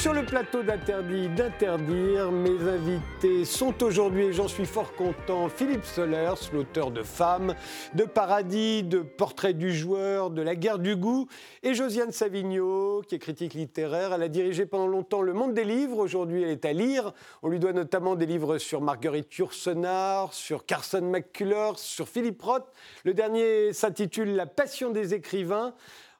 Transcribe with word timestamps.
sur 0.00 0.12
le 0.12 0.24
plateau 0.24 0.62
d'Interdit 0.62 1.28
d'Interdire. 1.30 2.30
Mes 2.30 2.68
invités 2.68 3.44
sont 3.44 3.82
aujourd'hui, 3.82 4.26
et 4.26 4.32
j'en 4.32 4.46
suis 4.46 4.64
fort 4.64 4.94
content, 4.94 5.48
Philippe 5.48 5.84
Solers, 5.84 6.34
l'auteur 6.52 6.92
de 6.92 7.02
Femmes, 7.02 7.56
de 7.94 8.04
Paradis, 8.04 8.84
de 8.84 9.00
Portrait 9.00 9.54
du 9.54 9.72
joueur, 9.74 10.30
de 10.30 10.40
La 10.40 10.54
guerre 10.54 10.78
du 10.78 10.94
goût, 10.94 11.26
et 11.64 11.74
Josiane 11.74 12.12
Savigno, 12.12 13.02
qui 13.08 13.16
est 13.16 13.18
critique 13.18 13.54
littéraire. 13.54 14.12
Elle 14.12 14.22
a 14.22 14.28
dirigé 14.28 14.66
pendant 14.66 14.86
longtemps 14.86 15.20
Le 15.20 15.32
Monde 15.32 15.52
des 15.52 15.64
livres. 15.64 15.98
Aujourd'hui, 15.98 16.44
elle 16.44 16.50
est 16.50 16.64
à 16.64 16.72
lire. 16.72 17.12
On 17.42 17.48
lui 17.48 17.58
doit 17.58 17.72
notamment 17.72 18.14
des 18.14 18.26
livres 18.26 18.58
sur 18.58 18.80
Marguerite 18.80 19.34
Yourcenar, 19.36 20.32
sur 20.32 20.64
Carson 20.64 21.02
McCullers, 21.02 21.76
sur 21.76 22.08
Philippe 22.08 22.40
Roth. 22.40 22.70
Le 23.04 23.14
dernier 23.14 23.72
s'intitule 23.72 24.36
La 24.36 24.46
passion 24.46 24.90
des 24.90 25.14
écrivains. 25.14 25.74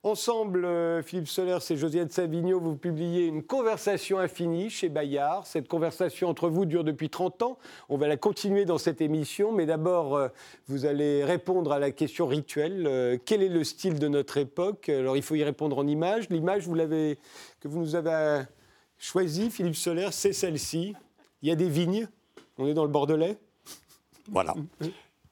Ensemble, 0.04 0.64
euh, 0.64 1.02
Philippe 1.02 1.26
Soler 1.26 1.58
et 1.68 1.76
Josiane 1.76 2.08
Savigno, 2.08 2.60
vous 2.60 2.76
publiez 2.76 3.26
une 3.26 3.42
conversation 3.42 4.20
infinie 4.20 4.70
chez 4.70 4.88
Bayard. 4.88 5.44
Cette 5.44 5.66
conversation 5.66 6.28
entre 6.28 6.48
vous 6.48 6.66
dure 6.66 6.84
depuis 6.84 7.10
30 7.10 7.42
ans. 7.42 7.58
On 7.88 7.96
va 7.96 8.06
la 8.06 8.16
continuer 8.16 8.64
dans 8.64 8.78
cette 8.78 9.00
émission, 9.00 9.50
mais 9.50 9.66
d'abord, 9.66 10.14
euh, 10.14 10.28
vous 10.68 10.86
allez 10.86 11.24
répondre 11.24 11.72
à 11.72 11.80
la 11.80 11.90
question 11.90 12.28
rituelle. 12.28 12.86
Euh, 12.86 13.18
quel 13.24 13.42
est 13.42 13.48
le 13.48 13.64
style 13.64 13.98
de 13.98 14.06
notre 14.06 14.36
époque? 14.36 14.88
Alors, 14.88 15.16
il 15.16 15.22
faut 15.22 15.34
y 15.34 15.42
répondre 15.42 15.76
en 15.76 15.86
images. 15.88 16.28
L'image 16.30 16.68
que 16.68 17.66
vous 17.66 17.80
nous 17.80 17.96
avez 17.96 18.44
choisie, 18.98 19.50
Philippe 19.50 19.74
Soler, 19.74 20.10
c'est 20.12 20.32
celle-ci. 20.32 20.94
Il 21.42 21.48
y 21.48 21.52
a 21.52 21.56
des 21.56 21.68
vignes. 21.68 22.06
On 22.56 22.68
est 22.68 22.74
dans 22.74 22.84
le 22.84 22.90
Bordelais? 22.90 23.36
Voilà. 24.30 24.54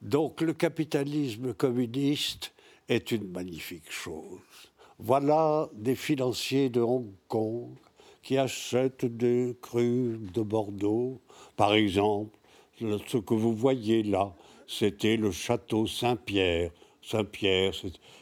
Donc, 0.01 0.41
le 0.41 0.51
capitalisme 0.51 1.53
communiste 1.53 2.51
est 2.89 3.11
une 3.11 3.31
magnifique 3.31 3.91
chose. 3.91 4.39
Voilà 4.99 5.69
des 5.73 5.95
financiers 5.95 6.69
de 6.69 6.81
Hong 6.81 7.11
Kong 7.27 7.69
qui 8.23 8.37
achètent 8.37 9.05
des 9.05 9.55
crus 9.61 10.19
de 10.33 10.41
Bordeaux. 10.41 11.21
Par 11.55 11.73
exemple, 11.73 12.37
ce 12.79 13.17
que 13.17 13.33
vous 13.33 13.53
voyez 13.53 14.03
là, 14.03 14.33
c'était 14.67 15.17
le 15.17 15.31
château 15.31 15.87
Saint-Pierre. 15.87 16.71
Saint-Pierre. 17.01 17.71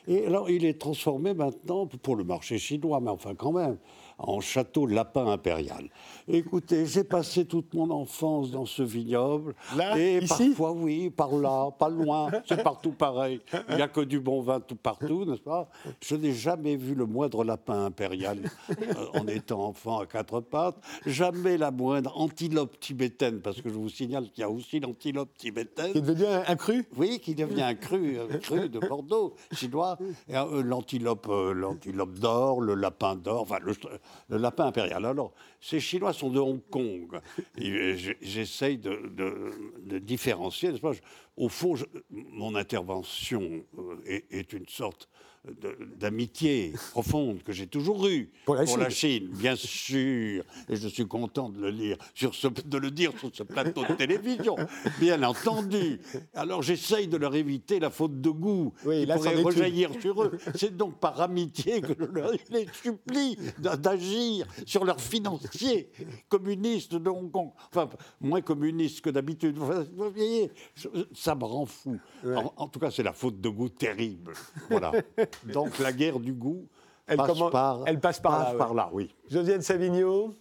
Et 0.08 0.26
alors, 0.26 0.50
il 0.50 0.64
est 0.64 0.80
transformé 0.80 1.34
maintenant 1.34 1.88
pour 1.88 2.16
le 2.16 2.24
marché 2.24 2.60
chinois, 2.60 3.00
mais 3.00 3.10
enfin, 3.10 3.34
quand 3.34 3.52
même 3.52 3.78
en 4.18 4.40
château 4.40 4.86
lapin 4.86 5.28
impérial. 5.28 5.90
Écoutez, 6.28 6.86
j'ai 6.86 7.04
passé 7.04 7.46
toute 7.46 7.74
mon 7.74 7.92
enfance 7.92 8.52
dans 8.52 8.66
ce 8.66 8.82
vignoble. 8.82 9.54
Là, 9.76 9.98
et 9.98 10.18
ici 10.20 10.50
parfois, 10.50 10.72
oui, 10.72 11.10
par 11.10 11.36
là, 11.36 11.70
pas 11.72 11.90
loin. 11.90 12.32
C'est 12.48 12.64
partout 12.64 12.92
pareil. 12.92 13.42
Il 13.70 13.76
n'y 13.76 13.82
a 13.82 13.88
que 13.88 14.02
du 14.02 14.20
bon 14.20 14.42
vin 14.42 14.60
tout 14.60 14.76
partout, 14.76 15.26
n'est-ce 15.26 15.42
pas? 15.42 15.70
Je 16.02 16.16
n'ai 16.16 16.34
jamais 16.34 16.76
vu 16.76 16.96
le 16.96 17.06
moindre 17.06 17.44
lapin 17.44 17.86
impérial 17.86 18.40
euh, 18.70 19.20
en 19.20 19.28
étant 19.28 19.66
enfant 19.66 20.00
à 20.00 20.06
quatre 20.06 20.40
pattes. 20.40 20.78
Jamais 21.06 21.58
la 21.58 21.72
moindre 21.72 22.12
antilope 22.16 22.80
tibétaine, 22.80 23.42
parce 23.42 23.62
que 23.62 23.70
je 23.70 23.76
vous 23.76 23.90
signale 23.90 24.30
qu'il 24.32 24.42
y 24.42 24.44
a 24.44 24.50
aussi 24.50 24.80
l'antilope 24.80 25.36
tibétaine. 25.38 25.94
Qui 25.94 26.02
devient 26.02 26.26
un, 26.26 26.44
un 26.48 26.56
cru? 26.56 26.88
Oui, 26.98 27.20
qui 27.20 27.36
devient 27.36 27.62
un 27.62 27.76
cru, 27.76 28.18
un 28.20 28.38
cru 28.38 28.70
de 28.70 28.80
Bordeaux, 28.80 29.36
chinois. 29.52 29.98
Euh, 30.32 30.64
l'antilope, 30.64 31.28
euh, 31.30 31.54
l'antilope 31.54 32.18
d'or, 32.18 32.62
le 32.62 32.74
lapin 32.76 33.16
d'or, 33.16 33.42
enfin 33.42 33.58
le, 33.62 33.74
le 34.30 34.38
lapin 34.38 34.68
impérial. 34.68 35.06
Alors, 35.06 35.34
ces 35.60 35.80
Chinois 35.80 36.14
sont 36.14 36.30
de 36.30 36.40
Hong 36.40 36.62
Kong. 36.70 37.20
J'essaye 37.58 38.78
de, 38.78 40.00
différencier, 40.00 40.72
pas? 40.80 40.92
Au 41.38 41.50
fond, 41.50 41.76
mon 42.10 42.56
intervention 42.56 43.64
euh, 43.78 44.22
est, 44.32 44.54
une 44.54 44.68
sorte 44.68 45.10
d'amitié 46.00 46.74
profonde 46.92 47.44
que 47.44 47.52
j'ai 47.52 47.68
toujours 47.68 48.08
eue 48.08 48.30
Pour 48.46 48.56
la 48.56 48.90
Chine, 48.90 49.28
bien 49.30 49.56
sûr. 49.56 50.44
Et 50.70 50.76
je 50.76 50.88
suis 50.88 51.06
content 51.08 51.50
de 51.50 51.60
le 51.60 51.70
lire 51.70 51.98
sur 52.14 52.34
ce, 52.36 52.48
de 52.48 52.78
le 52.78 52.92
dire 52.92 53.12
sur 53.20 53.30
ce 53.34 53.44
plateau 53.44 53.84
de 53.88 53.94
télévision, 53.94 54.56
bien 55.00 55.22
entendu. 55.24 56.00
Alors 56.34 56.62
j'essaye 56.62 57.08
de 57.08 57.18
leur 57.18 57.36
éviter 57.36 57.80
la 57.80 57.90
faute 57.90 58.20
de 58.22 58.30
goût 58.30 58.74
Oui, 58.86 59.02
qui 59.02 59.06
là, 59.06 59.16
pourrait 59.16 59.36
rejaillir 59.42 59.92
sur 60.02 60.24
eux. 60.24 60.38
C'est 60.56 60.76
donc 60.76 61.00
par 61.00 61.20
amitié 61.22 61.82
que 61.82 61.94
je 61.98 62.06
leur- 62.06 62.32
les 62.50 62.68
supplie 62.82 63.38
d'a- 63.60 63.78
d'agir 63.78 64.48
sur 64.66 64.84
leurs 64.86 65.02
financiers 65.02 65.90
communistes 66.30 66.96
de 66.96 67.10
Hong 67.10 67.32
Kong. 67.32 67.52
Enfin, 67.70 67.90
moins 68.22 68.42
communistes 68.42 69.02
que 69.02 69.10
d'habitude. 69.10 69.58
Vous 69.58 70.12
voyez, 70.12 70.52
ça 71.14 71.36
me 71.36 71.44
rend 71.44 71.66
fou. 71.66 71.98
En, 72.26 72.54
en 72.58 72.68
tout 72.68 72.80
cas, 72.80 72.92
c'est 72.92 73.04
la 73.04 73.14
faute 73.14 73.40
de 73.40 73.50
goût 73.50 73.70
terrible. 73.70 74.34
Voilà. 74.70 74.92
Donc 75.44 75.80
la 75.80 75.92
guerre 75.92 76.20
du 76.20 76.34
goût 76.34 76.66
Elle 77.08 77.18
passe, 77.18 77.38
par, 77.52 77.84
elle 77.86 78.00
passe 78.00 78.20
par 78.20 78.40
là, 78.40 78.52
ouais. 78.52 78.58
par 78.58 78.74
là, 78.74 78.90
oui. 78.92 79.14
Josiane 79.30 79.62
Savigno. 79.62 80.34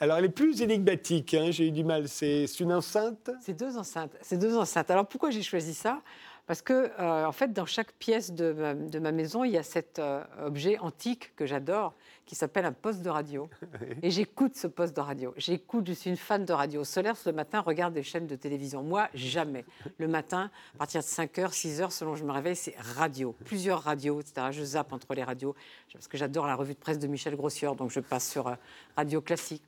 Alors, 0.00 0.18
elle 0.18 0.26
est 0.26 0.28
plus 0.30 0.62
énigmatique, 0.62 1.34
hein, 1.34 1.48
j'ai 1.50 1.66
eu 1.68 1.70
du 1.72 1.82
mal. 1.82 2.08
C'est 2.08 2.46
c'est 2.46 2.60
une 2.60 2.72
enceinte? 2.72 3.30
C'est 3.40 3.54
deux 3.58 3.76
enceintes. 3.76 4.12
C'est 4.22 4.36
deux 4.38 4.56
enceintes. 4.56 4.90
Alors 4.90 5.06
pourquoi 5.06 5.30
j'ai 5.30 5.42
choisi 5.42 5.74
ça? 5.74 6.00
Parce 6.48 6.62
que 6.62 6.90
euh, 6.98 7.26
en 7.26 7.32
fait, 7.32 7.52
dans 7.52 7.66
chaque 7.66 7.92
pièce 7.92 8.32
de 8.32 8.54
ma, 8.54 8.74
de 8.74 8.98
ma 8.98 9.12
maison, 9.12 9.44
il 9.44 9.50
y 9.50 9.58
a 9.58 9.62
cet 9.62 9.98
euh, 9.98 10.24
objet 10.42 10.78
antique 10.78 11.36
que 11.36 11.44
j'adore, 11.44 11.94
qui 12.24 12.34
s'appelle 12.36 12.64
un 12.64 12.72
poste 12.72 13.02
de 13.02 13.10
radio. 13.10 13.50
Et 14.02 14.10
j'écoute 14.10 14.56
ce 14.56 14.66
poste 14.66 14.96
de 14.96 15.02
radio. 15.02 15.34
J'écoute. 15.36 15.86
Je 15.86 15.92
suis 15.92 16.08
une 16.08 16.16
fan 16.16 16.46
de 16.46 16.52
radio. 16.54 16.84
Solaire 16.84 17.16
le 17.26 17.32
matin 17.32 17.60
regarde 17.60 17.92
des 17.92 18.02
chaînes 18.02 18.26
de 18.26 18.34
télévision. 18.34 18.82
Moi, 18.82 19.10
jamais. 19.12 19.66
Le 19.98 20.08
matin, 20.08 20.50
à 20.74 20.78
partir 20.78 21.02
de 21.02 21.06
5h, 21.06 21.50
6h, 21.50 21.90
selon 21.90 22.16
je 22.16 22.24
me 22.24 22.32
réveille, 22.32 22.56
c'est 22.56 22.76
radio. 22.96 23.36
Plusieurs 23.44 23.82
radios, 23.82 24.18
etc. 24.18 24.46
Je 24.50 24.64
zappe 24.64 24.94
entre 24.94 25.12
les 25.12 25.24
radios 25.24 25.54
parce 25.92 26.08
que 26.08 26.16
j'adore 26.16 26.46
la 26.46 26.54
revue 26.54 26.72
de 26.72 26.78
presse 26.78 26.98
de 26.98 27.08
Michel 27.08 27.36
Grossieur, 27.36 27.76
donc 27.76 27.90
je 27.90 28.00
passe 28.00 28.26
sur 28.26 28.48
euh, 28.48 28.54
radio 28.96 29.20
classique. 29.20 29.62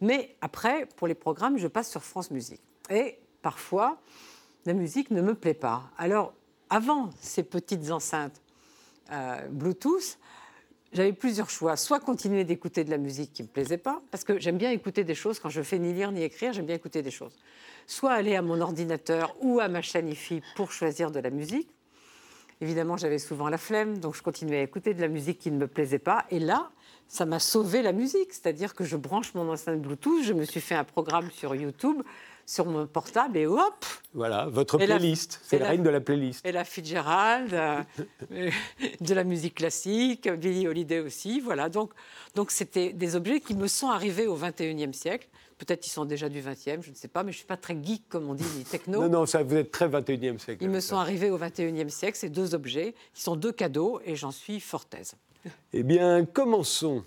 Mais 0.00 0.34
après, 0.40 0.86
pour 0.96 1.08
les 1.08 1.14
programmes, 1.14 1.58
je 1.58 1.68
passe 1.68 1.90
sur 1.90 2.02
France 2.02 2.30
Musique. 2.30 2.62
Et 2.88 3.18
parfois, 3.42 3.98
la 4.64 4.74
musique 4.74 5.10
ne 5.10 5.22
me 5.22 5.34
plaît 5.34 5.54
pas. 5.54 5.90
Alors, 5.98 6.34
avant 6.70 7.10
ces 7.20 7.42
petites 7.42 7.90
enceintes 7.90 8.40
euh, 9.10 9.46
Bluetooth, 9.48 10.18
j'avais 10.92 11.12
plusieurs 11.12 11.50
choix. 11.50 11.76
Soit 11.76 12.00
continuer 12.00 12.44
d'écouter 12.44 12.84
de 12.84 12.90
la 12.90 12.98
musique 12.98 13.32
qui 13.32 13.42
ne 13.42 13.48
me 13.48 13.52
plaisait 13.52 13.78
pas, 13.78 14.00
parce 14.10 14.24
que 14.24 14.38
j'aime 14.38 14.58
bien 14.58 14.70
écouter 14.70 15.04
des 15.04 15.14
choses 15.14 15.38
quand 15.38 15.48
je 15.48 15.62
fais 15.62 15.78
ni 15.78 15.92
lire 15.92 16.12
ni 16.12 16.22
écrire, 16.22 16.52
j'aime 16.52 16.66
bien 16.66 16.76
écouter 16.76 17.02
des 17.02 17.10
choses. 17.10 17.34
Soit 17.86 18.12
aller 18.12 18.36
à 18.36 18.42
mon 18.42 18.60
ordinateur 18.60 19.34
ou 19.40 19.60
à 19.60 19.68
ma 19.68 19.82
chaîne 19.82 20.08
IFI 20.08 20.42
pour 20.56 20.72
choisir 20.72 21.10
de 21.10 21.20
la 21.20 21.30
musique. 21.30 21.68
Évidemment, 22.60 22.96
j'avais 22.96 23.18
souvent 23.18 23.48
la 23.48 23.58
flemme, 23.58 23.98
donc 23.98 24.14
je 24.14 24.22
continuais 24.22 24.58
à 24.58 24.62
écouter 24.62 24.94
de 24.94 25.00
la 25.00 25.08
musique 25.08 25.40
qui 25.40 25.50
ne 25.50 25.56
me 25.56 25.66
plaisait 25.66 25.98
pas. 25.98 26.24
Et 26.30 26.38
là, 26.38 26.70
ça 27.08 27.26
m'a 27.26 27.40
sauvé 27.40 27.82
la 27.82 27.92
musique. 27.92 28.32
C'est-à-dire 28.32 28.74
que 28.74 28.84
je 28.84 28.96
branche 28.96 29.34
mon 29.34 29.50
enceinte 29.50 29.80
Bluetooth, 29.80 30.22
je 30.22 30.32
me 30.32 30.44
suis 30.44 30.60
fait 30.60 30.76
un 30.76 30.84
programme 30.84 31.30
sur 31.32 31.54
YouTube, 31.56 32.02
sur 32.46 32.66
mon 32.66 32.86
portable, 32.86 33.36
et 33.38 33.46
hop 33.46 33.84
Voilà, 34.14 34.46
votre 34.46 34.80
Et 34.80 34.86
la- 34.86 34.96
playlist. 34.96 35.40
C'est 35.42 35.56
et 35.56 35.58
la 35.58 35.64
la- 35.66 35.70
reine 35.72 35.82
de 35.82 35.90
la 35.90 36.00
playlist. 36.00 36.44
Ella 36.44 36.64
Fitzgerald, 36.64 37.52
euh, 37.54 37.82
de 39.00 39.14
la 39.14 39.24
musique 39.24 39.54
classique, 39.56 40.28
Billie 40.28 40.66
Holiday 40.68 41.00
aussi. 41.00 41.40
Voilà. 41.40 41.68
Donc, 41.68 41.92
donc 42.34 42.50
c'était 42.50 42.92
des 42.92 43.16
objets 43.16 43.40
qui 43.40 43.54
me 43.54 43.66
sont 43.68 43.88
arrivés 43.88 44.26
au 44.26 44.36
21e 44.36 44.92
siècle. 44.92 45.28
Peut-être 45.58 45.80
qu'ils 45.80 45.92
sont 45.92 46.04
déjà 46.04 46.28
du 46.28 46.40
20e, 46.40 46.82
je 46.82 46.90
ne 46.90 46.94
sais 46.96 47.06
pas, 47.06 47.22
mais 47.22 47.30
je 47.30 47.36
ne 47.36 47.38
suis 47.38 47.46
pas 47.46 47.56
très 47.56 47.76
geek, 47.80 48.08
comme 48.08 48.28
on 48.28 48.34
dit, 48.34 48.44
ni 48.58 48.64
techno. 48.64 49.00
Non, 49.02 49.08
non, 49.08 49.26
ça, 49.26 49.44
vous 49.44 49.54
êtes 49.54 49.70
très 49.70 49.86
21e 49.88 50.38
siècle. 50.38 50.64
Ils 50.64 50.70
me 50.70 50.80
sont 50.80 50.96
arrivés 50.96 51.30
au 51.30 51.38
21e 51.38 51.88
siècle, 51.88 52.18
ces 52.18 52.28
deux 52.30 52.54
objets, 52.56 52.94
qui 53.14 53.22
sont 53.22 53.36
deux 53.36 53.52
cadeaux, 53.52 54.00
et 54.04 54.16
j'en 54.16 54.32
suis 54.32 54.58
fort 54.58 54.86
aise. 54.98 55.14
Eh 55.72 55.84
bien, 55.84 56.24
commençons. 56.24 57.04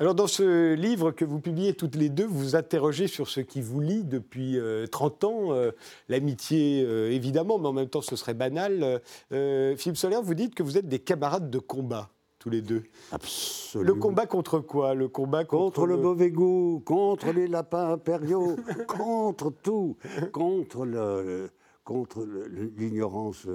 Alors, 0.00 0.14
dans 0.14 0.26
ce 0.26 0.72
livre 0.72 1.10
que 1.10 1.26
vous 1.26 1.40
publiez 1.40 1.74
toutes 1.74 1.94
les 1.94 2.08
deux, 2.08 2.24
vous 2.24 2.38
vous 2.38 2.56
interrogez 2.56 3.06
sur 3.06 3.28
ce 3.28 3.40
qui 3.40 3.60
vous 3.60 3.80
lie 3.80 4.02
depuis 4.02 4.58
euh, 4.58 4.86
30 4.86 5.24
ans. 5.24 5.52
euh, 5.52 5.72
L'amitié, 6.08 6.82
euh, 6.86 7.10
évidemment, 7.12 7.58
mais 7.58 7.68
en 7.68 7.74
même 7.74 7.88
temps, 7.90 8.00
ce 8.00 8.16
serait 8.16 8.32
banal. 8.32 9.02
Euh, 9.32 9.76
Philippe 9.76 9.98
Soler, 9.98 10.16
vous 10.22 10.32
dites 10.32 10.54
que 10.54 10.62
vous 10.62 10.78
êtes 10.78 10.88
des 10.88 11.00
camarades 11.00 11.50
de 11.50 11.58
combat, 11.58 12.08
tous 12.38 12.48
les 12.48 12.62
deux. 12.62 12.84
Absolument. 13.12 13.86
Le 13.94 14.00
combat 14.00 14.24
contre 14.24 14.60
quoi? 14.60 14.94
Le 14.94 15.08
combat 15.08 15.44
contre, 15.44 15.64
Contre 15.74 15.86
le 15.86 15.98
mauvais 15.98 16.30
goût, 16.30 16.82
contre 16.82 17.30
les 17.32 17.46
lapins 17.46 17.92
impériaux, 17.92 18.56
contre 18.88 19.50
tout, 19.62 19.98
contre 20.32 20.86
le- 20.86 21.50
l'ignorance 22.78 23.46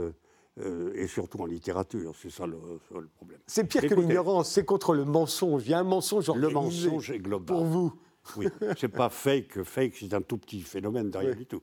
euh, 0.60 0.94
et 0.96 1.08
surtout 1.08 1.40
en 1.40 1.46
littérature, 1.46 2.14
c'est 2.22 2.30
ça 2.32 2.48
le, 2.48 2.58
ça 2.90 3.00
le 3.00 3.08
problème. 3.08 3.40
C'est 3.48 3.66
pire 3.66 3.82
que 3.88 3.94
l'ignorance, 3.94 4.52
c'est 4.52 4.66
contre 4.66 4.94
le 4.94 5.04
mensonge. 5.06 5.64
Il 5.66 5.72
y 5.72 5.74
a 5.74 5.80
un 5.80 5.84
mensonge 5.84 6.28
Le 6.34 6.48
organisé 6.48 6.88
mensonge 6.90 7.12
est 7.12 7.20
global. 7.20 7.58
Pour 7.58 7.66
vous. 7.66 7.94
Oui, 8.38 8.48
c'est 8.78 8.88
pas 8.88 9.10
fake. 9.10 9.64
Fake, 9.64 9.96
c'est 10.00 10.14
un 10.14 10.22
tout 10.22 10.38
petit 10.38 10.62
phénomène 10.62 11.12
derrière 11.12 11.32
Oui. 11.34 11.40
du 11.40 11.46
tout. 11.46 11.62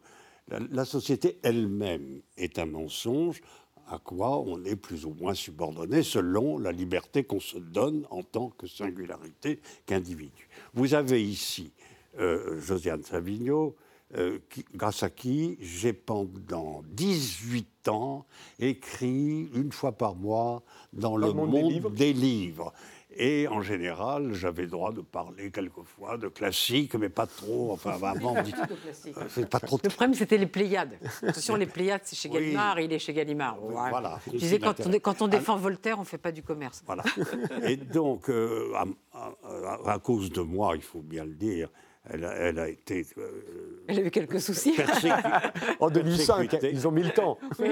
La, 0.49 0.59
la 0.71 0.85
société 0.85 1.39
elle-même 1.43 2.21
est 2.37 2.59
un 2.59 2.67
mensonge 2.67 3.41
à 3.89 3.99
quoi 3.99 4.39
on 4.41 4.62
est 4.65 4.77
plus 4.77 5.05
ou 5.06 5.12
moins 5.15 5.35
subordonné 5.35 6.03
selon 6.03 6.59
la 6.59 6.71
liberté 6.73 7.25
qu'on 7.25 7.41
se 7.41 7.59
donne 7.59 8.06
en 8.11 8.23
tant 8.23 8.50
que 8.50 8.67
singularité 8.67 9.61
qu'individu. 9.87 10.49
Vous 10.75 10.94
avez 10.94 11.23
ici 11.23 11.73
euh, 12.19 12.59
Josiane 12.61 13.03
Savigno, 13.03 13.75
euh, 14.17 14.38
grâce 14.75 15.03
à 15.03 15.11
qui 15.11 15.56
j'ai 15.61 15.93
pendant 15.93 16.82
18 16.91 17.88
ans 17.88 18.26
écrit 18.59 19.49
une 19.55 19.73
fois 19.73 19.93
par 19.93 20.14
mois 20.14 20.62
dans, 20.93 21.17
le, 21.17 21.32
monde, 21.32 21.94
Des 21.94 22.12
livres. 22.12 22.73
Et 23.17 23.47
en 23.49 23.61
général, 23.61 24.32
j'avais 24.32 24.62
le 24.62 24.69
droit 24.69 24.93
de 24.93 25.03
parler 25.03 25.50
quelquefois 25.50 26.17
de 26.17 26.29
classiques, 26.29 26.94
mais 26.94 27.09
pas 27.09 27.26
trop. 27.26 27.73
Enfin, 27.73 27.99
avant, 28.03 28.35
c'est 29.29 29.49
pas 29.49 29.61
trop. 29.61 29.79
Le 29.82 29.91
problème, 29.91 30.15
c'était 30.15 30.38
les 30.38 30.47
Pléiades. 30.47 30.99
Attention, 31.23 31.56
les 31.56 31.67
Pléiades, 31.67 32.00
c'est 32.05 32.17
chez 32.17 32.29
Gallimard, 32.29 32.81
il 32.81 32.93
est 32.93 32.99
chez 32.99 33.12
Gallimard. 33.12 33.58
Voilà. 33.61 34.19
Je 34.26 34.38
disais, 34.38 34.58
quand 34.58 34.81
on, 34.87 34.91
quand 34.99 35.23
on, 35.23 35.29
défend 35.29 35.56
Voltaire, 35.56 35.99
on 35.99 36.03
ne 36.03 36.06
fait 36.06 36.19
pas 36.19 36.32
du 36.32 36.43
commerce. 36.43 36.82
Voilà. 36.87 37.05
Et 37.67 37.76
donc, 37.76 38.31
euh, 38.31 38.73
à, 39.12 39.99
cause 39.99 40.31
de 40.31 40.41
moi, 40.41 40.75
il 40.76 40.82
faut 40.82 41.03
bien 41.03 41.25
le 41.25 41.35
dire, 41.35 41.69
elle 42.11 42.25
a, 42.59 42.69
été. 42.69 43.07
Euh, 43.17 43.85
elle 43.87 44.01
a 44.01 44.03
eu 44.03 44.11
quelques 44.11 44.41
soucis. 44.41 44.75
en 45.79 45.89
2005, 45.89 46.59
ils 46.73 46.89
ont 46.89 46.91
mis 46.91 47.05
le 47.05 47.11
temps. 47.11 47.39
Oui, 47.61 47.69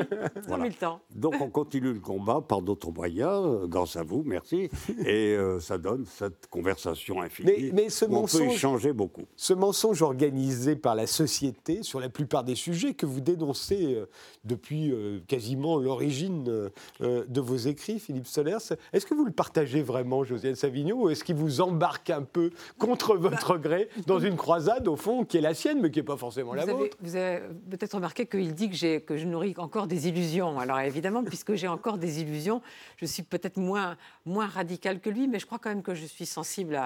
ils 0.47 0.53
ont 0.53 0.59
mis 0.59 0.69
le 0.69 0.75
temps. 0.75 1.01
Donc 1.17 1.35
on 1.41 1.51
continue 1.51 1.93
le 1.93 1.99
combat 1.99 2.41
par 2.41 2.63
d'autres 2.63 2.93
moyens, 2.93 3.45
euh, 3.45 3.67
grâce 3.67 3.97
à 3.97 4.05
vous, 4.05 4.23
merci. 4.25 4.71
Et 5.05 5.35
euh, 5.35 5.59
ça 5.59 5.79
donne 5.79 6.05
cette 6.07 6.47
conversation 6.47 7.21
infinie. 7.21 7.73
Mais, 7.73 7.89
ce 7.89 8.05
mensonge, 8.05 8.41
on 8.41 8.47
peut 8.47 8.53
échanger 8.53 8.93
beaucoup. 8.93 9.25
Ce 9.35 9.53
mensonge 9.53 10.01
organisé 10.03 10.77
par 10.77 10.95
la 10.95 11.09
société 11.09 11.83
sur 11.83 11.99
la 11.99 12.09
plupart 12.09 12.45
des 12.45 12.55
sujets 12.55 12.95
que 12.95 13.07
vous 13.07 13.21
dénoncez 13.21 13.99
depuis 14.45 14.95
quasiment 15.27 15.77
l'origine 15.77 16.45
de 17.01 17.41
vos 17.41 17.57
écrits, 17.57 17.99
Philippe 17.99 18.27
Solers, 18.27 18.59
est-ce 18.93 19.07
que 19.07 19.15
vous 19.15 19.25
le 19.25 19.33
partagez 19.33 19.83
vraiment, 19.83 20.23
Josiane 20.23 20.55
Savigno, 20.55 21.05
ou 21.05 21.11
est-ce 21.11 21.25
qu'il 21.25 21.37
vous 21.37 21.61
embarque 21.61 22.11
un 22.11 22.23
peu 22.23 22.51
contre 22.79 23.17
votre 23.17 23.59
gré 23.59 23.89
dans 24.07 24.20
une 24.25 24.37
croisade, 24.37 24.89
au 24.89 24.97
fond, 24.97 25.25
qui 25.25 25.39
est 25.39 25.41
la 25.41 25.55
sienne, 25.55 25.81
mais 25.81 25.91
qui 25.91 25.99
n'est 25.99 26.05
pas 26.05 26.17
forcément 26.17 26.55
la 26.55 26.65
vôtre. 26.67 26.97
Vous 27.01 27.17
avez 27.17 27.41
peut-être 27.71 27.95
remarqué 27.95 28.27
qu'il 28.27 28.55
dit 28.55 28.71
que, 28.71 28.99
que 28.99 29.17
je 29.17 29.27
nourris 29.27 29.55
encore 29.59 29.87
des 29.87 30.09
illusions. 30.09 30.59
Alors 30.59 30.81
évidemment, 30.81 31.23
puisque 31.25 31.55
j'ai 31.55 31.69
encore 31.69 31.99
des 31.99 32.21
illusions, 32.21 32.63
je 32.97 33.07
suis 33.07 33.23
peut-être 33.23 33.59
moins, 33.59 33.97
moins 34.27 34.47
radical 34.47 35.01
que 35.01 35.11
lui, 35.11 35.29
mais 35.29 35.39
je 35.39 35.47
crois 35.47 35.59
quand 35.59 35.71
même 35.71 35.83
que 35.83 35.95
je 35.95 36.07
suis 36.07 36.27
sensible 36.27 36.77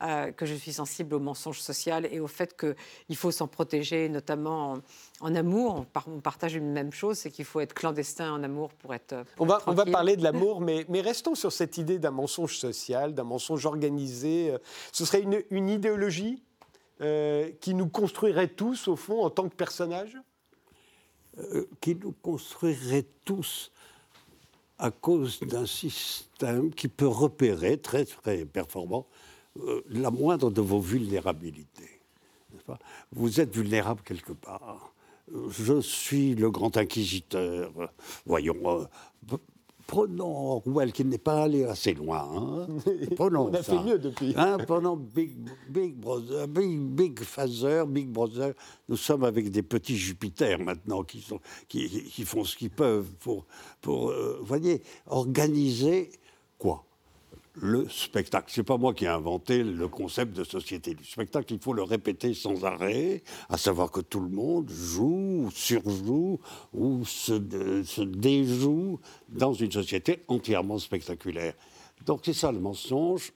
à, 0.00 0.30
que 0.32 0.44
je 0.44 0.54
suis 0.54 0.72
sensible 0.74 1.14
au 1.14 1.20
mensonge 1.20 1.60
social 1.60 2.06
et 2.10 2.20
au 2.20 2.26
fait 2.26 2.54
qu'il 2.56 3.16
faut 3.16 3.30
s'en 3.30 3.48
protéger, 3.48 4.08
notamment 4.08 4.78
en, 5.20 5.34
amour. 5.34 5.86
On, 6.06 6.20
partage 6.20 6.54
une 6.54 6.70
même 6.70 6.92
chose, 6.92 7.18
c'est 7.18 7.30
qu'il 7.30 7.44
faut 7.44 7.60
être 7.60 7.72
clandestin 7.72 8.32
en 8.32 8.42
amour 8.42 8.70
pour 8.74 8.94
être. 8.94 9.24
on, 9.38 9.46
va, 9.46 9.62
on 9.66 9.72
va 9.72 9.86
parler 9.86 10.16
de 10.16 10.22
l'amour, 10.22 10.60
mais, 10.60 10.84
mais 10.88 11.00
restons 11.00 11.34
sur 11.34 11.52
cette 11.52 11.78
idée 11.78 11.98
d'un 11.98 12.10
mensonge 12.10 12.58
social, 12.58 13.14
d'un 13.14 13.24
mensonge 13.24 13.64
organisé. 13.64 14.54
Ce 14.92 15.04
serait 15.04 15.22
une, 15.22 15.42
une 15.50 15.68
idéologie 15.68 16.42
euh, 17.00 17.50
qui 17.60 17.74
nous 17.74 17.88
construirait 17.88 18.48
tous, 18.48 18.88
au 18.88 18.96
fond, 18.96 19.24
en 19.24 19.30
tant 19.30 19.48
que 19.48 19.54
personnages? 19.54 20.16
Euh, 21.38 21.66
Qui 21.80 21.94
nous 21.94 22.12
construirait 22.12 23.06
tous 23.24 23.70
à 24.78 24.90
cause 24.90 25.40
d'un 25.40 25.66
système 25.66 26.72
qui 26.72 26.88
peut 26.88 27.06
repérer, 27.06 27.78
très 27.78 28.04
très 28.04 28.44
performant, 28.44 29.06
euh, 29.58 29.82
la 29.88 30.10
moindre 30.10 30.50
de 30.50 30.60
vos 30.60 30.80
vulnérabilités. 30.80 32.00
Vous 33.12 33.40
êtes 33.40 33.54
vulnérable 33.54 34.02
quelque 34.02 34.32
part. 34.32 34.92
Je 35.48 35.80
suis 35.80 36.34
le 36.34 36.50
grand 36.50 36.76
inquisiteur. 36.76 37.72
Voyons, 38.24 38.88
prenons 39.86 40.52
Orwell, 40.56 40.92
qui 40.92 41.04
n'est 41.04 41.18
pas 41.18 41.44
allé 41.44 41.64
assez 41.64 41.94
loin. 41.94 42.28
Hein. 42.32 42.66
Prenons 43.16 43.48
On 43.48 43.54
a 43.54 43.62
fait 43.62 43.82
mieux 43.82 43.98
depuis. 43.98 44.34
Hein, 44.36 44.58
prenons 44.66 44.96
Big, 44.96 45.36
Big 45.68 45.94
Brother, 45.94 46.48
Big, 46.48 46.78
Big 46.80 47.20
Father, 47.20 47.84
Big 47.86 48.08
Brother. 48.08 48.52
Nous 48.88 48.96
sommes 48.96 49.24
avec 49.24 49.50
des 49.50 49.62
petits 49.62 49.96
Jupiters 49.96 50.58
maintenant 50.58 51.02
qui, 51.02 51.20
sont, 51.20 51.40
qui, 51.68 51.88
qui 51.88 52.24
font 52.24 52.44
ce 52.44 52.56
qu'ils 52.56 52.70
peuvent 52.70 53.12
pour, 53.20 53.46
pour 53.80 54.10
euh, 54.10 54.40
voyez, 54.42 54.82
organiser 55.06 56.10
quoi? 56.58 56.85
Le 57.56 57.88
spectacle. 57.88 58.46
C'est 58.48 58.62
pas 58.62 58.76
moi 58.76 58.92
qui 58.94 59.04
ai 59.04 59.08
inventé 59.08 59.62
le 59.62 59.88
concept 59.88 60.36
de 60.36 60.44
société 60.44 60.94
du 60.94 61.04
spectacle. 61.04 61.52
Il 61.54 61.58
faut 61.60 61.72
le 61.72 61.82
répéter 61.82 62.34
sans 62.34 62.64
arrêt, 62.64 63.22
à 63.48 63.56
savoir 63.56 63.90
que 63.90 64.00
tout 64.00 64.20
le 64.20 64.28
monde 64.28 64.70
joue, 64.70 65.50
surjoue 65.52 66.38
ou 66.74 67.04
se, 67.04 67.82
se 67.84 68.02
déjoue 68.02 69.00
dans 69.28 69.54
une 69.54 69.72
société 69.72 70.22
entièrement 70.28 70.78
spectaculaire. 70.78 71.54
Donc 72.04 72.20
c'est 72.24 72.34
ça 72.34 72.52
le 72.52 72.60
mensonge 72.60 73.32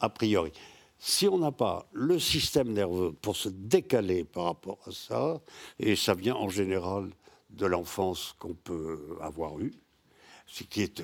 a 0.00 0.08
priori. 0.08 0.52
Si 0.98 1.26
on 1.26 1.38
n'a 1.38 1.50
pas 1.50 1.88
le 1.92 2.18
système 2.18 2.72
nerveux 2.72 3.12
pour 3.12 3.36
se 3.36 3.48
décaler 3.48 4.22
par 4.22 4.44
rapport 4.44 4.78
à 4.86 4.92
ça, 4.92 5.40
et 5.80 5.96
ça 5.96 6.14
vient 6.14 6.36
en 6.36 6.48
général 6.48 7.10
de 7.50 7.66
l'enfance 7.66 8.36
qu'on 8.38 8.54
peut 8.54 9.18
avoir 9.20 9.58
eue, 9.58 9.72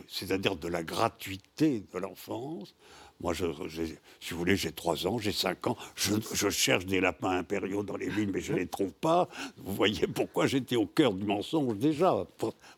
c'est-à-dire 0.09 0.56
de 0.56 0.69
la 0.69 0.83
gratuité 0.83 1.85
de 1.93 1.99
l'enfance. 1.99 2.75
Moi, 3.21 3.35
si 3.35 4.31
vous 4.31 4.39
voulez, 4.39 4.56
j'ai 4.56 4.71
3 4.71 5.06
ans, 5.06 5.19
j'ai 5.19 5.33
5 5.33 5.67
ans, 5.67 5.77
je, 5.97 6.50
cherche 6.50 6.87
des 6.87 7.00
lapins 7.00 7.31
impériaux 7.31 7.83
dans 7.83 7.97
les 7.97 8.09
villes, 8.09 8.31
mais 8.33 8.41
je 8.41 8.53
ne 8.53 8.59
les 8.59 8.67
trouve 8.69 8.93
pas. 8.93 9.29
Vous 9.56 9.75
voyez 9.75 10.06
pourquoi 10.06 10.47
j'étais 10.47 10.77
au 10.77 10.87
cœur 10.87 11.12
du 11.15 11.25
mensonge 11.25 11.77
déjà. 11.79 12.27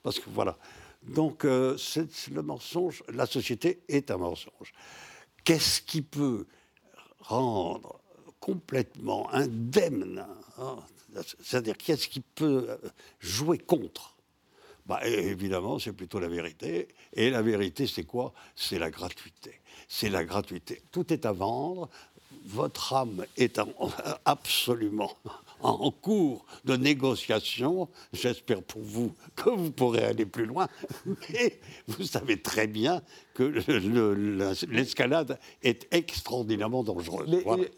parce 0.02 0.18
que 0.18 0.30
voilà. 0.30 0.56
Donc, 1.02 1.44
euh, 1.44 1.76
le 2.32 2.42
mensonge, 2.42 3.02
la 3.12 3.26
société 3.26 3.80
est 3.88 4.10
un 4.10 4.18
mensonge. 4.18 4.72
Qu'est-ce 5.44 5.80
qui 5.82 6.02
peut 6.02 6.46
rendre 7.20 8.00
complètement 8.38 9.30
indemne 9.32 10.26
hein, 10.58 10.76
C'est-à-dire, 11.42 11.76
qu'est-ce 11.76 12.08
qui 12.08 12.20
peut 12.20 12.78
jouer 13.18 13.58
contre 13.58 14.14
bah, 14.90 15.06
évidemment, 15.06 15.78
c'est 15.78 15.92
plutôt 15.92 16.18
la 16.18 16.26
vérité. 16.26 16.88
Et 17.12 17.30
la 17.30 17.42
vérité, 17.42 17.86
c'est 17.86 18.02
quoi? 18.02 18.32
C'est 18.56 18.80
la 18.80 18.90
gratuité. 18.90 19.60
C'est 19.86 20.08
la 20.08 20.24
gratuité. 20.24 20.82
Tout 20.90 21.12
est 21.12 21.26
à 21.26 21.32
vendre. 21.32 21.88
Votre 22.46 22.94
âme 22.94 23.24
est 23.36 23.60
absolument 24.24 25.16
en 25.62 25.90
cours 25.90 26.44
de 26.64 26.76
négociation. 26.76 27.88
J'espère 28.12 28.62
pour 28.62 28.82
vous 28.82 29.12
que 29.36 29.50
vous 29.50 29.70
pourrez 29.70 30.04
aller 30.04 30.26
plus 30.26 30.46
loin. 30.46 30.68
Mais 31.06 31.60
vous 31.88 32.04
savez 32.04 32.40
très 32.40 32.66
bien 32.66 33.02
que 33.34 33.44
l'escalade 34.70 35.38
est 35.62 35.86
extraordinairement 35.92 36.82
dangereuse. 36.82 37.28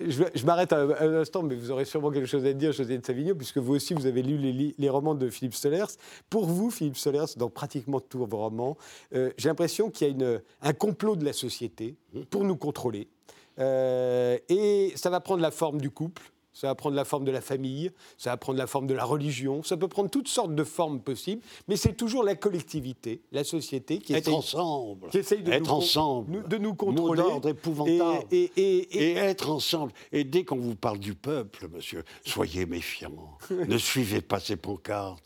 je, 0.00 0.46
m'arrête 0.46 0.72
un, 0.72 0.90
instant, 1.14 1.42
mais 1.42 1.54
vous 1.54 1.70
aurez 1.70 1.84
sûrement 1.84 2.10
quelque 2.10 2.26
chose 2.26 2.44
à 2.46 2.52
dire, 2.52 2.72
José 2.72 2.98
de 2.98 3.04
Savigno, 3.04 3.34
puisque 3.34 3.58
vous 3.58 3.74
aussi, 3.74 3.94
vous 3.94 4.06
avez 4.06 4.22
lu 4.22 4.38
les, 4.76 4.88
romans 4.88 5.14
de 5.14 5.30
Philippe 5.30 5.54
Solers. 5.54 5.86
Pour 6.30 6.46
vous, 6.46 6.70
Philippe 6.70 6.96
Solers, 6.96 7.36
dans 7.36 7.50
pratiquement 7.50 8.00
tous 8.00 8.26
vos 8.26 8.36
romans, 8.36 8.76
euh, 9.14 9.30
j'ai 9.36 9.48
l'impression 9.48 9.90
qu'il 9.90 10.06
y 10.06 10.10
a 10.10 10.12
une, 10.12 10.42
un 10.62 10.72
complot 10.72 11.16
de 11.16 11.24
la 11.24 11.32
société 11.32 11.96
pour 12.30 12.44
nous 12.44 12.56
contrôler. 12.56 13.08
Euh, 13.58 14.38
et 14.48 14.92
ça 14.96 15.10
va 15.10 15.20
prendre 15.20 15.42
la 15.42 15.50
forme 15.50 15.80
du 15.80 15.90
couple, 15.90 16.22
ça 16.52 16.68
va 16.68 16.74
prendre 16.74 16.96
la 16.96 17.04
forme 17.04 17.24
de 17.24 17.30
la 17.30 17.40
famille, 17.40 17.90
ça 18.18 18.30
va 18.30 18.36
prendre 18.36 18.58
la 18.58 18.66
forme 18.66 18.86
de 18.86 18.94
la 18.94 19.04
religion, 19.04 19.62
ça 19.62 19.76
peut 19.76 19.88
prendre 19.88 20.10
toutes 20.10 20.28
sortes 20.28 20.54
de 20.54 20.64
formes 20.64 21.00
possibles, 21.00 21.42
mais 21.68 21.76
c'est 21.76 21.94
toujours 21.94 22.24
la 22.24 22.34
collectivité, 22.34 23.22
la 23.32 23.44
société 23.44 23.98
qui 23.98 24.14
être 24.14 24.32
ensemble, 24.32 25.08
qui 25.08 25.18
essaye 25.18 25.42
de, 25.42 25.52
être 25.52 25.66
nous, 25.66 25.70
ensemble, 25.70 26.48
de 26.48 26.58
nous 26.58 26.74
contrôler. 26.74 27.22
Mot 27.22 27.40
épouvantable. 27.40 28.26
Et, 28.30 28.50
et, 28.56 28.98
et, 28.98 29.16
être 29.16 29.50
ensemble. 29.50 29.92
Et 30.12 30.24
dès 30.24 30.44
qu'on 30.44 30.56
vous 30.56 30.76
parle 30.76 30.98
du 30.98 31.14
peuple, 31.14 31.68
monsieur, 31.68 32.04
soyez 32.24 32.66
méfiants. 32.66 33.38
ne 33.50 33.78
suivez 33.78 34.20
pas 34.20 34.40
ces 34.40 34.56
pancartes. 34.56 35.24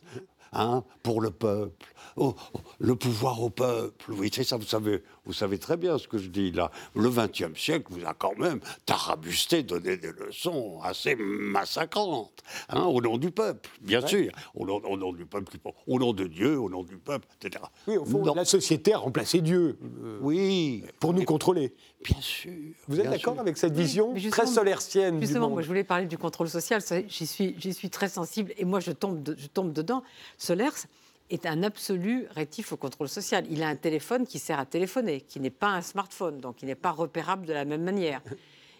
Hein, 0.52 0.85
pour 1.02 1.21
le 1.21 1.30
peuple. 1.30 1.92
Oh, 2.16 2.35
oh, 2.54 2.61
le 2.78 2.97
pouvoir 2.97 3.42
au 3.42 3.50
peuple. 3.50 4.12
Oui, 4.12 4.30
c'est 4.33 4.45
ça, 4.45 4.56
vous 4.56 4.64
savez, 4.64 5.02
vous 5.26 5.33
savez 5.33 5.59
très 5.59 5.76
bien 5.76 5.99
ce 5.99 6.09
que 6.09 6.18
je 6.18 6.28
dis 6.28 6.52
là. 6.52 6.71
Le 6.95 7.11
XXe 7.11 7.59
siècle 7.59 7.87
vous 7.90 8.06
a 8.06 8.14
quand 8.14 8.38
même 8.38 8.61
tarabusté, 8.87 9.62
donné 9.62 9.97
des 9.97 10.12
leçons 10.12 10.80
assez 10.83 11.16
massacrantes, 11.16 12.42
hein, 12.68 12.85
au 12.85 13.00
nom 13.00 13.18
du 13.18 13.30
peuple, 13.30 13.68
bien 13.80 14.06
sûr. 14.06 14.33
Au 14.54 14.64
nom, 14.64 14.76
au 14.85 14.97
nom, 14.97 15.12
du 15.12 15.26
peuple, 15.26 15.56
au 15.87 15.99
nom 15.99 16.12
de 16.12 16.25
Dieu, 16.25 16.59
au 16.59 16.71
nom 16.71 16.85
du 16.85 16.97
peuple, 16.97 17.26
etc. 17.40 17.64
Oui, 17.87 17.97
au 17.97 18.04
fond, 18.04 18.23
la 18.35 18.45
société 18.45 18.95
a 18.95 18.99
remplacé 18.99 19.40
Dieu. 19.40 19.78
Euh, 19.83 20.18
oui. 20.23 20.85
Pour 21.00 21.12
nous 21.12 21.25
contrôler. 21.25 21.75
Bien 22.04 22.21
sûr. 22.21 22.52
Vous 22.87 23.00
êtes 23.00 23.11
d'accord 23.11 23.40
avec 23.40 23.56
cette 23.56 23.75
vision 23.75 24.14
très 24.30 24.47
solertienne 24.47 25.21
Justement, 25.21 25.50
moi 25.50 25.62
je 25.62 25.66
voulais 25.66 25.85
parler 25.85 26.06
du 26.06 26.18
contrôle 26.18 26.49
social, 26.49 26.80
j'y 27.09 27.26
suis, 27.26 27.56
suis 27.73 27.90
très 27.90 28.09
sensible 28.09 28.52
et 28.56 28.64
moi 28.64 28.80
je 28.80 28.92
tombe, 28.92 29.35
je 29.37 29.47
tombe 29.49 29.73
dedans. 29.73 30.02
Solers 30.38 30.87
est 31.30 31.47
un 31.47 31.62
absolu 31.62 32.26
rétif 32.30 32.73
au 32.73 32.76
contrôle 32.76 33.09
social. 33.09 33.45
Il 33.50 33.62
a 33.62 33.68
un 33.68 33.76
téléphone 33.76 34.26
qui 34.26 34.38
sert 34.38 34.59
à 34.59 34.66
téléphoner, 34.66 35.21
qui 35.21 35.40
n'est 35.40 35.50
pas 35.50 35.68
un 35.68 35.83
smartphone, 35.83 36.38
donc 36.38 36.62
il 36.62 36.66
n'est 36.66 36.75
pas 36.75 36.92
repérable 36.92 37.47
de 37.47 37.52
la 37.52 37.64
même 37.64 37.83
manière. 37.83 38.21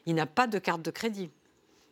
Il 0.07 0.15
n'a 0.15 0.27
pas 0.27 0.47
de 0.47 0.59
carte 0.59 0.83
de 0.83 0.91
crédit. 0.91 1.31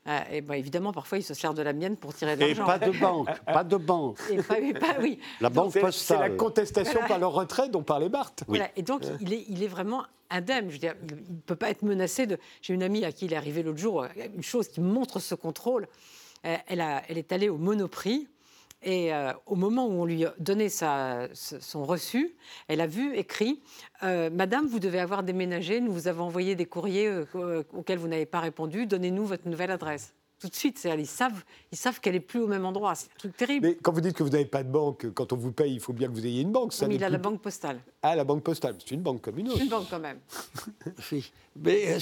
Euh, 0.07 0.21
et 0.31 0.41
ben, 0.43 0.55
évidemment, 0.55 0.93
parfois, 0.93 1.19
il 1.19 1.23
se 1.23 1.33
sert 1.33 1.55
de 1.55 1.63
la 1.63 1.73
mienne 1.73 1.97
pour 1.97 2.15
tirer 2.15 2.37
de 2.37 2.41
l'argent. 2.41 2.65
Et 2.65 2.67
pas 2.67 2.79
de 2.79 2.91
banque, 2.99 3.41
pas 3.47 3.65
de 3.65 3.77
banque. 3.77 4.19
Et 4.31 4.43
pas, 4.75 4.97
oui. 5.01 5.19
La 5.41 5.49
banque 5.49 5.73
postale. 5.73 5.93
C'est 5.93 6.19
la 6.19 6.31
contestation 6.31 7.01
par 7.09 7.19
le 7.19 7.27
retrait 7.27 7.69
dont 7.71 7.83
parlait 7.83 8.11
Barthes. 8.11 8.45
Voilà. 8.47 8.69
Et 8.77 8.83
donc, 8.83 9.03
il 9.21 9.33
est, 9.33 9.45
il 9.49 9.63
est 9.63 9.69
vraiment 9.69 10.05
indemne. 10.29 10.67
Je 10.69 10.75
veux 10.75 10.79
dire, 10.79 10.95
il 11.09 11.37
ne 11.37 11.41
peut 11.41 11.57
pas 11.57 11.71
être 11.71 11.83
menacé 11.83 12.27
de... 12.27 12.39
J'ai 12.61 12.75
une 12.75 12.83
amie 12.83 13.05
à 13.05 13.13
qui 13.13 13.25
il 13.25 13.33
est 13.33 13.37
arrivé 13.37 13.63
l'autre 13.63 13.79
jour, 13.79 14.05
une 14.35 14.43
chose 14.43 14.69
qui 14.69 14.81
montre 14.83 15.21
ce 15.21 15.35
contrôle. 15.35 15.89
elle, 16.43 16.81
a, 16.83 17.03
elle 17.09 17.17
est 17.17 17.33
allée 17.33 17.49
au 17.49 17.57
Monoprix. 17.57 18.29
Et 18.85 19.13
euh, 19.13 19.33
au 19.47 19.57
moment 19.57 19.87
où 19.87 20.03
on 20.03 20.05
lui 20.05 20.25
donnait 20.39 20.69
sa, 20.69 21.29
son 21.33 21.85
reçu, 21.85 22.37
elle 22.69 22.81
a 22.81 22.87
vu 22.87 23.17
écrit 23.17 23.63
Madame, 24.03 24.67
vous 24.67 24.81
devez 24.81 25.01
avoir 25.01 25.23
déménagé, 25.23 25.81
nous 25.81 25.93
vous 25.93 26.09
avons 26.09 26.25
envoyé 26.25 26.55
des 26.55 26.67
courriers 26.67 27.11
auxquels 27.73 27.99
vous 27.99 28.09
n'avez 28.09 28.27
pas 28.27 28.41
répondu, 28.41 28.87
donnez-nous 28.87 29.25
votre 29.25 29.49
nouvelle 29.49 29.71
adresse 29.71 30.15
tout 30.45 30.51
de 30.51 30.55
suite. 30.55 30.85
Ils 30.85 31.07
savent, 31.07 31.43
ils 31.73 31.79
savent 31.79 32.01
qu'elle 32.01 32.17
est 32.17 32.21
plus 32.21 32.41
au 32.41 32.47
même 32.47 32.67
endroit. 32.67 32.95
C'est 32.95 33.07
un 33.07 33.19
truc 33.19 33.37
terrible. 33.37 33.67
Mais 33.67 33.77
quand 33.77 33.93
vous 33.93 34.03
dites 34.03 34.15
que 34.15 34.23
vous 34.23 34.29
n'avez 34.29 34.45
pas 34.45 34.63
de 34.63 34.71
banque, 34.71 35.11
quand 35.15 35.33
on 35.33 35.37
vous 35.37 35.53
paye, 35.53 35.75
il 35.75 35.81
faut 35.81 35.95
bien 35.95 36.09
que 36.09 36.13
vous 36.13 36.27
ayez 36.27 36.43
une 36.43 36.53
banque. 36.53 36.75
Ça 36.75 36.87
mais 36.87 36.97
il 36.97 37.05
a 37.05 37.09
la 37.09 37.19
banque 37.19 37.41
postale. 37.41 37.81
Ah, 38.03 38.15
la 38.15 38.25
banque 38.25 38.43
postale. 38.43 38.77
C'est 38.79 38.95
une 38.95 39.01
banque 39.01 39.23
comme 39.23 39.39
une 39.39 39.49
autre. 39.49 39.57
C'est 39.57 39.65
une 39.65 39.71
banque 39.71 39.87
quand 39.89 40.01
même. 40.01 40.19
oui. 41.13 41.33
Mais 41.57 41.99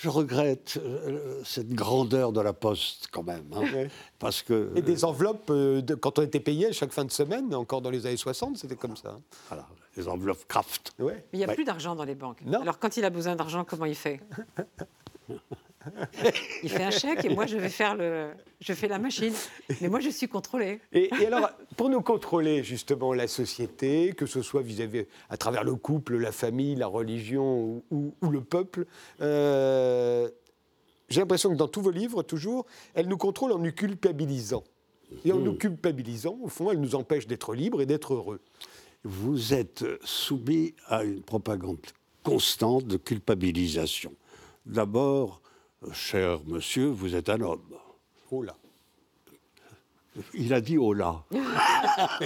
je 0.00 0.08
regrette 0.08 0.78
euh, 0.80 1.42
cette 1.44 1.70
grandeur 1.70 2.32
de 2.32 2.40
la 2.40 2.52
poste 2.52 3.08
quand 3.10 3.24
même. 3.24 3.46
Hein, 3.52 3.88
parce 4.20 4.42
que, 4.42 4.70
Et 4.76 4.82
des 4.82 5.04
enveloppes, 5.04 5.50
euh, 5.50 5.82
de, 5.82 5.96
quand 5.96 6.20
on 6.20 6.22
était 6.22 6.38
payé 6.38 6.66
à 6.66 6.72
chaque 6.72 6.92
fin 6.92 7.04
de 7.04 7.10
semaine, 7.10 7.52
encore 7.52 7.82
dans 7.82 7.90
les 7.90 8.06
années 8.06 8.16
60, 8.16 8.58
c'était 8.58 8.76
comme 8.76 8.96
ça. 8.96 9.10
Hein. 9.10 9.20
Voilà, 9.48 9.66
les 9.96 10.06
enveloppes 10.06 10.46
Kraft. 10.46 10.92
Ouais. 11.00 11.24
Mais 11.32 11.38
il 11.38 11.38
n'y 11.38 11.44
a 11.44 11.48
plus 11.48 11.64
d'argent 11.64 11.96
dans 11.96 12.04
les 12.04 12.14
banques. 12.14 12.42
Non. 12.44 12.60
Alors 12.60 12.78
quand 12.78 12.96
il 12.96 13.04
a 13.04 13.10
besoin 13.10 13.34
d'argent, 13.34 13.64
comment 13.64 13.86
il 13.86 13.96
fait? 13.96 14.20
il 16.62 16.68
fait 16.68 16.82
un 16.82 16.90
chèque 16.90 17.24
et 17.24 17.28
moi 17.28 17.46
je 17.46 17.56
vais 17.56 17.68
faire 17.68 17.94
le, 17.94 18.30
je 18.60 18.72
fais 18.72 18.88
la 18.88 18.98
machine. 18.98 19.32
Mais 19.80 19.88
moi 19.88 20.00
je 20.00 20.10
suis 20.10 20.28
contrôlé. 20.28 20.80
Et, 20.92 21.10
alors 21.26 21.50
pour 21.76 21.88
nous 21.88 22.00
contrôler 22.00 22.64
justement 22.64 23.12
la 23.12 23.28
société, 23.28 24.12
que 24.12 24.26
ce 24.26 24.42
soit 24.42 24.62
vis-à-vis 24.62 25.06
à 25.30 25.36
travers 25.36 25.64
le 25.64 25.74
couple, 25.74 26.16
la 26.16 26.32
famille, 26.32 26.74
la 26.74 26.86
religion 26.86 27.82
ou, 27.90 28.12
le 28.28 28.40
peuple. 28.40 28.86
Euh, 29.20 30.28
j'ai 31.08 31.20
l'impression 31.20 31.50
que 31.50 31.56
dans 31.56 31.68
tous 31.68 31.80
vos 31.80 31.90
livres, 31.90 32.22
toujours, 32.22 32.66
elle 32.94 33.08
nous 33.08 33.16
contrôle 33.16 33.52
en 33.52 33.58
nous 33.58 33.72
culpabilisant. 33.72 34.64
Et 35.24 35.32
en 35.32 35.38
nous 35.38 35.52
hmm. 35.52 35.58
culpabilisant, 35.58 36.38
au 36.42 36.48
fond, 36.48 36.70
elle 36.70 36.80
nous 36.80 36.94
empêche 36.94 37.26
d'être 37.26 37.54
libres 37.54 37.80
et 37.80 37.86
d'être 37.86 38.12
heureux. 38.12 38.40
Vous 39.04 39.54
êtes 39.54 39.84
soumis 40.04 40.74
à 40.86 41.02
une 41.04 41.22
propagande 41.22 41.78
constante 42.22 42.86
de 42.86 42.98
culpabilisation. 42.98 44.12
D'abord, 44.66 45.40
Cher 45.92 46.40
monsieur, 46.46 46.86
vous 46.86 47.14
êtes 47.14 47.28
un 47.28 47.40
homme. 47.40 47.74
Oh 48.30 48.42
là. 48.42 48.56
Il 50.34 50.52
a 50.52 50.60
dit 50.60 50.76
oh 50.78 50.92
là. 50.92 51.22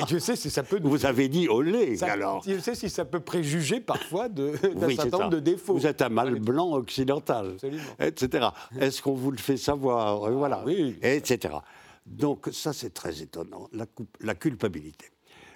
je 0.09 0.19
sais 0.19 0.37
si 0.37 0.49
ça 0.49 0.63
peut. 0.63 0.81
Vous 0.83 1.05
avez 1.05 1.29
dit 1.29 1.49
olé 1.49 1.97
ça, 1.97 2.13
alors. 2.13 2.43
Je 2.47 2.59
sais 2.59 2.75
si 2.75 2.89
ça 2.89 3.05
peut 3.05 3.21
préjuger 3.21 3.81
parfois 3.81 4.29
d'un 4.31 4.57
certain 4.57 5.19
nombre 5.19 5.31
de 5.31 5.41
défauts. 5.41 5.75
Vous 5.75 5.87
êtes 5.87 6.01
un 6.01 6.09
mâle 6.09 6.41
blanc 6.41 6.73
occidental, 6.73 7.57
etc. 7.99 8.49
Est-ce 8.81 9.03
qu'on 9.03 9.15
vous 9.15 9.31
le 9.31 9.37
fait 9.39 9.59
savoir 9.59 10.31
Voilà, 10.31 10.63
oui. 10.65 10.99
etc. 11.03 11.55
Donc 12.07 12.49
ça 12.53 12.73
c'est 12.73 12.95
très 12.95 13.23
étonnant, 13.23 13.69
la, 13.73 13.87
la 14.21 14.35
culpabilité. 14.35 15.11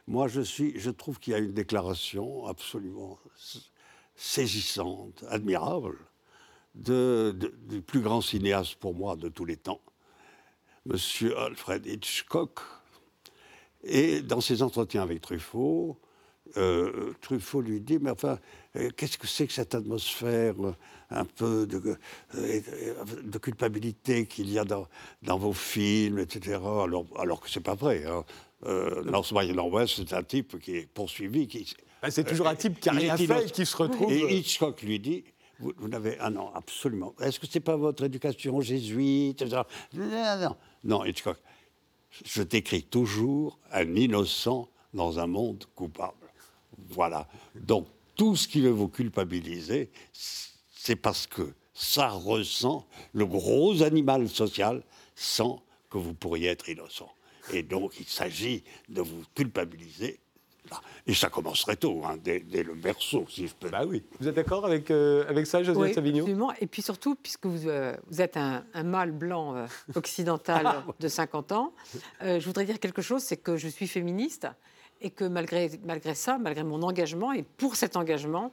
Moi 0.06 0.28
je 0.28 0.42
suis, 0.42 0.78
je 0.78 0.90
trouve 0.90 1.18
qu'il 1.18 1.32
y 1.32 1.36
a 1.36 1.38
une 1.38 1.52
déclaration 1.52 2.46
absolument 2.46 3.18
saisissante, 4.14 5.24
admirable 5.28 5.96
du 6.76 7.82
plus 7.86 8.00
grand 8.00 8.20
cinéaste 8.20 8.76
pour 8.76 8.94
moi 8.94 9.16
de 9.16 9.28
tous 9.28 9.44
les 9.44 9.56
temps, 9.56 9.80
M. 10.88 10.96
Alfred 11.38 11.86
Hitchcock. 11.86 12.60
Et 13.82 14.20
dans 14.20 14.40
ses 14.40 14.62
entretiens 14.62 15.02
avec 15.02 15.20
Truffaut, 15.20 15.98
euh, 16.56 17.12
Truffaut 17.20 17.60
lui 17.60 17.80
dit, 17.80 17.98
mais 18.00 18.10
enfin, 18.10 18.38
euh, 18.76 18.90
qu'est-ce 18.96 19.18
que 19.18 19.26
c'est 19.26 19.46
que 19.46 19.52
cette 19.52 19.74
atmosphère 19.74 20.54
euh, 20.64 20.74
un 21.10 21.24
peu 21.24 21.66
de, 21.66 21.96
de 22.34 23.38
culpabilité 23.38 24.26
qu'il 24.26 24.50
y 24.50 24.58
a 24.58 24.64
dans, 24.64 24.88
dans, 25.22 25.38
vos 25.38 25.52
films, 25.52 26.18
etc. 26.18 26.56
Alors, 26.56 27.06
alors 27.18 27.40
que 27.40 27.50
c'est 27.50 27.60
pas 27.60 27.74
vrai. 27.74 28.04
Hein. 28.06 28.24
Lance 29.04 29.32
West, 29.32 29.94
c'est 29.96 30.12
un 30.14 30.22
type 30.22 30.58
qui 30.58 30.76
est 30.76 30.86
poursuivi. 30.86 31.46
Qui, 31.46 31.74
ah, 32.02 32.10
c'est 32.10 32.24
toujours 32.24 32.48
un 32.48 32.54
type 32.54 32.80
qui 32.80 32.88
a 32.88 32.92
rien 32.92 33.16
fait 33.16 33.46
et 33.46 33.50
qui 33.50 33.66
se 33.66 33.76
retrouve. 33.76 34.12
Et 34.12 34.36
Hitchcock 34.36 34.82
lui 34.82 34.98
dit, 34.98 35.24
vous, 35.58 35.88
n'avez. 35.88 36.16
Ah 36.20 36.30
non, 36.30 36.52
absolument. 36.54 37.14
Est-ce 37.20 37.40
que 37.40 37.46
ce 37.46 37.58
n'est 37.58 37.64
pas 37.64 37.76
votre 37.76 38.04
éducation 38.04 38.60
jésuite 38.60 39.42
Non, 39.42 39.64
non, 39.94 40.56
non. 40.84 41.04
Hitchcock. 41.04 41.38
Je 42.24 42.42
décris 42.42 42.82
toujours 42.82 43.58
un 43.72 43.94
innocent 43.94 44.68
dans 44.94 45.18
un 45.18 45.26
monde 45.26 45.64
coupable. 45.74 46.32
Voilà. 46.88 47.28
Donc, 47.54 47.86
tout 48.16 48.36
ce 48.36 48.48
qui 48.48 48.60
veut 48.60 48.70
vous 48.70 48.88
culpabiliser, 48.88 49.90
c'est 50.12 50.96
parce 50.96 51.26
que 51.26 51.54
ça 51.74 52.08
ressent 52.08 52.86
le 53.12 53.26
gros 53.26 53.82
animal 53.82 54.28
social 54.28 54.82
sans 55.14 55.62
que 55.90 55.98
vous 55.98 56.14
pourriez 56.14 56.48
être 56.48 56.68
innocent. 56.68 57.12
Et 57.52 57.62
donc, 57.62 57.94
il 58.00 58.06
s'agit 58.06 58.64
de 58.88 59.02
vous 59.02 59.22
culpabiliser 59.34 60.18
et 61.06 61.14
ça 61.14 61.28
commencerait 61.28 61.76
tôt, 61.76 62.02
hein, 62.04 62.16
dès, 62.22 62.40
le 62.40 62.74
berceau, 62.74 63.26
si 63.28 63.46
je 63.46 63.54
peux. 63.54 63.68
Bah 63.68 63.84
oui. 63.86 64.02
Vous 64.20 64.28
êtes 64.28 64.34
d'accord 64.34 64.64
avec, 64.64 64.90
euh, 64.90 65.24
avec 65.28 65.46
ça, 65.46 65.62
José 65.62 65.78
oui, 65.78 65.94
Savignon 65.94 66.24
Absolument. 66.24 66.52
Et 66.60 66.66
puis 66.66 66.82
surtout, 66.82 67.14
puisque 67.14 67.46
vous, 67.46 67.68
euh, 67.68 67.96
vous 68.08 68.20
êtes 68.20 68.36
un, 68.36 68.64
mâle 68.84 69.12
blanc 69.12 69.54
euh, 69.54 69.66
occidental 69.94 70.62
ah, 70.66 70.84
de 70.98 71.08
50 71.08 71.52
ans, 71.52 71.72
je 72.20 72.44
voudrais 72.44 72.64
dire 72.64 72.80
quelque 72.80 73.02
chose 73.02 73.22
c'est 73.22 73.36
que 73.36 73.56
je 73.56 73.68
suis 73.68 73.86
féministe 73.86 74.46
et 75.00 75.10
que 75.10 75.24
malgré, 75.24 75.70
malgré 75.84 76.14
ça, 76.14 76.38
malgré 76.38 76.64
mon 76.64 76.82
engagement, 76.82 77.32
et 77.32 77.42
pour 77.42 77.76
cet 77.76 77.96
engagement, 77.96 78.52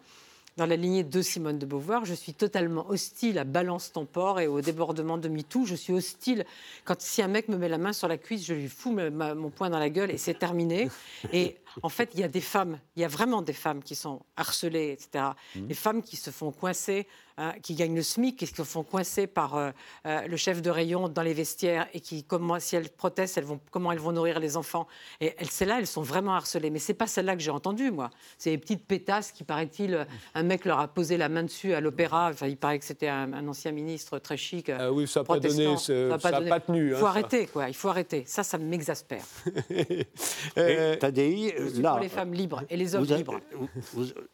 dans 0.57 0.65
la 0.67 0.75
lignée 0.75 1.03
de 1.03 1.21
Simone 1.21 1.57
de 1.57 1.65
Beauvoir, 1.65 2.05
je 2.05 2.13
suis 2.13 2.33
totalement 2.33 2.87
hostile 2.89 3.39
à 3.39 3.43
Balance 3.43 3.91
ton 3.91 4.05
port 4.05 4.39
et 4.39 4.47
au 4.47 4.61
débordement 4.61 5.17
de 5.17 5.27
MeToo. 5.27 5.65
Je 5.65 5.73
suis 5.73 5.93
hostile 5.93 6.45
quand 6.85 7.01
si 7.01 7.21
un 7.21 7.27
mec 7.27 7.47
me 7.47 7.57
met 7.57 7.69
la 7.69 7.79
main 7.79 7.93
sur 7.93 8.07
la 8.07 8.17
cuisse, 8.17 8.45
je 8.45 8.53
lui 8.53 8.69
fous 8.69 8.91
mon 8.91 9.49
poing 9.49 9.69
dans 9.71 9.79
la 9.79 9.89
gueule 9.89 10.11
et 10.11 10.17
c'est 10.17 10.35
terminé. 10.35 10.89
Et 11.31 11.55
en 11.81 11.89
fait, 11.89 12.11
il 12.13 12.19
y 12.19 12.23
a 12.23 12.27
des 12.27 12.41
femmes, 12.41 12.79
il 12.95 13.01
y 13.01 13.05
a 13.05 13.07
vraiment 13.07 13.41
des 13.41 13.53
femmes 13.53 13.81
qui 13.83 13.95
sont 13.95 14.21
harcelées, 14.37 14.91
etc. 14.91 15.25
Mmh. 15.55 15.67
Des 15.67 15.73
femmes 15.73 16.03
qui 16.03 16.17
se 16.17 16.29
font 16.29 16.51
coincer 16.51 17.07
Hein, 17.35 17.53
qui 17.63 17.73
gagnent 17.73 17.95
le 17.95 18.03
SMIC 18.03 18.37
qui 18.37 18.45
se 18.45 18.61
font 18.61 18.83
coincer 18.83 19.25
par 19.25 19.55
euh, 19.55 19.71
euh, 20.05 20.27
le 20.27 20.37
chef 20.37 20.61
de 20.61 20.69
rayon 20.69 21.09
dans 21.09 21.23
les 21.23 21.33
vestiaires 21.33 21.87
et 21.91 21.99
qui, 21.99 22.23
comment, 22.23 22.59
si 22.59 22.75
elles 22.75 22.89
protestent, 22.91 23.39
elles 23.39 23.43
vont, 23.43 23.59
comment 23.71 23.91
elles 23.91 23.97
vont 23.97 24.11
nourrir 24.11 24.39
les 24.39 24.55
enfants. 24.55 24.85
Et 25.19 25.33
celles-là, 25.49 25.79
elles 25.79 25.87
sont 25.87 26.03
vraiment 26.03 26.35
harcelées. 26.35 26.69
Mais 26.69 26.77
c'est 26.77 26.93
pas 26.93 27.07
celle-là 27.07 27.35
que 27.35 27.41
j'ai 27.41 27.49
entendue, 27.49 27.89
moi. 27.89 28.11
C'est 28.37 28.51
les 28.51 28.59
petites 28.59 28.85
pétasses 28.85 29.31
qui, 29.31 29.43
paraît-il, 29.43 29.95
euh, 29.95 30.05
un 30.35 30.43
mec 30.43 30.63
leur 30.63 30.79
a 30.79 30.87
posé 30.87 31.17
la 31.17 31.27
main 31.27 31.41
dessus 31.41 31.73
à 31.73 31.81
l'opéra. 31.81 32.29
Enfin, 32.31 32.45
il 32.45 32.55
paraît 32.55 32.77
que 32.77 32.85
c'était 32.85 33.07
un, 33.07 33.47
ancien 33.47 33.71
ministre 33.71 34.19
très 34.19 34.37
chic. 34.37 34.69
Ah 34.69 34.91
oui, 34.91 35.07
ça 35.07 35.21
n'a 35.21 35.23
pas 35.23 35.39
donné, 35.39 35.75
ça 35.77 35.93
n'a 35.93 36.19
pas, 36.19 36.59
tenu. 36.59 36.91
Il 36.91 36.95
faut 36.97 37.07
arrêter, 37.07 37.47
quoi. 37.47 37.67
Il 37.67 37.75
faut 37.75 37.89
arrêter. 37.89 38.25
Ça, 38.27 38.43
ça 38.43 38.59
m'exaspère. 38.59 39.25
euh, 40.59 40.95
Tadei, 40.97 41.55
là, 41.81 41.91
pour 41.91 41.99
les 41.99 42.09
femmes 42.09 42.33
libres 42.33 42.63
et 42.69 42.77
les 42.77 42.95
hommes 42.95 43.05
libres. 43.05 43.39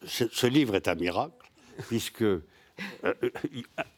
ce 0.03 0.47
livre 0.47 0.75
est 0.75 0.87
un 0.87 0.95
miracle, 0.95 1.49
puisque 1.87 2.21
euh, 2.23 2.41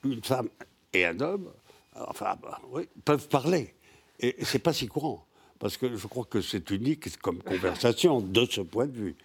une 0.04 0.24
femme 0.24 0.50
et 0.94 1.06
un 1.06 1.20
homme, 1.20 1.50
enfin, 1.96 2.36
bah, 2.42 2.60
peuvent 3.06 3.28
parler. 3.28 3.74
Et 4.20 4.36
c'est 4.44 4.60
pas 4.60 4.74
si 4.74 4.88
courant, 4.88 5.26
parce 5.60 5.78
que 5.78 5.96
je 5.96 6.08
crois 6.08 6.26
que 6.26 6.42
c'est 6.42 6.70
unique 6.72 7.18
comme 7.20 7.42
conversation 7.42 8.22
de 8.22 8.46
ce 8.46 8.62
point 8.62 8.86
de 8.86 8.92
vue. 8.92 9.16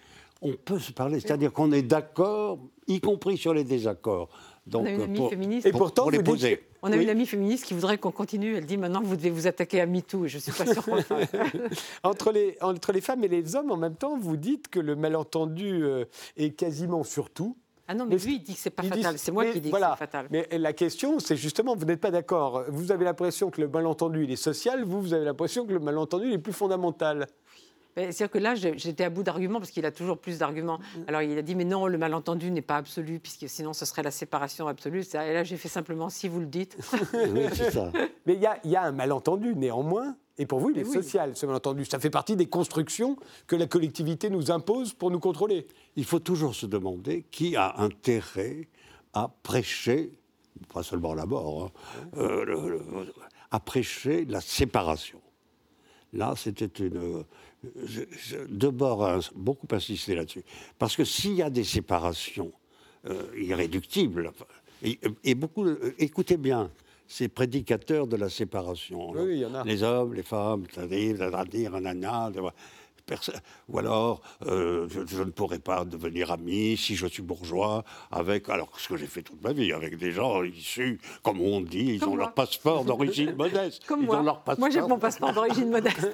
On 0.41 0.53
peut 0.53 0.79
se 0.79 0.91
parler, 0.91 1.19
c'est-à-dire 1.19 1.51
qu'on 1.51 1.71
est 1.71 1.81
d'accord, 1.81 2.59
y 2.87 2.99
compris 2.99 3.37
sur 3.37 3.53
les 3.53 3.63
désaccords. 3.63 4.29
Donc, 4.67 4.83
on 4.83 4.85
a 4.85 4.91
une 4.91 5.01
amie 5.01 5.29
féministe. 5.29 5.65
Et 5.65 5.71
pourtant, 5.71 6.09
les 6.09 6.21
poser. 6.21 6.63
On 6.81 6.91
a 6.91 6.95
une 6.95 7.09
amie 7.09 7.25
féministe 7.25 7.65
qui 7.65 7.73
voudrait 7.73 7.97
qu'on 7.97 8.11
continue. 8.11 8.55
Elle 8.55 8.65
dit 8.65 8.77
maintenant 8.77 9.01
vous 9.01 9.15
devez 9.15 9.29
vous 9.29 9.47
attaquer 9.47 9.81
à 9.81 9.85
MeToo. 9.85 10.25
Et 10.25 10.29
je 10.29 10.37
ne 10.37 10.41
suis 10.41 10.51
pas 10.51 10.65
sûre 10.65 10.83
qu'on 10.83 10.97
entre, 12.03 12.31
les, 12.31 12.57
entre 12.61 12.91
les 12.91 13.01
femmes 13.01 13.23
et 13.23 13.27
les 13.27 13.55
hommes, 13.55 13.71
en 13.71 13.77
même 13.77 13.95
temps, 13.95 14.17
vous 14.17 14.37
dites 14.37 14.67
que 14.67 14.79
le 14.79 14.95
malentendu 14.95 15.83
euh, 15.83 16.05
est 16.35 16.51
quasiment 16.51 17.03
sur 17.03 17.29
tout. 17.29 17.57
Ah 17.89 17.93
non, 17.93 18.05
mais, 18.05 18.17
lui, 18.17 18.35
il 18.35 18.43
dit 18.43 18.53
que 18.53 18.59
c'est 18.59 18.69
pas 18.69 18.83
fatal. 18.83 19.17
C'est 19.17 19.31
moi 19.31 19.45
qui 19.45 19.61
dis 19.61 19.71
que 19.71 19.77
c'est 19.77 19.97
fatal. 19.97 20.27
Mais 20.29 20.47
la 20.51 20.73
question, 20.73 21.19
c'est 21.19 21.37
justement, 21.37 21.73
vous 21.73 21.85
n'êtes 21.85 22.01
pas 22.01 22.11
d'accord. 22.11 22.65
Vous 22.67 22.91
avez 22.91 23.05
l'impression 23.05 23.49
que 23.49 23.61
le 23.61 23.69
malentendu, 23.69 24.25
il 24.25 24.31
est 24.31 24.35
social. 24.35 24.83
Vous, 24.83 25.01
vous 25.01 25.13
avez 25.13 25.23
l'impression 25.23 25.65
que 25.65 25.71
le 25.71 25.79
malentendu, 25.79 26.27
il 26.27 26.33
est 26.33 26.37
plus 26.37 26.53
fondamental. 26.53 27.27
C'est-à-dire 27.97 28.29
que 28.29 28.37
là, 28.37 28.55
j'étais 28.55 29.03
à 29.03 29.09
bout 29.09 29.23
d'arguments 29.23 29.59
parce 29.59 29.71
qu'il 29.71 29.85
a 29.85 29.91
toujours 29.91 30.17
plus 30.19 30.39
d'arguments. 30.39 30.77
Mm. 30.77 31.01
Alors 31.07 31.21
il 31.21 31.37
a 31.37 31.41
dit, 31.41 31.55
mais 31.55 31.65
non, 31.65 31.87
le 31.87 31.97
malentendu 31.97 32.51
n'est 32.51 32.61
pas 32.61 32.77
absolu, 32.77 33.19
puisque 33.19 33.49
sinon 33.49 33.73
ce 33.73 33.85
serait 33.85 34.03
la 34.03 34.11
séparation 34.11 34.67
absolue. 34.67 35.03
Et 35.13 35.33
là, 35.33 35.43
j'ai 35.43 35.57
fait 35.57 35.69
simplement, 35.69 36.09
si 36.09 36.27
vous 36.27 36.39
le 36.39 36.45
dites. 36.45 36.77
oui, 37.13 37.45
c'est 37.53 37.71
ça. 37.71 37.91
Mais 38.25 38.35
il 38.35 38.49
y, 38.65 38.69
y, 38.69 38.75
a 38.75 38.83
un 38.83 38.91
malentendu, 38.91 39.55
néanmoins. 39.55 40.15
Et 40.37 40.45
pour 40.45 40.59
vous, 40.59 40.69
il 40.69 40.77
est 40.77 40.85
social, 40.85 41.35
ce 41.35 41.45
malentendu. 41.47 41.83
Ça 41.85 41.99
fait 41.99 42.11
partie 42.11 42.35
des 42.35 42.45
constructions 42.45 43.17
que 43.47 43.55
la 43.55 43.65
collectivité 43.65 44.29
nous 44.29 44.51
impose 44.51 44.93
pour 44.93 45.09
nous 45.09 45.19
contrôler. 45.19 45.67
Il 45.95 46.05
faut 46.05 46.19
toujours 46.19 46.53
se 46.53 46.67
demander 46.67 47.25
qui 47.31 47.55
a 47.55 47.79
intérêt 47.79 48.67
à 49.13 49.29
prêcher, 49.41 50.11
pas 50.71 50.83
seulement 50.83 51.15
la 51.15 51.25
mort, 51.25 51.63
hein, 51.65 52.17
euh, 52.17 52.79
à 53.49 53.59
prêcher 53.59 54.25
la 54.25 54.41
séparation. 54.41 55.19
Là, 56.13 56.33
c'était 56.35 56.83
une. 56.83 57.23
de 58.49 58.67
bord 58.69 59.05
a 59.05 59.19
beaucoup 59.35 59.67
insisté 59.71 60.15
là-dessus. 60.15 60.43
Parce 60.77 60.95
que 60.95 61.03
s'il 61.03 61.33
y 61.33 61.41
a 61.41 61.49
des 61.49 61.63
séparations 61.63 62.51
euh, 63.07 63.23
irréductibles, 63.37 64.31
et, 64.83 64.99
et, 65.23 65.35
beaucoup. 65.35 65.65
écoutez 65.97 66.37
bien, 66.37 66.71
ces 67.07 67.29
prédicateurs 67.29 68.07
de 68.07 68.17
la 68.17 68.29
séparation. 68.29 69.11
Oui, 69.11 69.35
il 69.35 69.39
y 69.39 69.45
en 69.45 69.55
a. 69.55 69.63
Les 69.63 69.81
hommes, 69.83 70.13
les 70.13 70.23
femmes, 70.23 70.65
c'est-à-dire, 70.71 71.31
nanana, 71.71 72.31
ou 73.69 73.79
alors, 73.79 74.21
euh, 74.45 74.87
je, 74.89 75.23
ne 75.23 75.31
pourrais 75.31 75.59
pas 75.59 75.85
devenir 75.85 76.31
ami 76.31 76.77
si 76.77 76.95
je 76.95 77.07
suis 77.07 77.21
bourgeois 77.21 77.83
avec, 78.11 78.49
alors 78.49 78.69
ce 78.79 78.87
que 78.87 78.97
j'ai 78.97 79.07
fait 79.07 79.21
toute 79.21 79.41
ma 79.41 79.53
vie, 79.53 79.71
avec 79.71 79.97
des 79.97 80.11
gens 80.11 80.43
issus, 80.43 80.99
comme 81.23 81.41
on 81.41 81.61
dit, 81.61 81.95
ils 81.95 82.05
ont 82.05 82.15
leur 82.15 82.33
passeport 82.33 82.83
d'origine 82.83 83.33
modeste. 83.37 83.85
Comme 83.85 84.01
ils 84.01 84.05
moi. 84.05 84.19
Ont 84.19 84.23
leur 84.23 84.41
passeport. 84.41 84.59
Moi, 84.59 84.69
j'ai 84.69 84.81
mon 84.81 84.99
passeport 84.99 85.33
d'origine 85.33 85.69
modeste. 85.69 86.07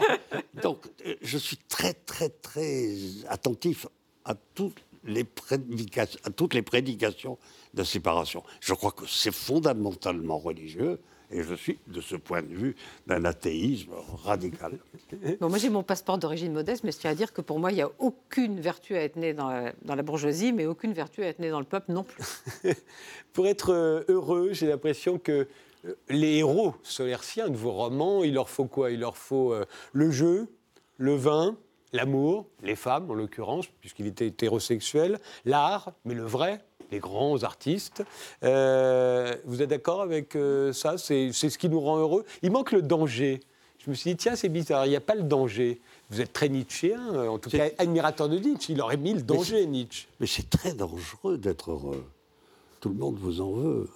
Donc, 0.62 0.86
euh, 1.06 1.14
je 1.22 1.38
suis 1.38 1.56
très, 1.56 1.94
très, 1.94 2.28
très 2.28 2.94
attentif 3.28 3.86
à 4.24 4.34
toutes 4.54 4.82
les 5.04 5.24
prédications, 5.24 6.20
à 6.24 6.30
toutes 6.30 6.54
les 6.54 6.62
prédications 6.62 7.38
de 7.74 7.84
séparation. 7.84 8.42
Je 8.60 8.74
crois 8.74 8.92
que 8.92 9.06
c'est 9.06 9.34
fondamentalement 9.34 10.38
religieux. 10.38 11.00
Et 11.34 11.42
je 11.42 11.54
suis, 11.54 11.78
de 11.88 12.00
ce 12.00 12.14
point 12.14 12.42
de 12.42 12.54
vue, 12.54 12.76
d'un 13.08 13.24
athéisme 13.24 13.90
radical. 14.22 14.78
Bon, 15.40 15.48
moi, 15.48 15.58
j'ai 15.58 15.68
mon 15.68 15.82
passeport 15.82 16.16
d'origine 16.16 16.52
modeste, 16.52 16.84
mais 16.84 16.92
je 16.92 16.98
tiens 16.98 17.10
à 17.10 17.14
dire 17.16 17.32
que 17.32 17.40
pour 17.40 17.58
moi, 17.58 17.72
il 17.72 17.74
n'y 17.74 17.82
a 17.82 17.90
aucune 17.98 18.60
vertu 18.60 18.94
à 18.94 19.02
être 19.02 19.16
né 19.16 19.34
dans 19.34 19.50
la, 19.50 19.72
dans 19.82 19.96
la, 19.96 20.02
bourgeoisie, 20.04 20.52
mais 20.52 20.66
aucune 20.66 20.92
vertu 20.92 21.24
à 21.24 21.26
être 21.26 21.40
né 21.40 21.50
dans 21.50 21.58
le 21.58 21.66
peuple 21.66 21.90
non 21.90 22.04
plus. 22.04 22.22
pour 23.32 23.48
être 23.48 23.72
euh, 23.72 24.04
heureux, 24.06 24.50
j'ai 24.52 24.68
l'impression 24.68 25.18
que 25.18 25.48
euh, 25.86 25.94
les 26.08 26.36
héros 26.36 26.74
solerciens 26.84 27.48
de 27.48 27.56
vos 27.56 27.72
romans, 27.72 28.22
il 28.22 28.34
leur 28.34 28.48
faut 28.48 28.66
quoi? 28.66 28.92
Il 28.92 29.00
leur 29.00 29.16
faut 29.16 29.52
euh, 29.52 29.64
le 29.92 30.12
jeu, 30.12 30.46
le 30.98 31.16
vin, 31.16 31.56
l'amour, 31.92 32.46
les 32.62 32.76
femmes 32.76 33.10
en 33.10 33.14
l'occurrence, 33.14 33.66
puisqu'il 33.80 34.06
était 34.06 34.28
hétérosexuel, 34.28 35.18
l'art, 35.44 35.92
mais 36.04 36.14
le 36.14 36.24
vrai, 36.24 36.64
les 36.94 37.00
grands 37.00 37.42
artistes. 37.42 38.02
Euh, 38.42 39.34
vous 39.44 39.62
êtes 39.62 39.70
d'accord 39.70 40.00
avec 40.00 40.36
euh, 40.36 40.72
ça? 40.72 40.96
C'est 40.96 41.32
ce 41.32 41.58
qui 41.58 41.68
nous 41.68 41.80
rend 41.80 41.98
heureux. 41.98 42.24
Il 42.42 42.50
manque 42.50 42.72
le 42.72 42.82
danger. 42.82 43.40
Je 43.78 43.90
me 43.90 43.94
suis 43.94 44.10
dit, 44.10 44.16
tiens, 44.16 44.34
c'est 44.34 44.48
bizarre, 44.48 44.86
il 44.86 44.90
n'y 44.90 44.96
a 44.96 45.00
pas 45.00 45.14
le 45.14 45.24
danger. 45.24 45.80
Vous 46.10 46.20
êtes 46.20 46.32
très 46.32 46.48
nietzschéen, 46.48 47.14
euh, 47.14 47.28
en 47.28 47.38
tout 47.38 47.50
cas 47.50 47.68
admirateur 47.76 48.28
de 48.28 48.38
Nietzsche. 48.38 48.72
Il 48.72 48.80
aurait 48.80 48.96
mis 48.96 49.12
le 49.12 49.22
danger, 49.22 49.66
Nietzsche. 49.66 50.06
Mais 50.20 50.26
c'est 50.26 50.48
très 50.48 50.72
dangereux 50.72 51.36
d'être 51.36 51.72
heureux. 51.72 52.04
Tout 52.80 52.88
le 52.88 52.94
monde 52.94 53.16
vous 53.18 53.40
en 53.40 53.52
veut. 53.52 53.88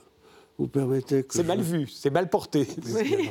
Vous 0.59 0.67
permettez 0.67 1.23
que. 1.23 1.35
C'est 1.35 1.45
mal 1.45 1.61
vu, 1.61 1.87
c'est 1.87 2.11
mal 2.11 2.29
porté. 2.29 2.67
Oui. 2.87 3.31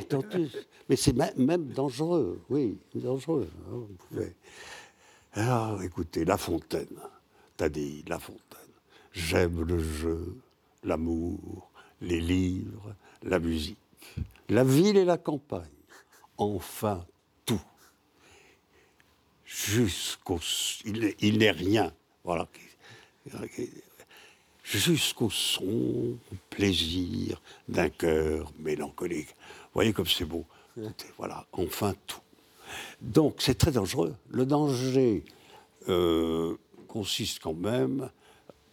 Mais 0.88 0.96
c'est 0.96 1.14
même 1.36 1.66
dangereux, 1.66 2.40
oui, 2.48 2.78
dangereux. 2.94 3.48
Hein, 3.66 3.74
vous 3.74 3.96
pouvez. 4.08 4.34
Alors, 5.34 5.82
écoutez, 5.82 6.24
La 6.24 6.38
Fontaine, 6.38 6.98
t'as 7.56 7.68
dit 7.68 8.02
La 8.08 8.18
Fontaine. 8.18 8.47
J'aime 9.18 9.62
le 9.62 9.82
jeu, 9.82 10.36
l'amour, 10.84 11.70
les 12.00 12.20
livres, 12.20 12.94
la 13.24 13.40
musique, 13.40 13.76
la 14.48 14.62
ville 14.62 14.96
et 14.96 15.04
la 15.04 15.18
campagne. 15.18 15.66
Enfin, 16.36 17.04
tout. 17.44 17.60
Jusqu'au. 19.44 20.38
Il 20.84 21.38
n'est 21.38 21.50
rien. 21.50 21.92
Voilà. 22.22 22.48
Jusqu'au 24.62 25.30
son, 25.30 26.16
plaisir 26.48 27.42
d'un 27.68 27.90
cœur 27.90 28.52
mélancolique. 28.60 29.28
Vous 29.28 29.74
voyez 29.74 29.92
comme 29.92 30.06
c'est 30.06 30.26
beau. 30.26 30.44
Voilà, 31.16 31.44
enfin 31.52 31.94
tout. 32.06 32.20
Donc 33.00 33.36
c'est 33.40 33.58
très 33.58 33.72
dangereux. 33.72 34.14
Le 34.30 34.46
danger 34.46 35.24
euh, 35.88 36.56
consiste 36.86 37.40
quand 37.40 37.54
même 37.54 38.10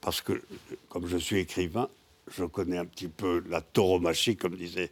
parce 0.06 0.22
que, 0.22 0.40
comme 0.88 1.08
je 1.08 1.18
suis 1.18 1.40
écrivain, 1.40 1.90
je 2.28 2.44
connais 2.46 2.78
un 2.78 2.86
petit 2.86 3.08
peu 3.08 3.44
la 3.50 3.60
tauromachie, 3.60 4.38
comme 4.38 4.56
disait 4.56 4.92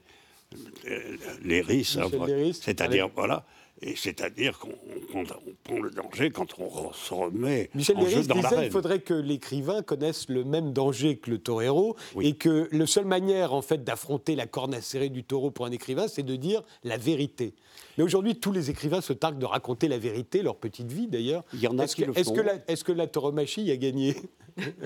Léris. 1.44 1.98
Hein, 2.00 2.10
c'est-à-dire, 2.52 3.10
voilà, 3.14 3.46
et 3.86 3.96
c'est-à-dire 3.96 4.60
qu'on 4.60 5.26
prend 5.64 5.80
le 5.80 5.92
danger 5.92 6.32
quand 6.32 6.58
on 6.58 6.94
se 6.94 7.14
remet 7.14 7.70
Michel 7.76 7.98
en 7.98 8.08
jeu 8.08 8.24
dans 8.24 8.62
Il 8.62 8.72
faudrait 8.72 9.02
que 9.02 9.14
l'écrivain 9.14 9.82
connaisse 9.82 10.30
le 10.30 10.44
même 10.46 10.72
danger 10.72 11.18
que 11.18 11.30
le 11.30 11.38
torero 11.38 11.96
et 12.22 12.36
que 12.36 12.70
la 12.72 12.88
seule 12.88 13.06
manière 13.06 13.54
en 13.54 13.62
fait 13.62 13.84
d'affronter 13.84 14.36
la 14.36 14.48
corne 14.48 14.74
acérée 14.74 15.10
du 15.10 15.24
taureau 15.24 15.52
pour 15.52 15.66
un 15.66 15.72
écrivain, 15.72 16.08
c'est 16.08 16.24
de 16.24 16.36
dire 16.36 16.64
la 16.84 16.98
vérité. 16.98 17.54
Mais 17.98 18.04
aujourd'hui, 18.04 18.40
tous 18.40 18.52
les 18.52 18.70
écrivains 18.70 19.02
se 19.02 19.14
targuent 19.14 19.40
de 19.40 19.46
raconter 19.46 19.88
la 19.88 19.98
vérité, 19.98 20.42
leur 20.42 20.56
petite 20.56 20.92
vie 20.92 21.08
d'ailleurs. 21.08 21.44
Il 21.54 21.60
y 21.60 21.68
en 21.68 21.78
a 21.78 21.84
est-ce 21.84 21.96
que, 21.98 22.18
est-ce 22.18 22.32
que, 22.32 22.42
la, 22.42 22.54
est-ce 22.68 22.84
que 22.84 22.92
la 22.92 23.08
tauromachie 23.08 23.70
a 23.72 23.78
gagné? 23.78 24.16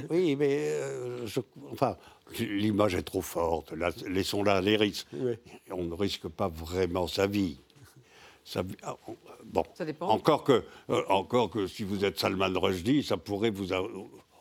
Oui, 0.09 0.37
mais 0.37 0.59
euh, 0.61 1.27
enfin, 1.73 1.97
l'image 2.39 2.95
est 2.95 3.03
trop 3.03 3.21
forte. 3.21 3.73
Laissons-la 4.07 4.61
les 4.61 4.77
risques. 4.77 5.07
On 5.69 5.83
ne 5.83 5.93
risque 5.93 6.29
pas 6.29 6.47
vraiment 6.47 7.05
sa 7.07 7.27
vie. 7.27 7.57
Ah, 8.83 8.97
bon, 9.45 9.63
ça 9.73 9.85
dépend. 9.85 10.07
Encore 10.07 10.43
que, 10.43 10.63
euh, 10.89 11.03
encore 11.09 11.49
que 11.49 11.67
si 11.67 11.83
vous 11.83 12.05
êtes 12.05 12.19
Salman 12.19 12.59
Rushdie, 12.59 13.03
ça 13.03 13.17
pourrait 13.17 13.49
vous, 13.49 13.73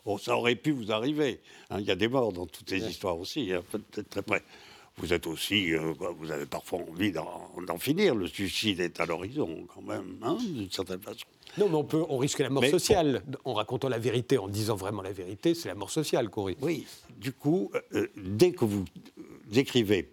oh, 0.04 0.18
ça 0.18 0.36
aurait 0.36 0.54
pu 0.54 0.70
vous 0.70 0.92
arriver. 0.92 1.40
Hein. 1.70 1.80
Il 1.80 1.86
y 1.86 1.90
a 1.90 1.96
des 1.96 2.08
morts 2.08 2.32
dans 2.32 2.46
toutes 2.46 2.68
ces 2.68 2.84
histoires 2.88 3.18
aussi, 3.18 3.52
hein, 3.52 3.62
peut-être 3.70 4.08
très 4.08 4.22
près 4.22 4.42
vous 4.98 5.12
êtes 5.12 5.26
aussi, 5.26 5.74
euh, 5.74 5.92
vous 6.18 6.30
avez 6.30 6.46
parfois 6.46 6.80
envie 6.80 7.12
d'en 7.12 7.78
finir. 7.78 8.14
Le 8.14 8.26
suicide 8.26 8.80
est 8.80 8.98
à 9.00 9.06
l'horizon, 9.06 9.66
quand 9.74 9.82
même, 9.82 10.16
hein, 10.22 10.38
d'une 10.40 10.70
certaine 10.70 11.00
façon. 11.00 11.26
Non, 11.58 11.68
mais 11.68 11.74
on, 11.74 11.84
peut, 11.84 12.02
on 12.08 12.18
risque 12.18 12.38
la 12.38 12.50
mort 12.50 12.64
sociale 12.64 13.22
en 13.44 13.54
racontant 13.54 13.88
la 13.88 13.98
vérité, 13.98 14.38
en 14.38 14.48
disant 14.48 14.76
vraiment 14.76 15.02
la 15.02 15.12
vérité, 15.12 15.54
c'est 15.54 15.68
la 15.68 15.74
mort 15.74 15.90
sociale 15.90 16.30
qu'on 16.30 16.44
risque. 16.44 16.62
Oui, 16.62 16.86
du 17.18 17.32
coup, 17.32 17.70
euh, 17.92 18.08
dès 18.16 18.52
que 18.52 18.64
vous 18.64 18.84
écrivez, 19.52 20.10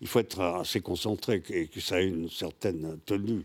il 0.00 0.08
faut 0.08 0.20
être 0.20 0.40
assez 0.40 0.80
concentré 0.80 1.42
et 1.50 1.68
que 1.68 1.80
ça 1.80 2.00
ait 2.00 2.08
une 2.08 2.30
certaine 2.30 2.98
tenue 3.06 3.44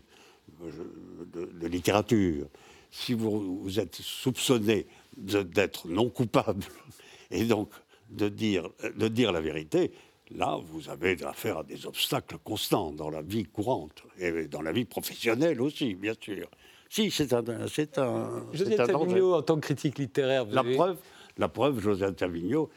de, 1.32 1.66
littérature. 1.66 2.46
Si 2.90 3.14
vous, 3.14 3.62
vous 3.62 3.80
êtes 3.80 3.96
soupçonné 3.96 4.86
d'être 5.16 5.88
non 5.88 6.10
coupable 6.10 6.64
et 7.30 7.44
donc 7.44 7.70
de 8.10 8.28
dire, 8.28 8.68
de 8.96 9.08
dire 9.08 9.32
la 9.32 9.40
vérité, 9.40 9.92
Là, 10.36 10.58
vous 10.64 10.88
avez 10.88 11.16
affaire 11.24 11.58
à 11.58 11.62
des 11.62 11.86
obstacles 11.86 12.38
constants 12.42 12.92
dans 12.92 13.10
la 13.10 13.22
vie 13.22 13.44
courante 13.44 14.02
et 14.18 14.46
dans 14.46 14.62
la 14.62 14.72
vie 14.72 14.84
professionnelle 14.84 15.60
aussi, 15.60 15.94
bien 15.94 16.14
sûr. 16.18 16.48
Si, 16.88 17.10
c'est 17.10 17.32
un, 17.32 17.42
c'est 17.68 17.98
un. 17.98 18.46
José 18.52 18.76
Tavigno, 18.76 19.34
en 19.34 19.42
tant 19.42 19.56
que 19.56 19.60
critique 19.60 19.98
littéraire, 19.98 20.44
vous 20.46 20.54
la 20.54 20.62
preuve, 20.62 20.98
la 21.38 21.48
preuve, 21.48 21.80
José 21.80 22.12
Tavigno. 22.14 22.70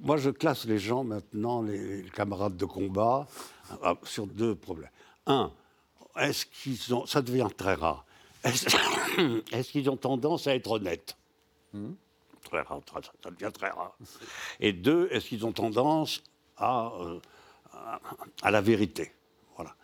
Moi, 0.00 0.16
je 0.16 0.30
classe 0.30 0.64
les 0.66 0.78
gens 0.78 1.04
maintenant, 1.04 1.62
les, 1.62 2.04
camarades 2.14 2.56
de 2.56 2.64
combat, 2.64 3.26
euh, 3.82 3.94
sur 4.04 4.26
deux 4.26 4.54
problèmes. 4.54 4.90
Un, 5.26 5.52
est-ce 6.18 6.46
qu'ils 6.46 6.94
ont, 6.94 7.06
ça 7.06 7.22
devient 7.22 7.48
très 7.56 7.74
rare. 7.74 8.04
Est-ce, 8.44 9.70
qu'ils 9.70 9.90
ont 9.90 9.96
tendance 9.96 10.46
à 10.46 10.54
être 10.54 10.70
honnêtes? 10.70 11.16
Hmm. 11.72 11.92
Très 12.44 12.62
rare, 12.62 12.80
ça 13.22 13.30
devient 13.30 13.52
très 13.52 13.70
rare. 13.70 13.96
Et 14.60 14.72
deux, 14.72 15.08
est-ce 15.10 15.28
qu'ils 15.28 15.44
ont 15.44 15.52
tendance 15.52 16.22
euh, 16.60 17.18
à, 17.72 18.00
à, 18.42 18.50
la 18.50 18.60
vérité? 18.60 19.12
Voilà. 19.56 19.74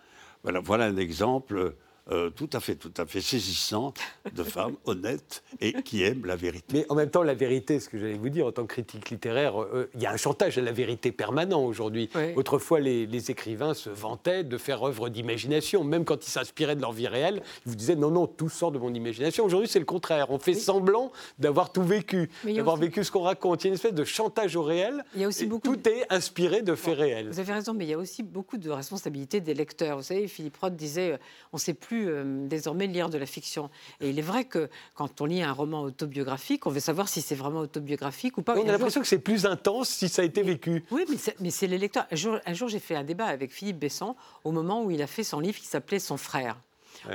voilà. 0.42 0.60
Voilà, 0.60 0.84
un 0.86 0.96
exemple 0.96 1.74
euh, 2.10 2.28
tout 2.28 2.50
à 2.52 2.60
fait, 2.60 2.74
tout 2.74 2.92
à 2.98 3.06
fait 3.06 3.22
saisissant 3.22 3.94
de 4.34 4.42
femmes 4.44 4.76
honnêtes 4.84 5.42
et 5.60 5.72
qui 5.82 6.02
aiment 6.02 6.26
la 6.26 6.36
vérité. 6.36 6.66
Mais 6.74 6.86
en 6.90 6.94
même 6.94 7.10
temps, 7.10 7.22
la 7.22 7.34
vérité, 7.34 7.80
ce 7.80 7.88
que 7.88 7.98
j'allais 7.98 8.14
vous 8.14 8.28
dire 8.28 8.46
en 8.46 8.52
tant 8.52 8.66
que 8.66 8.74
critique 8.74 9.08
littéraire, 9.08 9.60
euh, 9.62 9.88
il 9.94 10.02
y 10.02 10.06
a 10.06 10.12
un 10.12 10.16
chantage 10.18 10.58
à 10.58 10.60
la 10.60 10.72
vérité 10.72 11.12
permanent 11.12 11.64
aujourd'hui. 11.64 12.10
Autrefois, 12.36 12.80
les, 12.80 13.30
écrivains 13.30 13.72
se 13.72 13.88
vantaient 13.88 14.44
de 14.44 14.58
faire 14.58 14.82
œuvre 14.82 15.08
d'imagination, 15.08 15.82
même 15.82 16.04
quand 16.04 16.26
ils 16.26 16.30
s'inspiraient 16.30 16.76
de 16.76 16.82
leur 16.82 16.92
vie 16.92 17.08
réelle, 17.08 17.42
ils 17.64 17.70
vous 17.70 17.76
disaient 17.76 17.96
non, 17.96 18.10
non, 18.10 18.26
tout 18.26 18.50
sort 18.50 18.70
de 18.70 18.78
mon 18.78 18.92
imagination. 18.92 19.46
Aujourd'hui, 19.46 19.68
c'est 19.68 19.78
le 19.78 19.86
contraire. 19.86 20.26
On 20.28 20.38
fait 20.38 20.52
semblant 20.52 21.10
d'avoir 21.38 21.72
tout 21.72 21.82
vécu, 21.82 22.28
d'avoir 22.44 22.76
vécu 22.76 23.02
ce 23.02 23.10
qu'on 23.10 23.22
raconte. 23.22 23.64
Il 23.64 23.68
y 23.68 23.68
a 23.68 23.70
une 23.70 23.74
espèce 23.76 23.94
de 23.94 24.04
chantage 24.04 24.56
au 24.56 24.62
réel. 24.62 25.04
Il 25.14 25.22
y 25.22 25.24
a 25.24 25.28
aussi 25.28 25.46
beaucoup 25.46 25.74
tout 25.74 25.88
est 25.88 26.04
inspiré 26.10 26.60
de 26.60 26.74
faits 26.74 26.98
réels. 26.98 27.28
Vous 27.30 27.40
avez 27.40 27.52
raison, 27.54 27.72
mais 27.72 27.86
il 27.86 27.90
y 27.90 27.94
a 27.94 27.98
aussi 27.98 28.22
beaucoup 28.22 28.58
de 28.58 28.68
responsabilités 28.68 29.40
des 29.40 29.54
lecteurs. 29.54 29.96
Vous 29.96 30.02
savez, 30.02 30.28
Philippe 30.28 30.58
Roth 30.58 30.76
disait, 30.76 31.18
on 31.52 31.56
ne 31.56 31.60
sait 31.60 31.72
plus 31.72 31.93
euh, 32.06 32.46
désormais 32.46 32.86
lire 32.86 33.08
de 33.08 33.18
la 33.18 33.26
fiction. 33.26 33.70
Et 34.00 34.10
il 34.10 34.18
est 34.18 34.22
vrai 34.22 34.44
que 34.44 34.68
quand 34.94 35.20
on 35.20 35.26
lit 35.26 35.42
un 35.42 35.52
roman 35.52 35.82
autobiographique, 35.82 36.66
on 36.66 36.70
veut 36.70 36.80
savoir 36.80 37.08
si 37.08 37.22
c'est 37.22 37.34
vraiment 37.34 37.60
autobiographique 37.60 38.38
ou 38.38 38.42
pas. 38.42 38.56
On 38.56 38.68
a 38.68 38.72
l'impression 38.72 39.00
que 39.00 39.06
c'est 39.06 39.18
plus 39.18 39.46
intense 39.46 39.88
si 39.88 40.08
ça 40.08 40.22
a 40.22 40.24
été 40.24 40.42
vécu. 40.42 40.84
Oui, 40.90 41.04
mais 41.40 41.50
c'est 41.50 41.66
les 41.66 41.78
lecteurs. 41.78 42.06
Un 42.10 42.16
jour, 42.16 42.38
jour 42.52 42.68
j'ai 42.68 42.80
fait 42.80 42.96
un 42.96 43.04
débat 43.04 43.26
avec 43.26 43.52
Philippe 43.52 43.78
Besson 43.78 44.16
au 44.44 44.52
moment 44.52 44.82
où 44.82 44.90
il 44.90 45.02
a 45.02 45.06
fait 45.06 45.24
son 45.24 45.40
livre 45.40 45.58
qui 45.58 45.66
s'appelait 45.66 45.98
Son 45.98 46.16
frère. 46.16 46.56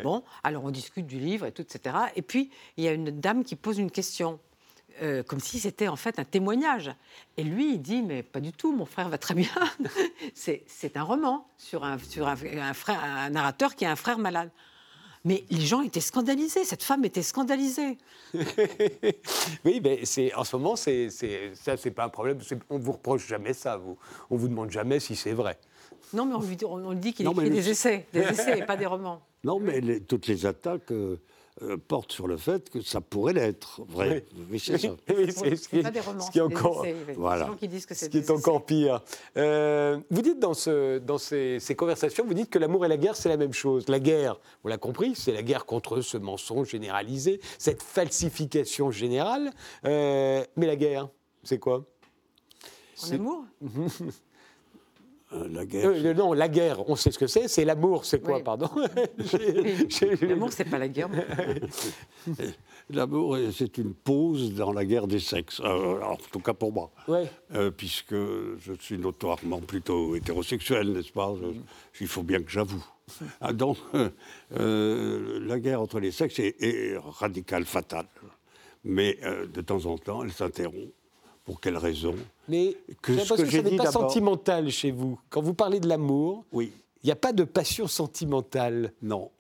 Bon, 0.04 0.24
alors 0.44 0.66
on 0.66 0.72
discute 0.72 1.08
du 1.08 1.20
livre 1.20 1.46
et 1.46 1.52
tout, 1.52 1.64
etc. 1.64 1.96
Et 2.16 2.22
puis, 2.22 2.52
il 2.78 2.84
y 2.84 2.88
a 2.88 2.92
une 2.92 3.10
dame 3.10 3.44
qui 3.44 3.56
pose 3.56 3.80
une 3.80 3.92
question. 3.92 4.40
Euh, 5.02 5.24
comme 5.24 5.40
si 5.40 5.60
c'était 5.60 5.88
en 5.88 5.96
fait 5.96 6.20
un 6.20 6.26
témoignage. 6.26 6.92
Et 7.38 7.44
lui, 7.44 7.76
il 7.76 7.82
dit, 7.82 8.02
mais 8.02 8.22
pas 8.22 8.42
du 8.42 8.52
tout, 8.52 8.76
mon 8.76 8.86
frère 8.86 9.08
va 9.08 9.18
très 9.18 9.34
bien. 9.34 9.50
c'est 10.34 10.98
un 10.98 11.04
roman 11.04 11.48
sur, 11.58 11.86
un, 11.86 11.98
sur 12.00 12.28
un, 12.28 12.74
frère, 12.74 13.02
un 13.02 13.30
narrateur 13.30 13.76
qui 13.76 13.86
a 13.86 13.92
un 13.92 13.96
frère 13.96 14.18
malade. 14.18 14.52
Mais 15.26 15.44
les 15.50 15.62
gens 15.62 15.82
étaient 15.82 16.00
scandalisés, 16.00 16.64
cette 16.64 16.84
femme 16.84 17.04
était 17.04 17.22
scandalisée. 17.24 17.98
oui, 19.66 19.82
mais 19.84 20.06
c'est, 20.06 20.34
en 20.34 20.44
ce 20.44 20.56
moment, 20.56 20.76
c'est, 20.76 21.10
c'est, 21.10 21.52
ça, 21.56 21.76
c'est 21.78 21.92
pas 21.92 22.06
un 22.06 22.10
problème. 22.10 22.40
C'est- 22.42 22.58
on 22.70 22.78
vous 22.78 22.94
reproche 22.94 23.28
jamais 23.28 23.54
ça. 23.54 23.78
Vous, 23.78 23.98
on 24.30 24.38
vous 24.38 24.48
demande 24.48 24.72
jamais 24.72 25.00
si 25.00 25.16
c'est 25.16 25.34
vrai. 25.34 25.58
Non, 26.14 26.26
mais 26.26 26.36
on 26.36 26.42
lui, 26.42 26.58
on- 26.66 26.86
on 26.86 26.92
lui 26.92 27.00
dit 27.00 27.14
qu'il 27.14 27.26
Non, 27.26 27.34
écrit 27.34 27.50
des 27.50 27.70
essais, 27.70 28.06
des 28.14 28.22
essais 28.22 28.60
et 28.60 28.64
pas 28.66 28.78
des 28.78 28.86
romans. 28.86 29.22
Non, 29.46 29.58
mais 29.58 29.80
les- 29.80 30.02
toutes 30.02 30.28
les 30.28 30.46
attaques 30.46 30.92
euh, 30.92 31.16
euh, 31.62 31.78
portent 31.78 32.12
sur 32.12 32.28
le 32.28 32.38
fait 32.38 32.70
que 32.70 32.82
ça 32.82 33.02
pourrait 33.02 33.34
l'être 33.34 33.82
vrai. 33.88 34.26
Oui, 34.50 34.60
c'est 34.60 34.78
ça. 34.78 34.96
Oui, 35.10 35.32
c'est 35.32 35.56
ce 35.56 35.68
qui, 35.68 35.82
pas 35.82 35.92
des 35.92 36.00
romans, 36.00 36.22
ce 36.22 36.32
qui 36.32 36.40
est 36.40 36.48
des 36.48 36.56
encore, 36.56 36.86
essais. 36.86 36.96
Il 37.08 37.10
y 37.10 37.12
a 37.12 37.16
Voilà. 37.18 37.44
des 37.46 37.52
gens 37.52 37.58
qui 37.58 37.68
disent 37.68 37.86
que 37.86 37.94
c'est 37.94 38.06
ce 38.06 38.10
qui 38.10 38.18
est 38.20 38.30
encore 38.32 38.66
pire. 38.66 39.02
Euh, 39.38 40.00
vous 40.10 40.22
dites 40.22 40.40
dans, 40.40 40.54
ce, 40.54 41.00
dans 41.00 41.18
ces, 41.18 41.60
ces 41.60 41.76
conversations, 41.76 42.26
vous 42.26 42.34
dites 42.34 42.50
que 42.50 42.60
l'amour 42.60 42.86
et 42.86 42.88
la 42.88 42.98
guerre, 42.98 43.16
c'est 43.16 43.30
la 43.30 43.38
même 43.38 43.54
chose. 43.54 43.88
La 43.90 44.00
guerre, 44.00 44.40
on 44.64 44.68
l'a 44.70 44.78
compris, 44.78 45.16
c'est 45.16 45.32
la 45.34 45.44
guerre 45.44 45.66
contre 45.66 46.02
ce 46.02 46.18
mensonge 46.18 46.70
généralisé, 46.70 47.42
cette 47.58 47.84
falsification 47.84 48.92
générale. 48.92 49.52
Euh, 49.86 50.44
mais 50.56 50.66
la 50.68 50.76
guerre, 50.76 51.10
c'est 51.44 51.60
quoi? 51.60 51.86
En 53.04 53.12
amour? 53.12 53.46
Euh, 55.32 55.48
la 55.52 55.66
guerre. 55.66 55.90
Euh, 55.90 56.14
Non, 56.16 56.34
la 56.34 56.48
guerre, 56.48 56.90
on 56.90 56.96
sait 56.96 57.12
ce 57.12 57.20
que 57.20 57.28
c'est. 57.28 57.48
C'est 57.48 57.64
l'amour, 57.66 58.04
c'est 58.06 58.20
quoi, 58.20 58.38
Oui. 58.38 58.44
pardon 58.44 58.70
L'amour, 60.22 60.52
c'est 60.52 60.66
pas 60.66 60.80
la 60.80 60.88
guerre. 60.88 61.10
L'amour, 62.92 63.36
euh, 63.36 63.52
c'est 63.52 63.78
une 63.78 63.94
pause 63.94 64.54
dans 64.56 64.74
la 64.74 64.84
guerre 64.86 65.06
des 65.08 65.20
sexes. 65.20 65.60
Euh, 65.60 65.98
alors, 65.98 66.14
en 66.14 66.18
tout 66.32 66.40
cas 66.40 66.54
pour 66.54 66.74
moi. 66.74 66.92
Ouais. 67.08 67.30
Euh, 67.54 67.70
puisque 67.70 68.16
je 68.16 68.74
suis 68.80 68.98
notoirement 68.98 69.60
plutôt 69.60 70.16
hétérosexuel, 70.16 70.94
n'est-ce 70.94 71.12
pas? 71.12 71.34
Je- 71.40 72.02
Il 72.02 72.08
faut 72.08 72.24
bien 72.24 72.42
que 72.42 72.50
j'avoue. 72.50 72.84
Ah, 73.42 73.54
donc, 73.54 73.78
euh, 73.94 74.10
euh, 74.60 75.40
la 75.46 75.60
guerre 75.60 75.82
entre 75.82 76.00
les 76.00 76.12
sexes 76.12 76.40
est, 76.40 76.56
est 76.62 76.98
radicale, 76.98 77.66
fatale. 77.66 78.08
Mais 78.84 79.18
euh, 79.24 79.46
de 79.46 79.62
temps 79.62 79.86
en 79.86 79.98
temps, 79.98 80.24
elle 80.24 80.32
s'interrompt. 80.32 80.92
Pour 81.50 81.60
quelle 81.60 81.78
raison 81.78 82.14
Mais 82.48 82.78
Que 83.02 83.12
j'ai 83.16 83.22
ce 83.22 83.34
l'impression 83.34 83.36
que 83.38 83.42
que 83.42 83.50
j'ai 83.50 83.58
ça 83.58 83.64
n'est 83.64 83.70
dit 83.72 83.78
pas 83.78 83.92
sentimental 83.92 84.70
chez 84.70 84.92
vous. 84.92 85.20
Quand 85.32 85.42
vous 85.42 85.56
parlez 85.56 85.80
de 85.80 85.88
l'amour, 85.88 86.46
Oui, 86.52 86.72
il 87.02 87.08
n'y 87.08 87.12
a 87.12 87.16
pas 87.16 87.34
de 87.34 87.44
passion 87.44 87.88
sentimentale. 87.88 88.94
non. 89.02 89.32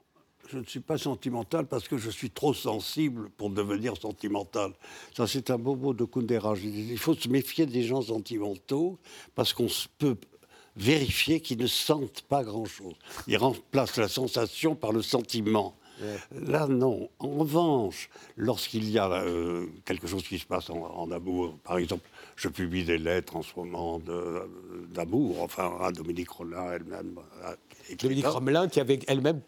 Je 0.51 0.57
ne 0.57 0.63
suis 0.63 0.79
pas 0.79 0.97
sentimental 0.97 1.67
parce 1.67 1.87
que 1.87 1.99
je 1.99 2.09
suis 2.09 2.31
trop 2.31 2.55
sensible 2.55 3.29
pour 3.37 3.51
devenir 3.51 3.95
sentimental. 3.95 4.71
Ça, 5.15 5.27
c'est 5.27 5.51
un 5.51 5.59
beau 5.59 5.75
mot 5.75 5.93
de 5.93 6.03
Kundera. 6.05 6.55
Il 6.57 6.97
faut 6.97 7.13
se 7.13 7.27
méfier 7.29 7.67
des 7.67 7.83
gens 7.83 8.01
sentimentaux 8.01 8.97
parce 9.35 9.53
qu'on 9.53 9.67
peut 9.99 10.15
vérifier 10.75 11.39
qu'ils 11.41 11.59
ne 11.59 11.67
sentent 11.67 12.21
pas 12.21 12.43
grand-chose. 12.43 12.95
Ils 13.27 13.37
remplacent 13.37 13.97
la 13.97 14.07
sensation 14.07 14.73
par 14.73 14.91
le 14.91 15.03
sentiment. 15.03 15.75
Là, 16.31 16.67
non. 16.67 17.09
En 17.19 17.27
revanche, 17.29 18.09
lorsqu'il 18.37 18.89
y 18.89 18.97
a 18.97 19.11
euh, 19.11 19.65
quelque 19.85 20.07
chose 20.07 20.23
qui 20.23 20.39
se 20.39 20.45
passe 20.45 20.69
en, 20.69 20.77
en 20.81 21.11
amour, 21.11 21.57
par 21.63 21.77
exemple, 21.77 22.07
je 22.35 22.47
publie 22.47 22.85
des 22.85 22.97
lettres 22.97 23.35
en 23.35 23.41
ce 23.41 23.51
moment 23.57 23.99
d'amour, 24.91 25.41
enfin, 25.41 25.77
à 25.81 25.91
Dominique 25.91 26.29
Rollin 26.29 26.71
elle-même. 26.73 27.19
à- 27.43 27.55
Dominique 27.95 28.19
etc. 28.25 28.33
Romelin 28.35 28.67
qui 28.67 28.79
avait 28.79 28.99
elle-même 29.07 29.41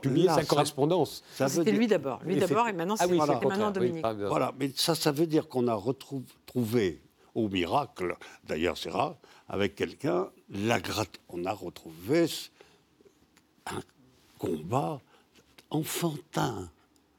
publié 0.00 0.26
là, 0.26 0.34
sa 0.36 0.40
ça- 0.40 0.46
correspondance. 0.46 1.22
C'était 1.34 1.64
dire- 1.64 1.74
lui 1.78 1.86
d'abord. 1.86 2.20
Lui 2.24 2.36
Et 2.36 2.40
d'abord, 2.40 2.64
c'est- 2.64 2.70
et 2.70 2.72
maintenant, 2.72 2.94
Ah 2.98 3.04
c'est 3.04 3.10
oui, 3.10 3.18
Voilà. 3.18 3.34
maintenant 3.34 3.66
oui, 3.68 3.72
Dominique. 3.74 4.02
pardon. 4.02 4.28
Voilà, 4.28 4.54
mais 4.58 4.70
ça, 4.74 4.94
ça 4.94 5.12
veut 5.12 5.26
dire 5.26 5.46
qu'on 5.46 5.68
a 5.68 5.74
retrouv- 5.74 6.24
trouvé 6.46 7.02
au 7.34 7.48
miracle, 7.50 8.16
d'ailleurs 8.44 8.78
c'est 8.78 8.88
rare, 8.88 9.16
avec 9.48 9.74
quelqu'un, 9.74 10.30
la 10.48 10.80
gratte, 10.80 11.20
on 11.28 11.44
a 11.44 11.52
retrouvé 11.52 12.26
un 13.66 13.80
combat 14.38 15.00
enfantin. 15.70 16.70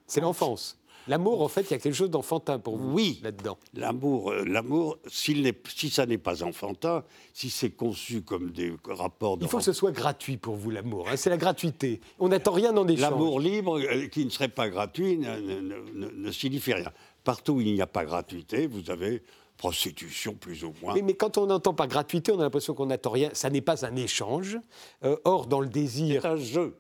C'est 0.06 0.22
l'enfance. 0.22 0.78
L'amour, 1.10 1.42
en 1.42 1.48
fait, 1.48 1.62
il 1.62 1.72
y 1.72 1.74
a 1.74 1.80
quelque 1.80 1.94
chose 1.96 2.10
d'enfantin 2.10 2.60
pour 2.60 2.76
vous 2.78 2.92
Oui. 2.94 3.20
là-dedans. 3.24 3.58
L'amour, 3.74 4.32
euh, 4.32 4.44
l'amour, 4.44 4.98
si 5.08 5.90
ça 5.90 6.06
n'est 6.06 6.18
pas 6.18 6.44
enfantin, 6.44 7.06
si 7.34 7.50
c'est 7.50 7.70
conçu 7.70 8.24
comme 8.24 8.52
des 8.52 8.74
rapports 8.90 9.38
de 9.38 9.44
Il 9.46 9.50
faut 9.50 9.60
que 9.60 9.64
ce 9.64 9.72
soit 9.72 9.94
gratuit 9.94 10.36
pour 10.36 10.56
vous, 10.56 10.70
l'amour. 10.70 11.08
hein. 11.08 11.16
C'est 11.16 11.30
la 11.30 11.38
gratuité. 11.38 12.02
On 12.20 12.28
n'attend 12.28 12.52
rien 12.52 12.76
en 12.76 12.86
échange. 12.90 13.00
L'amour 13.10 13.40
libre, 13.40 13.80
euh, 13.80 14.08
qui 14.08 14.26
ne 14.26 14.30
serait 14.30 14.50
pas 14.50 14.68
gratuit, 14.70 15.18
ne, 15.18 15.38
ne- 15.40 15.62
ne- 15.62 15.90
ne- 15.94 16.12
ne 16.12 16.32
signifie 16.32 16.74
rien. 16.74 16.92
Partout 17.24 17.54
où 17.54 17.62
il 17.62 17.74
n'y 17.74 17.82
a 17.82 17.88
pas 17.88 18.04
gratuité, 18.04 18.68
vous 18.68 18.90
avez 18.92 19.24
prostitution 19.56 20.34
plus 20.34 20.66
ou 20.66 20.74
moins. 20.82 20.94
Mais, 20.94 21.02
mais 21.02 21.14
quand 21.14 21.38
on 21.38 21.46
n'entend 21.48 21.74
pas 21.74 21.88
gratuité, 21.88 22.34
on 22.34 22.40
a 22.40 22.44
l'impression 22.44 22.74
qu'on 22.74 22.86
n'attend 22.88 23.12
rien. 23.12 23.30
Ça 23.34 23.50
n'est 23.50 23.62
pas 23.62 23.86
un 23.86 23.96
échange. 23.96 24.60
Euh, 25.04 25.16
or, 25.24 25.48
dans 25.48 25.62
le 25.62 25.68
désir, 25.70 26.22
C'est 26.22 26.28
un 26.28 26.36
jeu. 26.36 26.76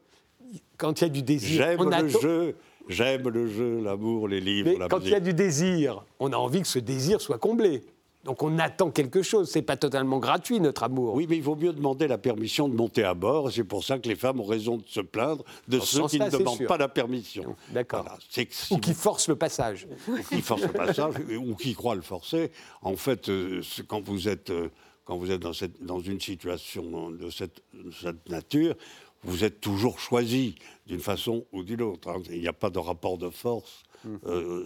Quand 0.78 1.02
il 1.02 1.04
y 1.04 1.08
a 1.08 1.10
du 1.10 1.22
désir, 1.24 1.64
J'aime 1.66 1.80
on 1.82 1.90
le 2.02 2.08
jeu, 2.08 2.56
j'aime 2.88 3.28
le 3.30 3.48
jeu, 3.48 3.82
l'amour, 3.82 4.28
les 4.28 4.40
livres, 4.42 4.70
Mais 4.72 4.78
la 4.78 4.88
quand 4.88 5.00
il 5.04 5.10
y 5.10 5.16
a 5.16 5.20
du 5.20 5.34
désir, 5.34 6.04
on 6.20 6.32
a 6.34 6.38
envie 6.38 6.62
que 6.62 6.68
ce 6.68 6.80
désir 6.80 7.22
soit 7.22 7.38
comblé. 7.38 7.84
Donc 8.24 8.44
on 8.44 8.60
attend 8.60 8.92
quelque 8.92 9.22
chose. 9.22 9.50
C'est 9.50 9.62
pas 9.62 9.78
totalement 9.78 10.20
gratuit 10.20 10.60
notre 10.60 10.84
amour. 10.84 11.14
Oui, 11.14 11.28
mais 11.30 11.38
il 11.38 11.44
vaut 11.44 11.56
mieux 11.56 11.72
demander 11.72 12.08
la 12.10 12.18
permission 12.18 12.68
de 12.68 12.76
monter 12.76 13.04
à 13.06 13.14
bord. 13.14 13.50
C'est 13.54 13.64
pour 13.64 13.86
ça 13.86 14.00
que 14.00 14.10
les 14.10 14.16
femmes 14.18 14.42
ont 14.42 14.46
raison 14.46 14.78
de 14.78 14.84
se 14.86 15.00
plaindre 15.00 15.46
de 15.70 15.78
Dans 15.78 15.84
ce 15.86 15.96
ceux 15.98 16.08
qui 16.08 16.20
ne 16.20 16.30
demandent 16.30 16.58
sûr. 16.58 16.68
pas 16.68 16.78
la 16.78 16.90
permission. 16.90 17.56
D'accord. 17.70 18.04
Voilà. 18.04 18.18
Si 18.30 18.48
Ou 18.74 18.80
qui 18.80 18.94
force 18.94 19.30
le 19.30 19.38
passage. 19.38 19.88
ou 20.10 20.18
qui 20.30 20.42
force 20.42 20.64
le 20.64 20.68
passage, 20.74 21.14
ou 21.40 21.56
qui 21.56 21.74
croit 21.74 21.96
le 21.96 22.02
forcer. 22.02 22.52
En 22.82 22.98
fait, 22.98 23.30
euh, 23.30 23.62
quand 23.88 24.02
vous 24.04 24.28
êtes, 24.28 24.50
euh, 24.50 24.68
quand 25.06 25.16
vous 25.18 25.32
êtes 25.32 25.40
dans, 25.42 25.54
cette- 25.54 25.82
dans 25.82 26.02
une 26.02 26.20
situation 26.20 27.12
de 27.12 27.30
cette, 27.30 27.62
de 27.74 27.92
cette 27.92 28.28
nature, 28.30 28.76
vous 29.24 29.44
êtes 29.44 29.60
toujours 29.62 30.00
choisi 30.00 30.56
d'une 30.86 31.00
façon 31.00 31.46
ou 31.52 31.64
d'une 31.64 31.82
autre. 31.82 32.10
hein. 32.10 32.22
Il 32.32 32.40
n'y 32.40 32.48
a 32.48 32.54
pas 32.54 32.70
de 32.70 32.80
rapport 32.80 33.18
de 33.18 33.30
force 33.30 33.84
euh, 34.06 34.64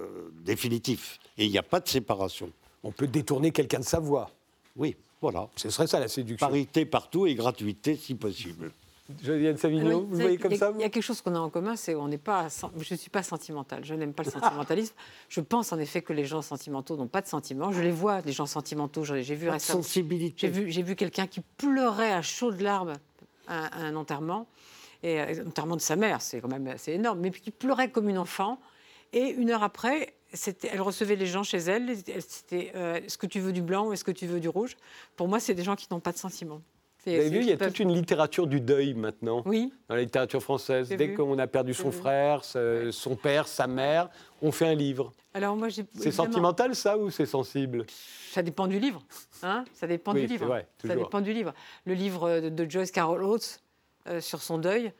euh, 0.00 0.30
définitif. 0.44 1.18
Et 1.38 1.46
il 1.46 1.50
n'y 1.50 1.58
a 1.58 1.62
pas 1.62 1.80
de 1.80 1.88
séparation. 1.88 2.50
On 2.84 2.92
peut 2.92 3.06
détourner 3.06 3.50
quelqu'un 3.50 3.80
de 3.80 3.84
sa 3.84 3.98
voix. 4.00 4.30
Oui, 4.76 4.96
voilà. 5.20 5.48
Ce 5.56 5.70
serait 5.70 5.86
ça 5.86 6.00
la 6.00 6.08
séduction. 6.08 6.46
Parité 6.46 6.84
partout 6.84 7.26
et 7.26 7.34
gratuité 7.34 7.96
si 7.96 8.14
possible. 8.14 8.72
Josiane 9.22 9.56
Savigno, 9.58 9.86
Alors, 9.86 10.00
vous 10.02 10.14
il 10.14 10.18
y 10.18 10.20
a- 10.20 10.22
voyez 10.24 10.38
comme 10.38 10.52
a- 10.52 10.56
ça 10.56 10.72
Il 10.74 10.80
y 10.80 10.84
a 10.84 10.88
quelque 10.88 11.02
chose 11.02 11.20
qu'on 11.20 11.34
a 11.34 11.38
en 11.38 11.50
commun, 11.50 11.76
c'est 11.76 11.92
qu'on 11.94 12.08
n'est 12.08 12.18
pas. 12.18 12.46
Je 12.78 12.94
ne 12.94 12.98
suis 12.98 13.10
pas 13.10 13.22
sentimentale. 13.22 13.84
Je 13.84 13.94
n'aime 13.94 14.12
pas 14.14 14.22
le 14.22 14.30
sentimentalisme. 14.70 14.94
Je 15.28 15.40
pense 15.40 15.72
en 15.72 15.78
effet 15.78 16.02
que 16.02 16.12
les 16.12 16.24
gens 16.24 16.40
sentimentaux 16.40 16.96
n'ont 16.96 17.08
pas 17.08 17.20
de 17.20 17.26
sentiments. 17.26 17.72
Je 17.72 17.80
les 17.82 17.90
vois, 17.90 18.20
les 18.22 18.32
gens 18.32 18.46
sentimentaux. 18.46 19.04
J'ai 19.04 19.20
vu 19.34 19.46
de 19.46 19.50
récemment. 19.50 19.82
sensibilité. 19.82 20.36
J'ai 20.38 20.48
vu, 20.48 20.70
j'ai 20.70 20.82
vu 20.82 20.94
quelqu'un 20.96 21.26
qui 21.26 21.40
pleurait 21.58 22.12
à 22.12 22.22
chaudes 22.22 22.60
larmes 22.60 22.94
un 23.72 23.96
enterrement, 23.96 24.46
et 25.02 25.20
euh, 25.20 25.44
enterrement 25.46 25.76
de 25.76 25.80
sa 25.80 25.96
mère, 25.96 26.22
c'est 26.22 26.40
quand 26.40 26.48
même 26.48 26.66
assez 26.68 26.92
énorme, 26.92 27.20
mais 27.20 27.30
qui 27.30 27.50
pleurait 27.50 27.90
comme 27.90 28.08
une 28.08 28.18
enfant. 28.18 28.58
Et 29.12 29.28
une 29.28 29.50
heure 29.50 29.62
après, 29.62 30.14
elle 30.70 30.80
recevait 30.80 31.16
les 31.16 31.26
gens 31.26 31.42
chez 31.42 31.58
elle. 31.58 31.90
elle- 31.90 32.22
C'était 32.22 32.72
euh, 32.74 32.94
est-ce 32.96 33.18
que 33.18 33.26
tu 33.26 33.40
veux 33.40 33.52
du 33.52 33.60
blanc 33.62 33.86
ou 33.88 33.92
est-ce 33.92 34.04
que 34.04 34.10
tu 34.10 34.26
veux 34.26 34.40
du 34.40 34.48
rouge? 34.48 34.76
Pour 35.16 35.28
moi, 35.28 35.38
c'est 35.40 35.54
des 35.54 35.64
gens 35.64 35.76
qui 35.76 35.86
n'ont 35.90 36.00
pas 36.00 36.12
de 36.12 36.18
sentiments. 36.18 36.62
C'est- 37.04 37.10
Vous 37.10 37.16
avez 37.20 37.28
c'est- 37.30 37.34
vu, 37.34 37.40
il 37.40 37.48
y 37.48 37.52
a 37.52 37.56
peuvent- 37.56 37.68
toute 37.68 37.80
une 37.80 37.92
littérature 37.92 38.46
du 38.46 38.60
deuil 38.60 38.94
maintenant. 38.94 39.42
Oui. 39.44 39.72
Dans 39.88 39.96
la 39.96 40.02
littérature 40.02 40.40
française. 40.42 40.88
Dès 40.88 41.14
qu'on 41.14 41.36
a 41.38 41.46
perdu 41.48 41.74
son 41.74 41.90
frère, 41.90 42.44
ce- 42.44 42.90
son 42.92 43.16
père, 43.16 43.48
sa 43.48 43.66
mère, 43.66 44.08
on 44.40 44.52
fait 44.52 44.66
un 44.68 44.74
livre. 44.74 45.12
Alors 45.34 45.56
moi, 45.56 45.68
j'ai. 45.68 45.84
C'est 45.94 46.06
évidemment, 46.08 46.24
sentimental 46.26 46.74
ça 46.76 46.96
ou 46.98 47.10
c'est 47.10 47.26
sensible? 47.26 47.86
Ça 48.30 48.42
dépend 48.42 48.66
du 48.68 48.78
livre. 48.78 49.02
Hein 49.42 49.64
ça 49.74 49.86
dépend 49.86 50.12
Oui, 50.14 50.20
du 50.22 50.26
livre. 50.28 50.46
vrai, 50.46 50.68
ça 50.80 50.88
toujours. 50.88 51.04
dépend 51.04 51.20
du 51.20 51.32
livre. 51.32 51.52
Le 51.86 51.94
livre 51.94 52.40
de, 52.40 52.48
de 52.50 52.70
Joyce 52.70 52.90
Carol 52.92 53.24
Oates 53.24 53.62
euh, 54.08 54.20
sur 54.20 54.40
son 54.42 54.58
deuil, 54.58 54.86
euh, 54.86 54.90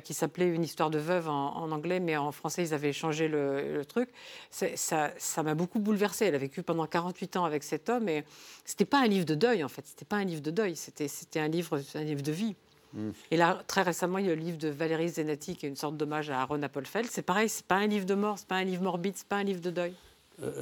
qui 0.00 0.14
s'appelait 0.14 0.46
Une 0.46 0.62
histoire 0.62 0.90
de 0.90 0.98
veuve 0.98 1.28
en, 1.28 1.56
en 1.56 1.72
anglais, 1.72 1.98
mais 1.98 2.16
en 2.16 2.30
français, 2.32 2.62
ils 2.62 2.72
avaient 2.74 2.92
changé 2.92 3.26
le, 3.28 3.74
le 3.78 3.84
truc. 3.84 4.10
Ça 4.50 5.10
ça 5.18 5.42
m'a 5.42 5.54
beaucoup 5.54 5.80
bouleversée. 5.80 6.26
Elle 6.26 6.34
a 6.34 6.38
vécu 6.38 6.62
pendant 6.62 6.86
48 6.86 7.36
ans 7.36 7.44
avec 7.44 7.62
cet 7.64 7.88
homme 7.88 8.08
et 8.08 8.24
c'était 8.64 8.84
pas 8.84 9.00
un 9.00 9.06
livre 9.06 9.24
de 9.26 9.34
deuil, 9.34 9.64
en 9.64 9.68
fait. 9.68 9.84
C'était 9.86 10.04
pas 10.04 10.16
un 10.16 10.24
livre 10.24 10.42
de 10.42 10.50
deuil, 10.52 10.76
c'était 10.76 11.08
c'était 11.08 11.40
un 11.40 11.48
livre, 11.48 11.80
un 11.94 12.04
livre 12.04 12.22
de 12.22 12.32
vie. 12.32 12.54
Mm. 12.92 13.10
Et 13.30 13.36
là, 13.36 13.62
très 13.66 13.82
récemment, 13.82 14.18
il 14.18 14.26
y 14.26 14.30
a 14.30 14.34
le 14.34 14.40
livre 14.40 14.58
de 14.58 14.68
Valérie 14.68 15.08
Zenati, 15.08 15.56
qui 15.56 15.66
est 15.66 15.68
une 15.68 15.76
sorte 15.76 15.96
d'hommage 15.96 16.30
à 16.30 16.40
Aaron 16.42 16.62
Appelfeld. 16.62 17.08
C'est 17.10 17.22
pareil, 17.22 17.48
c'est 17.48 17.64
pas 17.66 17.76
un 17.76 17.86
livre 17.86 18.06
de 18.06 18.14
mort, 18.14 18.38
c'est 18.38 18.48
pas 18.48 18.56
un 18.56 18.64
livre 18.64 18.82
morbide, 18.82 19.14
c'est 19.16 19.28
pas 19.28 19.36
un 19.36 19.44
livre 19.44 19.60
de 19.60 19.70
deuil. 19.70 19.94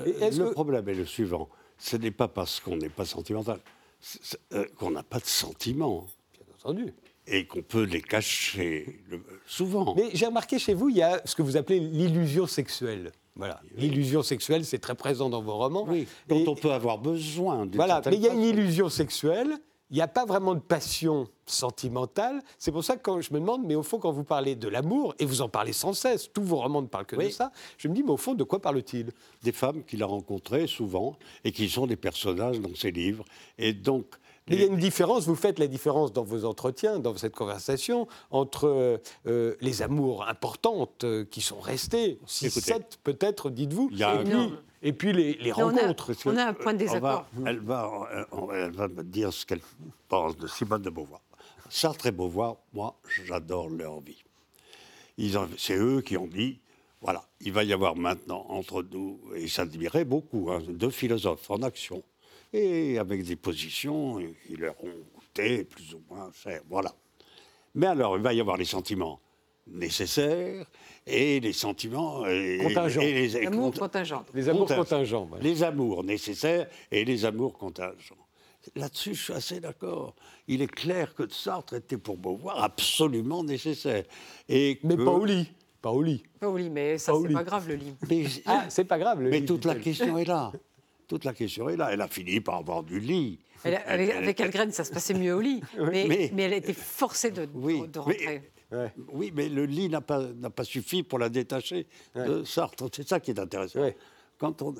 Et 0.07 0.11
est-ce 0.25 0.39
le 0.41 0.49
que- 0.49 0.53
problème 0.53 0.89
est 0.89 0.95
le 0.95 1.05
suivant. 1.07 1.49
Ce 1.79 1.97
n'est 1.97 2.11
pas 2.11 2.27
parce 2.29 2.59
qu'on 2.61 2.77
n'est 2.77 2.89
pas 2.89 3.05
sentimental, 3.05 3.61
euh, 4.53 4.65
qu'on 4.77 4.91
n'a 4.91 5.03
pas 5.05 5.21
de 5.21 5.25
sentiments 5.27 6.07
Bien 6.35 6.47
entendu. 6.59 6.93
Et 7.31 7.47
qu'on 7.47 7.63
peut 7.63 7.83
les 7.85 8.01
cacher 8.03 9.01
le- 9.11 9.21
souvent. 9.47 9.95
Mais 9.97 10.11
j'ai 10.15 10.27
remarqué 10.27 10.59
chez 10.59 10.75
vous, 10.75 10.89
il 10.89 10.97
y 10.97 11.03
a 11.03 11.21
ce 11.25 11.35
que 11.35 11.43
vous 11.43 11.57
appelez 11.57 11.81
l'illusion 11.81 12.47
sexuelle. 12.47 13.13
Voilà. 13.37 13.61
L'illusion 13.77 14.23
sexuelle, 14.23 14.65
c'est 14.65 14.79
très 14.81 14.95
présent 14.97 15.29
dans 15.31 15.43
vos 15.43 15.57
romans. 15.57 15.85
oui, 15.89 16.07
dont 16.27 16.37
Et- 16.41 16.49
on 16.49 16.55
peut 16.57 16.73
avoir 16.73 16.99
besoin. 16.99 17.69
Voilà, 17.75 18.03
mais 18.07 18.17
il 18.17 18.23
y 18.23 18.29
a 18.29 18.33
une 18.33 18.43
illusion 18.43 18.89
sexuelle, 18.89 19.57
il 19.91 19.95
n'y 19.95 20.03
a 20.03 20.09
pas 20.09 20.27
vraiment 20.27 20.55
de 20.55 20.61
passion 20.61 21.29
sentimentale. 21.47 22.41
C'est 22.59 22.73
pour 22.73 22.83
ça 22.85 22.97
que 22.97 23.03
quand 23.03 23.21
je 23.21 23.33
me 23.33 23.39
demande, 23.41 23.65
mais 23.65 23.75
au 23.75 23.83
fond, 23.83 23.99
quand 23.99 24.11
vous 24.13 24.25
parlez 24.25 24.55
de 24.57 24.69
l'amour, 24.69 25.15
et 25.19 25.25
vous 25.25 25.41
en 25.41 25.49
parlez 25.49 25.73
sans 25.73 25.93
cesse, 25.93 26.31
tous 26.33 26.43
vos 26.43 26.57
romans 26.57 26.83
ne 26.83 26.87
parlent 26.89 27.07
que 27.07 27.17
de 27.17 27.29
ça, 27.31 27.53
je 27.79 27.89
me 27.89 27.95
dis, 27.95 28.03
mais 28.03 28.11
au 28.11 28.17
fond, 28.17 28.35
de 28.35 28.45
quoi 28.45 28.61
parle-t-il? 28.61 29.13
Des 29.43 29.53
femmes 29.53 29.85
qu'il 29.85 30.03
a 30.03 30.07
rencontrées 30.07 30.67
souvent 30.67 31.17
et 31.45 31.53
qui 31.53 31.69
sont 31.69 31.87
des 31.87 31.97
personnages 31.97 32.61
dans 32.61 32.75
ses 32.75 32.91
livres. 32.91 33.25
Et 33.59 33.73
donc, 33.73 34.07
Mais 34.49 34.57
il 34.57 34.61
y 34.61 34.65
a 34.65 34.67
une 34.67 34.77
différence, 34.79 35.27
vous 35.27 35.35
faites 35.35 35.59
la 35.59 35.67
différence 35.67 36.13
dans 36.13 36.25
vos 36.25 36.45
entretiens, 36.45 36.99
dans 36.99 37.17
cette 37.17 37.35
conversation, 37.35 38.07
entre 38.31 39.01
euh, 39.27 39.55
les 39.61 39.83
amours 39.83 40.27
importantes 40.29 41.05
euh, 41.05 41.25
qui 41.25 41.41
sont 41.41 41.61
restées, 41.61 42.19
6, 42.27 42.51
7 42.51 42.99
peut-être, 43.05 43.51
dites-vous, 43.51 43.91
et, 43.99 44.03
un- 44.05 44.25
puis, 44.25 44.53
et 44.83 44.93
puis 44.93 45.13
les, 45.13 45.35
les 45.35 45.53
Mais 45.53 45.63
on 45.63 45.69
a- 45.69 45.81
rencontres. 45.83 46.13
on 46.27 46.37
a 46.37 46.45
un 46.47 46.55
point 46.55 46.73
de 46.73 46.79
désaccord. 46.79 47.27
va- 47.33 47.51
elle, 47.51 47.61
va, 47.61 48.09
euh, 48.33 48.65
elle 48.67 48.73
va 48.73 48.89
me 48.89 49.03
dire 49.05 49.33
ce 49.33 49.45
qu'elle 49.47 49.61
pense 50.09 50.37
de 50.37 50.47
Simone 50.47 50.83
de 50.83 50.91
Beauvoir. 50.91 51.21
Sartre 51.71 52.07
et 52.07 52.13
Beauvoir, 52.13 52.57
moi, 52.73 52.97
j'adore 53.27 53.69
leur 53.69 54.01
vie. 54.01 54.23
C'est 55.57 55.77
eux 55.77 56.01
qui 56.01 56.17
ont 56.17 56.27
dit, 56.29 56.61
voilà, 57.01 57.25
il 57.41 57.53
va 57.53 57.65
y 57.65 57.73
avoir 57.73 57.97
maintenant 57.97 58.47
entre 58.49 58.83
nous, 58.91 59.21
et 59.35 59.43
ils 59.43 59.51
s'admiraient 59.51 60.05
beaucoup, 60.05 60.51
hein, 60.51 60.61
deux 60.69 60.91
philosophes 60.91 61.51
en 61.51 61.63
action, 61.63 62.03
et 62.53 62.99
avec 62.99 63.23
des 63.25 63.37
positions 63.37 64.19
qui 64.47 64.57
leur 64.57 64.75
ont 64.83 65.05
coûté 65.15 65.65
plus 65.65 65.95
ou 65.95 66.03
moins 66.09 66.31
cher. 66.33 66.63
Voilà. 66.69 66.95
Mais 67.75 67.87
alors, 67.87 68.17
il 68.17 68.23
va 68.23 68.33
y 68.33 68.41
avoir 68.41 68.57
les 68.57 68.65
sentiments 68.65 69.21
nécessaires 69.67 70.67
et 71.07 71.41
les 71.41 71.53
sentiments... 71.53 72.27
et- 72.27 72.59
Contingents. 72.63 73.01
et 73.03 73.13
les- 73.29 73.45
L'amour 73.45 73.73
cont- 73.73 73.79
contingent. 73.81 74.25
Les 74.35 74.49
amours 74.49 74.67
Contingent. 74.67 74.83
contingents. 74.85 75.29
ouais. 75.33 75.41
les 75.43 75.63
amours 75.63 76.05
nécessaires 76.05 76.67
et 76.91 77.05
les 77.05 77.25
amours 77.25 77.57
contingents. 77.59 78.17
Là-dessus, 78.75 79.15
je 79.15 79.23
suis 79.25 79.33
assez 79.33 79.61
d'accord. 79.61 80.15
Il 80.47 80.61
est 80.63 80.67
clair 80.71 81.15
que 81.15 81.29
Sartre 81.29 81.75
était 81.75 81.97
pour 81.97 82.17
Beauvoir 82.17 82.63
absolument 82.63 83.45
nécessaire. 83.45 84.05
Et 84.49 84.79
Mais 84.83 84.97
que- 84.97 85.05
pas 85.05 85.11
au 85.13 85.25
lit. 85.25 85.49
Pas 85.81 85.91
au 85.93 86.03
lit. 86.03 86.23
Pas 86.41 86.49
au 86.49 86.57
lit, 86.57 86.71
mais 86.71 86.99
ça, 86.99 87.13
c'est 87.23 87.33
pas 87.33 87.45
grave, 87.45 87.69
le 87.69 87.75
lit. 87.77 87.95
Mais, 88.11 88.25
Ah, 88.47 88.65
c'est 88.69 88.85
pas 88.85 88.99
grave. 88.99 89.21
le 89.23 89.31
mais 89.31 89.41
lit, 89.41 89.47
toute 89.47 89.65
la 89.65 89.77
question 89.77 90.19
est 90.19 90.25
là. 90.25 90.51
Toute 91.09 91.25
la 91.25 91.33
question 91.33 91.69
est 91.69 91.77
là. 91.77 91.89
Elle 91.93 92.01
a 92.03 92.09
fini 92.09 92.41
par 92.41 92.57
avoir 92.57 92.83
du 92.85 93.01
lit. 93.01 93.39
Elle- 93.65 93.81
avec, 93.87 94.11
avec 94.11 94.41
Algren, 94.41 94.71
ça 94.71 94.85
se 94.85 94.93
passait 94.93 95.15
mieux 95.15 95.35
au 95.35 95.41
lit, 95.41 95.63
mais, 95.79 96.07
Mais- 96.07 96.31
mais 96.35 96.43
elle 96.45 96.53
a 96.53 96.57
été 96.57 96.73
forcée 96.75 97.31
de, 97.31 97.47
de- 97.47 97.51
Oui, 97.55 97.81
de 97.81 97.87
mais- 97.95 97.99
rentrer. 97.99 98.51
Ouais. 98.71 98.93
Oui, 99.13 99.33
mais 99.35 99.49
le 99.49 99.65
lit 99.65 99.89
n'a 99.89 100.03
pas, 100.03 100.21
n'a 100.21 100.51
pas 100.51 100.63
suffi 100.65 101.03
pour 101.03 101.19
la 101.19 101.31
détacher 101.31 101.87
de 102.15 102.45
Sartre. 102.45 102.85
C'est 102.95 103.09
ça 103.09 103.19
qui 103.19 103.31
est 103.31 103.41
intéressant. 103.41 103.81
Ouais. 103.81 103.97
Quand 104.39 104.61
on, 104.63 104.75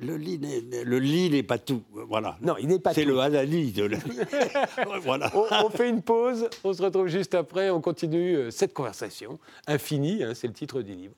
le 0.00 0.16
lit 0.16 0.38
n'est, 0.38 0.84
le 0.84 0.98
lit 0.98 1.30
n'est 1.30 1.42
pas 1.42 1.58
tout. 1.58 1.82
Voilà. 1.92 2.36
Non, 2.42 2.56
il 2.60 2.68
n'est 2.68 2.78
pas 2.78 2.92
C'est 2.92 3.04
tout. 3.04 3.08
le 3.08 3.18
halali 3.20 3.72
de 3.72 3.84
la... 3.84 3.98
voilà. 5.02 5.30
On, 5.34 5.46
on 5.66 5.70
fait 5.70 5.88
une 5.88 6.02
pause, 6.02 6.48
on 6.62 6.72
se 6.72 6.82
retrouve 6.82 7.06
juste 7.08 7.34
après, 7.34 7.70
on 7.70 7.80
continue 7.80 8.36
euh, 8.36 8.50
cette 8.50 8.74
conversation 8.74 9.38
infinie, 9.66 10.22
hein, 10.22 10.32
c'est 10.34 10.46
le 10.46 10.52
titre 10.52 10.82
du 10.82 10.94
livre. 10.94 11.14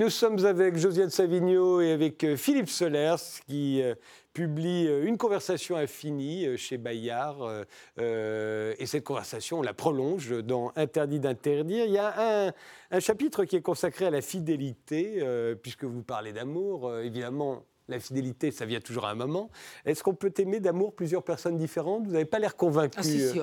Nous 0.00 0.08
sommes 0.08 0.42
avec 0.46 0.78
Josiane 0.78 1.10
Savigno 1.10 1.82
et 1.82 1.92
avec 1.92 2.24
euh, 2.24 2.34
Philippe 2.34 2.70
Solers 2.70 3.16
qui 3.46 3.82
euh, 3.82 3.94
publie 4.32 4.86
euh, 4.88 5.04
une 5.04 5.18
conversation 5.18 5.76
infinie 5.76 6.56
chez 6.56 6.78
Bayard. 6.78 7.66
euh, 7.98 8.74
et 8.78 8.86
cette 8.86 9.04
conversation, 9.04 9.58
on 9.58 9.62
la 9.62 9.74
prolonge 9.74 10.30
dans 10.42 10.72
Interdit 10.74 11.20
d'interdire. 11.20 11.84
Il 11.84 11.92
y 11.92 11.98
a 11.98 12.46
un, 12.46 12.52
un 12.92 13.00
chapitre 13.00 13.44
qui 13.44 13.56
est 13.56 13.60
consacré 13.60 14.06
à 14.06 14.10
la 14.10 14.22
fidélité, 14.22 15.18
euh, 15.18 15.54
puisque 15.54 15.84
vous 15.84 16.02
parlez 16.02 16.32
d'amour. 16.32 16.88
euh, 16.88 17.02
évidemment, 17.02 17.66
la 17.86 18.00
fidélité, 18.00 18.52
ça 18.52 18.64
vient 18.64 18.80
toujours 18.80 19.04
à 19.04 19.10
un 19.10 19.14
moment. 19.14 19.50
Est-ce 19.84 20.02
qu'on 20.02 20.14
peut 20.14 20.32
aimer 20.38 20.60
d'amour 20.60 20.94
plusieurs 20.94 21.24
personnes 21.24 21.58
différentes? 21.58 22.06
Vous 22.06 22.12
n'avez 22.12 22.24
pas 22.24 22.38
l'air 22.38 22.56
convaincu. 22.56 22.96
Ah, 22.98 23.02
si, 23.02 23.18
si, 23.28 23.38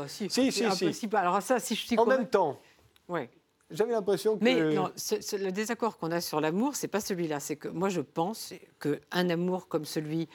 ah, 0.66 0.72
si, 0.72 0.92
Si. 0.92 1.08
Alors 1.14 1.40
ça, 1.44 1.60
si 1.60 1.76
je 1.76 1.86
suis 1.86 2.00
En 2.00 2.08
même 2.08 2.28
temps, 2.28 2.60
Ouais. 3.08 3.30
J'avais 3.72 3.92
l'impression 3.92 4.38
que... 4.38 4.44
Mais 4.44 4.74
non, 4.74 4.90
ce- 4.96 5.22
ce- 5.22 5.36
le 5.36 5.52
désaccord 5.52 5.98
qu'on 5.98 6.12
a 6.12 6.22
sur 6.22 6.40
l'amour, 6.42 6.76
c'est 6.76 6.88
pas 6.88 7.02
celui-là. 7.02 7.40
C'est 7.40 7.56
que 7.58 7.68
moi, 7.68 7.90
je 7.90 8.02
pense 8.02 8.54
qu'un 8.80 9.30
amour 9.30 9.68
comme 9.68 9.86
celui 9.86 10.28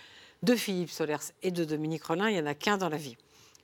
de 0.42 0.54
Philippe 0.54 0.90
Solers 0.90 1.16
et 1.42 1.50
de 1.50 1.64
Dominique 1.64 2.04
Rollin, 2.04 2.28
il 2.28 2.34
n'y 2.34 2.40
en 2.40 2.46
a 2.46 2.54
qu'un 2.54 2.76
dans 2.76 2.88
la 2.88 2.96
vie. 2.96 3.16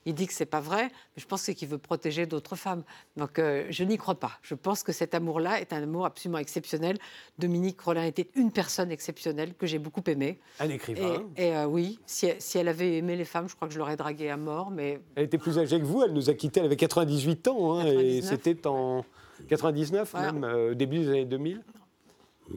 Il 0.05 0.13
dit 0.15 0.27
que 0.27 0.33
c'est 0.33 0.45
pas 0.45 0.61
vrai, 0.61 0.83
mais 0.85 1.21
je 1.21 1.25
pense 1.27 1.41
c'est 1.41 1.53
qu'il 1.53 1.67
veut 1.67 1.77
protéger 1.77 2.25
d'autres 2.25 2.55
femmes. 2.55 2.83
Donc 3.17 3.37
euh, 3.37 3.65
je 3.69 3.83
n'y 3.83 3.97
crois 3.97 4.15
pas. 4.15 4.31
Je 4.41 4.55
pense 4.55 4.81
que 4.81 4.93
cet 4.93 5.13
amour-là 5.13 5.59
est 5.59 5.73
un 5.73 5.83
amour 5.83 6.05
absolument 6.05 6.37
exceptionnel. 6.37 6.97
Dominique 7.37 7.79
Rollin 7.81 8.05
était 8.05 8.29
une 8.35 8.49
personne 8.51 8.91
exceptionnelle 8.91 9.53
que 9.55 9.67
j'ai 9.67 9.77
beaucoup 9.77 10.01
aimée. 10.07 10.39
Un 10.61 10.69
écrivain. 10.69 11.25
et, 11.35 11.53
euh, 11.53 11.65
oui, 11.65 11.99
si, 12.05 12.27
elle- 12.27 12.41
si 12.41 12.57
elle 12.57 12.69
avait 12.69 12.95
aimé 12.97 13.17
les 13.17 13.25
femmes, 13.25 13.49
je 13.49 13.55
crois 13.55 13.67
que 13.67 13.73
je 13.73 13.77
l'aurais 13.77 13.97
draguée 13.97 14.29
à 14.29 14.37
mort. 14.37 14.71
Mais 14.71 15.01
Elle 15.15 15.25
était 15.25 15.37
plus 15.37 15.59
âgée 15.59 15.79
que 15.79 15.85
vous, 15.85 16.01
elle 16.01 16.13
nous 16.13 16.29
a 16.29 16.33
quittés, 16.33 16.61
elle 16.61 16.67
avait 16.67 16.77
98 16.77 17.47
ans, 17.49 17.73
hein, 17.75 17.81
et 17.85 18.21
99. 18.21 18.29
c'était 18.29 18.67
en 18.67 19.03
99, 19.47 20.13
Ouais. 20.13 20.21
même, 20.21 20.43
euh, 20.43 20.73
début 20.73 20.99
des 20.99 21.09
années 21.09 21.25
2000. 21.25 21.61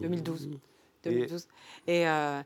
2012. 0.01 0.49
Et- 1.05 1.11
2012. 1.11 1.49
Et, 1.87 2.09
euh, 2.09 2.43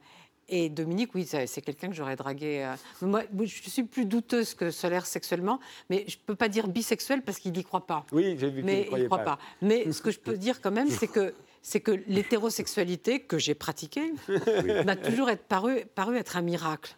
et 0.48 0.68
Dominique, 0.68 1.14
oui, 1.14 1.24
c'est 1.26 1.60
quelqu'un 1.60 1.88
que 1.88 1.94
j'aurais 1.94 2.16
dragué. 2.16 2.64
euh. 2.64 2.74
Moi, 3.06 3.22
je 3.42 3.68
suis 3.68 3.82
plus 3.82 4.04
douteuse 4.04 4.54
que 4.54 4.70
Solaire 4.70 5.06
sexuellement, 5.06 5.58
mais 5.90 6.04
je 6.08 6.16
ne 6.16 6.22
peux 6.24 6.34
pas 6.36 6.48
dire 6.48 6.68
bisexuel 6.68 7.22
parce 7.22 7.38
qu'il 7.38 7.52
n'y 7.52 7.64
croit 7.64 7.86
pas. 7.86 8.04
Oui, 8.12 8.36
j'ai 8.38 8.50
vu 8.50 8.62
qu'il 8.64 8.98
ne 9.00 9.06
croit 9.06 9.18
pas. 9.18 9.38
Mais 9.62 9.90
ce 9.92 10.00
que 10.02 10.10
je 10.10 10.18
peux 10.20 10.36
dire 10.36 10.60
quand 10.60 10.70
même, 10.70 10.88
c'est 10.88 11.08
que 11.08 11.34
c'est 11.62 11.80
que 11.80 11.90
l'hétérosexualité 12.06 13.18
que 13.20 13.38
j'ai 13.38 13.54
pratiquée 13.56 14.12
m'a 14.86 14.94
toujours 14.94 15.30
être 15.30 15.42
paru, 15.44 15.84
paru 15.96 16.16
être 16.16 16.36
un 16.36 16.42
miracle. 16.42 16.96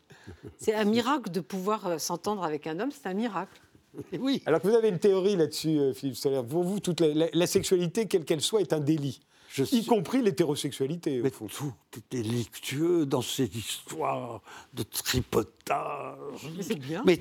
C'est 0.58 0.74
un 0.74 0.84
miracle 0.84 1.30
de 1.30 1.40
pouvoir 1.40 1.98
s'entendre 1.98 2.44
avec 2.44 2.66
un 2.66 2.78
homme, 2.80 2.90
c'est 2.90 3.06
un 3.08 3.14
miracle. 3.14 3.58
Et 4.12 4.18
oui. 4.18 4.42
Alors 4.46 4.60
que 4.60 4.68
vous 4.68 4.74
avez 4.74 4.88
une 4.88 4.98
théorie 4.98 5.36
là-dessus, 5.36 5.78
euh, 5.78 5.92
Philippe 5.92 6.16
Soler. 6.16 6.42
Pour 6.48 6.62
vous, 6.64 6.80
toute 6.80 7.00
la, 7.00 7.08
la- 7.14 7.28
la 7.32 7.46
sexualité, 7.46 8.06
quelle 8.06 8.24
qu'elle 8.24 8.40
soit, 8.40 8.60
est 8.60 8.72
un 8.72 8.80
délit. 8.80 9.20
Je 9.50 9.64
Y 9.64 9.86
compris 9.86 10.20
l'hétérosexualité, 10.20 11.20
au 11.20 11.22
Mais 11.24 11.30
fond. 11.30 11.46
tout 11.46 11.72
est 11.96 12.16
délictueux 12.22 13.06
dans 13.06 13.22
ces 13.22 13.44
histoires 13.44 14.42
de 14.74 14.82
tripotage. 14.82 16.50
Mais 16.56 16.62
c'est 16.62 16.74
bien. 16.78 17.02
Mais, 17.06 17.18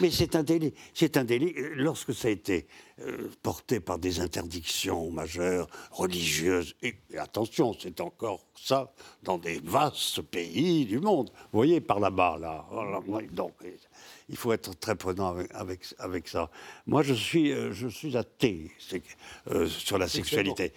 mais 0.00 0.10
c'est 0.10 0.36
un 0.36 0.42
délit. 0.42 0.74
C'est 0.94 1.16
un 1.16 1.24
délit. 1.24 1.54
Lorsque 1.76 2.12
ça 2.14 2.28
a 2.28 2.30
été 2.30 2.66
euh, 3.02 3.28
porté 3.42 3.80
par 3.80 3.98
des 3.98 4.20
interdictions 4.20 5.10
majeures, 5.10 5.68
religieuses, 5.90 6.74
et, 6.82 6.94
et 7.10 7.18
attention, 7.18 7.74
c'est 7.78 8.00
encore 8.00 8.44
ça 8.54 8.92
dans 9.22 9.38
des 9.38 9.60
vastes 9.64 10.20
pays 10.22 10.84
du 10.84 10.98
monde. 10.98 11.30
Vous 11.52 11.58
voyez 11.58 11.80
par 11.80 12.00
là-bas, 12.00 12.38
là. 12.40 12.66
Ouais, 13.06 13.26
Donc, 13.28 13.52
il 14.28 14.36
faut 14.36 14.52
être 14.52 14.78
très 14.78 14.94
prudent 14.96 15.28
avec, 15.28 15.50
avec, 15.54 15.80
avec 15.98 16.28
ça. 16.28 16.50
Moi, 16.86 17.02
je 17.02 17.14
suis, 17.14 17.52
euh, 17.52 17.72
je 17.72 17.88
suis 17.88 18.16
athée 18.16 18.70
euh, 19.50 19.66
sur 19.66 19.98
la 19.98 20.06
sexualité. 20.08 20.72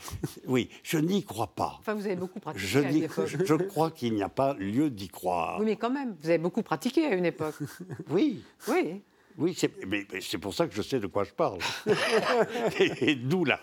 Oui, 0.48 0.70
je 0.84 0.98
n'y 0.98 1.24
crois 1.24 1.48
pas. 1.48 1.78
Enfin, 1.80 1.94
vous 1.94 2.06
avez 2.06 2.16
beaucoup 2.16 2.40
pratiqué 2.40 2.66
Je, 2.66 2.80
à 2.80 2.90
une 2.90 3.04
époque. 3.04 3.28
je- 3.28 3.46
je 3.46 3.56
crois 3.56 3.92
qu'il 3.92 4.14
n'y 4.16 4.24
a 4.24 4.30
pas 4.30 4.54
lieu 4.56 4.90
d'y 4.90 5.08
croire. 5.10 5.60
Oui, 5.60 5.66
mais 5.66 5.76
quand 5.76 5.92
même, 5.92 6.16
vous 6.22 6.30
avez 6.30 6.38
beaucoup 6.38 6.64
pratiqué 6.64 7.06
à 7.06 7.16
une 7.16 7.26
époque. 7.26 7.56
Oui, 8.10 8.42
Oui. 8.68 9.02
Oui, 9.38 9.54
c'est, 9.58 9.72
mais, 9.88 10.06
mais 10.12 10.22
c'est 10.22 10.38
pour 10.38 10.54
ça 10.54 10.68
que 10.68 10.76
je 10.76 10.82
sais 10.82 11.00
de 11.00 11.08
quoi 11.08 11.24
je 11.24 11.32
parle. 11.32 11.60
et 12.80 13.12
et 13.12 13.16
d'où, 13.16 13.46
la, 13.46 13.60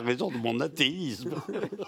raison 0.00 0.30
de 0.30 0.36
mon 0.36 0.60
athéisme. 0.60 1.34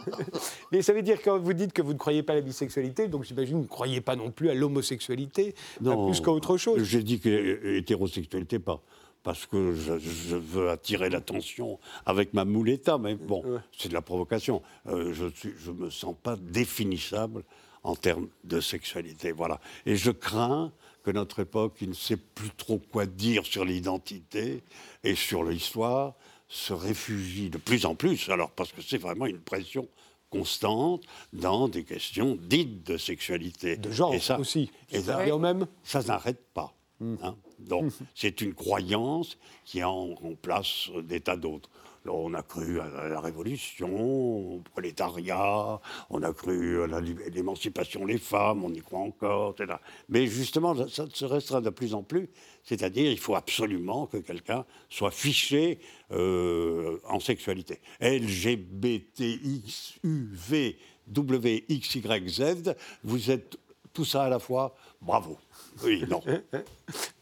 Mais 0.72 0.82
ça 0.82 0.92
veut 0.92 1.02
dire 1.02 1.18
que 1.18 1.24
quand 1.24 1.38
vous 1.38 1.52
dites 1.52 1.72
que 1.72 1.82
vous 1.82 1.92
ne 1.92 1.98
croyez 1.98 2.22
pas 2.22 2.32
à 2.32 2.36
la 2.36 2.42
bisexualité, 2.42 3.08
donc 3.08 3.24
j'imagine 3.24 3.54
que 3.54 3.58
vous 3.58 3.64
ne 3.64 3.68
croyez 3.68 4.00
pas 4.00 4.16
non 4.16 4.30
plus 4.30 4.50
à 4.50 4.54
l'homosexualité, 4.54 5.54
plus 5.78 6.20
qu'à 6.20 6.30
autre 6.30 6.56
chose. 6.56 6.82
J'ai 6.82 7.02
dit 7.02 7.20
que 7.20 7.28
euh, 7.28 7.76
hétérosexualité, 7.76 8.58
pas. 8.58 8.80
Parce 9.22 9.46
que 9.46 9.72
je, 9.72 9.98
je 9.98 10.36
veux 10.36 10.68
attirer 10.68 11.08
l'attention 11.08 11.78
avec 12.04 12.34
ma 12.34 12.44
mouletta, 12.44 12.98
mais 12.98 13.14
bon, 13.14 13.42
c'est 13.72 13.88
de 13.88 13.94
la 13.94 14.02
provocation. 14.02 14.60
Euh, 14.86 15.14
je 15.14 15.70
ne 15.70 15.76
me 15.76 15.90
sens 15.90 16.14
pas 16.22 16.36
définissable 16.36 17.42
en 17.84 17.94
termes 17.94 18.28
de 18.44 18.60
sexualité. 18.60 19.32
Voilà. 19.32 19.60
Et 19.86 19.96
je 19.96 20.10
crains 20.10 20.72
que 21.04 21.10
notre 21.10 21.40
époque, 21.40 21.74
qui 21.78 21.86
ne 21.86 21.92
sait 21.94 22.16
plus 22.16 22.50
trop 22.56 22.78
quoi 22.78 23.06
dire 23.06 23.44
sur 23.46 23.64
l'identité 23.64 24.62
et 25.04 25.14
sur 25.14 25.44
l'histoire, 25.44 26.14
se 26.48 26.72
réfugie 26.72 27.50
de 27.50 27.58
plus 27.58 27.84
en 27.86 27.94
plus, 27.94 28.28
alors 28.30 28.50
parce 28.50 28.72
que 28.72 28.80
c'est 28.82 28.98
vraiment 28.98 29.26
une 29.26 29.40
pression 29.40 29.86
constante 30.30 31.02
dans 31.32 31.68
des 31.68 31.84
questions 31.84 32.36
dites 32.40 32.84
de 32.86 32.96
sexualité. 32.96 33.76
De 33.76 33.90
genre 33.90 34.14
Et 34.14 34.18
ça- 34.18 34.38
aussi. 34.40 34.70
Et 34.90 35.00
ça, 35.00 35.26
Et 35.26 35.38
même, 35.38 35.66
ça 35.84 36.02
n'arrête 36.02 36.42
pas. 36.54 36.74
hein. 37.00 37.36
Donc, 37.60 37.92
c'est 38.14 38.40
une 38.40 38.52
croyance 38.54 39.36
qui 39.64 39.80
a 39.80 39.88
en, 39.88 40.12
en 40.22 40.34
place 40.34 40.90
des 41.04 41.20
tas 41.20 41.36
d'autres. 41.36 41.70
On 42.06 42.34
a 42.34 42.42
cru 42.42 42.80
à 42.80 43.08
la 43.08 43.20
Révolution, 43.20 44.56
au 44.56 44.60
prolétariat, 44.60 45.80
on 46.10 46.22
a 46.22 46.32
cru 46.32 46.82
à 46.82 47.00
l'émancipation 47.30 48.04
des 48.04 48.18
femmes, 48.18 48.62
on 48.62 48.72
y 48.72 48.80
croit 48.80 49.00
encore, 49.00 49.54
etc. 49.58 49.78
Mais 50.08 50.26
justement, 50.26 50.74
ça, 50.88 51.06
se 51.12 51.24
restreint 51.24 51.62
de 51.62 51.70
plus 51.70 51.94
en 51.94 52.02
plus. 52.02 52.28
C'est-à-dire, 52.62 53.10
il 53.10 53.18
faut 53.18 53.36
absolument 53.36 54.06
que 54.06 54.18
quelqu'un 54.18 54.66
soit 54.90 55.10
fiché 55.10 55.78
euh, 56.12 56.98
en 57.08 57.20
sexualité. 57.20 57.80
LGBTX, 58.00 60.00
UV, 60.02 60.76
WXYZ, 61.08 62.74
vous 63.02 63.30
êtes 63.30 63.58
tout 63.94 64.04
ça 64.04 64.24
à 64.24 64.28
la 64.28 64.38
fois, 64.38 64.74
bravo. 65.00 65.38
Oui, 65.82 66.04
non. 66.08 66.20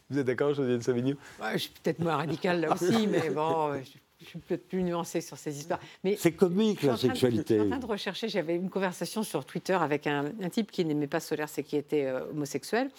Vous 0.09 0.19
êtes 0.19 0.27
d'accord, 0.27 0.53
Josiane 0.53 0.81
Savigny? 0.81 1.15
Je 1.53 1.57
suis 1.57 1.71
peut-être 1.81 1.99
moins 1.99 2.17
radicale 2.17 2.61
là 2.61 2.73
aussi, 2.73 3.07
mais 3.07 3.31
bon, 3.31 3.73
je 3.81 3.89
suis 4.25 4.39
peut-être 4.39 4.67
plus 4.67 4.83
nuancée 4.83 5.21
sur 5.21 5.37
ces 5.37 5.57
histoires. 5.57 5.79
Mais 6.03 6.15
c'est 6.17 6.31
comique 6.31 6.83
la 6.83 6.97
sexualité. 6.97 7.55
je 7.57 7.61
suis 7.61 7.67
en 7.67 7.69
train 7.69 7.79
de 7.79 7.91
rechercher. 7.91 8.29
J'avais 8.29 8.55
une 8.55 8.69
conversation 8.69 9.23
sur 9.23 9.45
Twitter 9.45 9.73
avec 9.73 10.07
un, 10.07 10.31
type 10.51 10.71
qui 10.71 10.85
n'aimait 10.85 11.07
pas 11.07 11.19
Solaire, 11.19 11.49
c'est 11.49 11.63
qui 11.63 11.77
était 11.77 12.05
euh, 12.05 12.29
homosexuel 12.31 12.89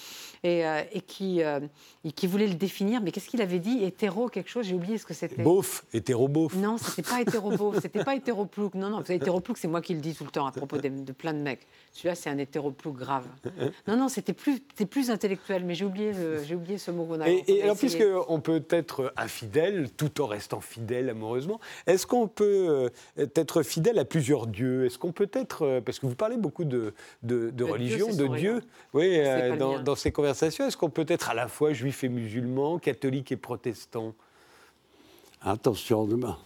et, 0.43 0.67
euh, 0.67 0.83
et 0.93 1.01
qui, 1.01 1.43
euh, 1.43 1.61
qui 2.15 2.27
voulait 2.27 2.47
le 2.47 2.55
définir. 2.55 3.01
Mais 3.03 3.13
qu'est-ce 3.13 3.29
qu'il 3.29 3.43
avait 3.43 3.59
dit 3.59 3.83
Hétéro 3.83 4.29
quelque 4.29 4.51
chose 4.51 4.67
J'ai 4.67 4.75
oublié 4.75 4.99
ce 4.99 5.07
que 5.07 5.15
c'était. 5.15 5.43
Beauf, 5.43 5.85
hétéro-beauf. 5.93 6.55
Non, 6.57 6.79
c'était 6.79 7.09
pas 7.09 7.21
hétéro-beauf, 7.21 7.81
c'était 7.81 8.05
pas 8.05 8.15
hétéro-plouc. 8.17 8.75
Non, 8.75 8.91
non, 8.91 9.03
hétéro-plouc, 9.03 9.59
c'est 9.59 9.69
moi 9.69 9.81
qui 9.81 9.95
le 9.95 10.01
dis 10.01 10.15
tout 10.15 10.25
le 10.25 10.31
temps 10.31 10.47
à 10.47 10.53
propos 10.53 10.79
de, 10.79 10.89
de 10.89 11.13
plein 11.13 11.33
de 11.33 11.39
mecs. 11.39 11.67
Celui-là, 11.93 12.15
c'est 12.15 12.31
un 12.31 12.39
hétéroplouc 12.39 12.97
grave. 12.97 13.27
Non, 13.87 13.97
non, 13.97 14.09
c'était 14.09 14.33
plus, 14.33 14.61
plus 14.61 15.11
intellectuel, 15.11 15.65
mais 15.65 15.75
j'ai 15.75 15.85
oublié, 15.85 16.13
j'ai 16.45 16.55
oublié 16.55 16.79
ce 16.79 16.91
mot 16.91 17.05
qu'on 17.05 17.21
a. 17.21 17.29
Et, 17.29 17.45
et 17.47 17.63
alors, 17.63 17.77
puisqu'on 17.77 18.41
peut 18.41 18.65
être 18.71 19.13
infidèle 19.17 19.91
tout 19.97 20.21
en 20.21 20.27
restant 20.27 20.61
fidèle 20.61 21.14
amoureusement, 21.15 21.61
est-ce 21.87 22.07
qu'on 22.07 22.29
peut 22.29 22.91
euh, 23.19 23.27
être 23.37 23.63
fidèle 23.63 23.99
à 23.99 24.05
plusieurs 24.05 24.47
dieux? 24.47 24.85
Est-ce 24.85 24.99
qu'on 24.99 25.13
peut 25.13 25.31
être. 25.33 25.63
Euh, 25.63 25.81
parce 25.81 25.99
que 25.99 26.07
vous 26.07 26.15
parlez 26.15 26.37
beaucoup 26.37 26.65
de, 26.65 26.93
de, 27.23 27.65
religion, 27.65 28.15
de 28.15 28.27
Dieu, 28.37 28.61
oui, 28.93 29.19
euh, 29.19 29.57
dans, 29.57 29.81
dans, 29.81 29.95
ces 29.95 30.13
conversations. 30.13 30.67
Est-ce 30.67 30.77
qu'on 30.77 30.91
peut 30.91 31.07
être 31.09 31.31
à 31.31 31.35
la 31.35 31.49
fois 31.49 31.73
juif 31.73 32.05
et 32.05 32.09
musulman, 32.09 32.79
catholique 32.79 33.33
et 33.33 33.37
protestant? 33.37 34.15
Attention, 35.41 36.07
demain 36.07 36.39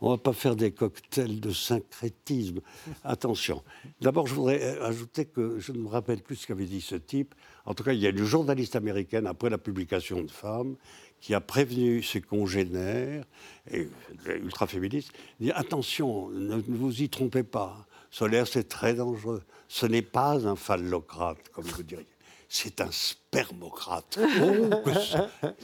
on 0.00 0.10
ne 0.10 0.16
va 0.16 0.18
pas 0.18 0.32
faire 0.32 0.56
des 0.56 0.72
cocktails 0.72 1.40
de 1.40 1.50
syncrétisme. 1.50 2.60
Attention. 3.04 3.62
D'abord, 4.00 4.26
je 4.26 4.34
voudrais 4.34 4.78
ajouter 4.80 5.26
que 5.26 5.58
je 5.58 5.72
ne 5.72 5.78
me 5.78 5.88
rappelle 5.88 6.22
plus 6.22 6.36
ce 6.36 6.46
qu'avait 6.46 6.66
dit 6.66 6.80
ce 6.80 6.96
type. 6.96 7.34
En 7.64 7.74
tout 7.74 7.84
cas, 7.84 7.92
il 7.92 8.00
y 8.00 8.06
a 8.06 8.10
une 8.10 8.24
journaliste 8.24 8.76
américaine, 8.76 9.26
après 9.26 9.50
la 9.50 9.58
publication 9.58 10.22
de 10.22 10.30
Femmes, 10.30 10.76
qui 11.22 11.32
a 11.32 11.40
prévenu 11.40 12.02
ses 12.02 12.20
congénères, 12.20 13.24
et 13.70 13.88
ultra 14.26 14.66
féministes, 14.66 15.12
dit 15.40 15.52
attention, 15.52 16.28
ne, 16.28 16.56
vous 16.56 17.00
y 17.00 17.08
trompez 17.08 17.44
pas. 17.44 17.86
Solaire, 18.10 18.46
c'est 18.46 18.68
très 18.68 18.92
dangereux. 18.92 19.42
Ce 19.68 19.86
n'est 19.86 20.02
pas 20.02 20.46
un 20.46 20.56
phallocrate, 20.56 21.48
comme 21.50 21.64
vous 21.64 21.82
diriez 21.82 22.06
c'est 22.54 22.82
un 22.82 22.90
spermocrate. 22.90 24.18
Oh, 24.42 24.90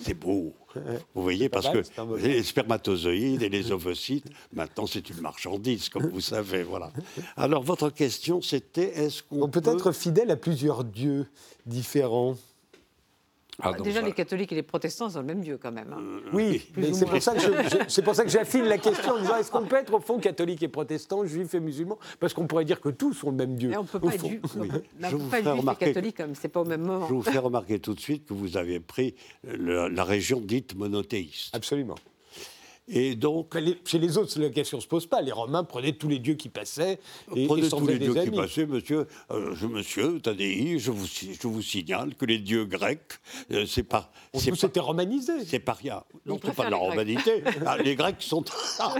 c'est 0.02 0.14
beau. 0.14 0.54
Vous 1.14 1.22
voyez, 1.22 1.50
parce 1.50 1.68
que 1.68 1.82
les 2.16 2.42
spermatozoïdes 2.42 3.42
et 3.42 3.50
les 3.50 3.72
ovocytes, 3.72 4.24
maintenant 4.54 4.86
c'est 4.86 5.10
une 5.10 5.20
marchandise, 5.20 5.90
comme 5.90 6.08
vous 6.08 6.22
savez. 6.22 6.62
Voilà. 6.62 6.90
Alors 7.36 7.62
votre 7.62 7.90
question, 7.90 8.40
c'était 8.40 8.88
est-ce 8.98 9.22
qu'on 9.22 9.50
peut, 9.50 9.60
peut 9.60 9.70
être 9.70 9.92
fidèle 9.92 10.30
à 10.30 10.36
plusieurs 10.36 10.82
dieux 10.82 11.26
différents? 11.66 12.36
Ah, 13.60 13.72
déjà, 13.72 14.00
les 14.02 14.12
catholiques 14.12 14.52
et 14.52 14.54
les 14.54 14.62
protestants 14.62 15.10
sont 15.10 15.18
le 15.18 15.24
même 15.24 15.40
Dieu 15.40 15.58
quand 15.60 15.72
même. 15.72 15.92
Hein. 15.92 16.20
Oui, 16.32 16.62
c'est 16.92 17.06
pour, 17.06 17.20
ça 17.20 17.34
que 17.34 18.00
pour 18.02 18.14
ça 18.14 18.22
que 18.22 18.30
j'affine 18.30 18.64
la 18.66 18.78
question 18.78 19.14
en 19.14 19.18
disant 19.18 19.36
est-ce 19.36 19.50
qu'on 19.50 19.66
peut 19.66 19.76
être 19.76 19.92
au 19.94 20.00
fond 20.00 20.18
catholique 20.18 20.62
et 20.62 20.68
protestant, 20.68 21.24
juif 21.26 21.54
et 21.54 21.60
musulman? 21.60 21.98
Parce 22.20 22.34
qu'on 22.34 22.46
pourrait 22.46 22.64
dire 22.64 22.80
que 22.80 22.88
tous 22.88 23.14
sont 23.14 23.30
le 23.30 23.36
même 23.36 23.56
Dieu. 23.56 23.72
on 23.76 23.82
ne 23.82 23.88
peut 23.88 23.98
pas 23.98 24.14
être, 24.14 24.26
juif 24.26 24.40
et 25.34 25.84
catholique, 25.84 26.22
c'est 26.34 26.48
pas 26.48 26.60
au 26.60 26.64
même 26.64 26.82
moment. 26.82 27.08
Je 27.08 27.14
vous 27.14 27.22
fais 27.22 27.38
remarquer 27.38 27.80
tout 27.80 27.94
de 27.94 28.00
suite 28.00 28.26
que 28.26 28.34
vous 28.34 28.56
avez 28.56 28.78
pris 28.78 29.16
la 29.42 30.04
région 30.04 30.40
dite 30.40 30.76
monothéiste. 30.76 31.54
Absolument. 31.54 31.96
Et 32.88 33.16
donc, 33.16 33.56
chez 33.84 33.98
les 33.98 34.16
autres, 34.16 34.40
la 34.40 34.48
question 34.48 34.78
ne 34.78 34.82
se 34.82 34.88
pose 34.88 35.06
pas. 35.06 35.20
Les 35.20 35.32
Romains 35.32 35.62
prenaient 35.64 35.92
tous 35.92 36.08
les 36.08 36.18
dieux 36.18 36.34
qui 36.34 36.48
passaient 36.48 36.98
et, 37.36 37.46
prenaient 37.46 37.68
tous 37.68 37.86
les 37.86 37.98
dieux 37.98 38.14
qui 38.14 38.30
passaient, 38.30 38.66
monsieur. 38.66 39.06
Euh, 39.30 39.54
je, 39.54 39.66
monsieur 39.66 40.20
Tadei, 40.20 40.78
je 40.78 40.90
vous, 40.90 41.06
je 41.06 41.46
vous 41.46 41.60
signale 41.62 42.14
que 42.14 42.24
les 42.24 42.38
dieux 42.38 42.64
grecs, 42.64 43.12
euh, 43.52 43.66
c'est 43.66 43.82
pas. 43.82 44.10
C'était 44.34 44.80
romanisé. 44.80 45.44
C'est 45.44 45.58
pas 45.58 45.74
rien. 45.74 46.02
Non, 46.24 46.40
c'est 46.42 46.54
pas 46.54 46.66
de 46.66 46.70
la 46.70 46.76
romanité. 46.76 47.42
Ah, 47.66 47.76
les 47.76 47.96
Grecs 47.96 48.22
sont. 48.22 48.44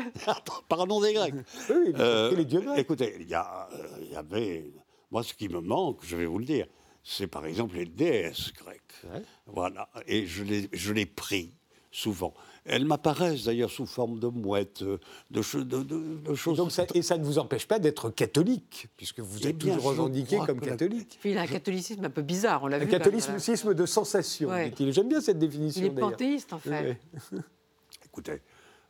Pardon 0.68 1.00
des 1.00 1.14
Grecs. 1.14 1.34
Oui, 1.70 1.92
euh, 1.98 2.34
les 2.34 2.44
dieux 2.44 2.60
grecs. 2.60 2.78
Écoutez, 2.78 3.14
il 3.20 3.26
y, 3.26 3.30
y, 3.30 4.16
avait. 4.16 4.70
Moi, 5.10 5.22
ce 5.22 5.32
qui 5.32 5.48
me 5.48 5.60
manque, 5.60 6.00
je 6.02 6.16
vais 6.16 6.26
vous 6.26 6.38
le 6.38 6.44
dire, 6.44 6.66
c'est 7.02 7.28
par 7.28 7.46
exemple 7.46 7.76
les 7.76 7.86
déesses 7.86 8.52
grecques. 8.52 9.24
Voilà. 9.46 9.88
Et 10.06 10.26
je 10.26 10.44
les, 10.44 10.68
je 10.72 10.92
les 10.92 11.06
prie 11.06 11.52
souvent. 11.90 12.34
Elles 12.64 12.84
m'apparaissent 12.84 13.44
d'ailleurs 13.44 13.70
sous 13.70 13.86
forme 13.86 14.18
de 14.18 14.26
mouettes, 14.26 14.82
de, 14.82 14.98
de, 15.30 15.42
choses. 15.42 16.80
et 16.94 17.02
ça 17.02 17.16
ne 17.16 17.24
vous 17.24 17.38
empêche 17.38 17.66
pas 17.66 17.78
d'être 17.78 18.10
catholique, 18.10 18.88
puisque 18.96 19.20
vous 19.20 19.46
êtes 19.46 19.58
toujours 19.58 19.82
revendiqué 19.82 20.38
comme 20.44 20.60
catholique. 20.60 21.18
il 21.24 21.38
a 21.38 21.42
un 21.42 21.46
catholicisme 21.46 22.04
un 22.04 22.10
peu 22.10 22.22
bizarre, 22.22 22.62
on 22.64 22.66
l'a 22.66 22.78
vu. 22.78 22.84
Un 22.84 22.98
catholicisme 22.98 23.74
de 23.74 23.86
sensation, 23.86 24.50
J'aime 24.78 25.08
bien 25.08 25.20
cette 25.20 25.38
définition. 25.38 25.82
Il 25.82 25.86
est 25.86 26.00
panthéiste, 26.00 26.52
en 26.52 26.58
fait. 26.58 26.98
Écoutez, 28.04 28.40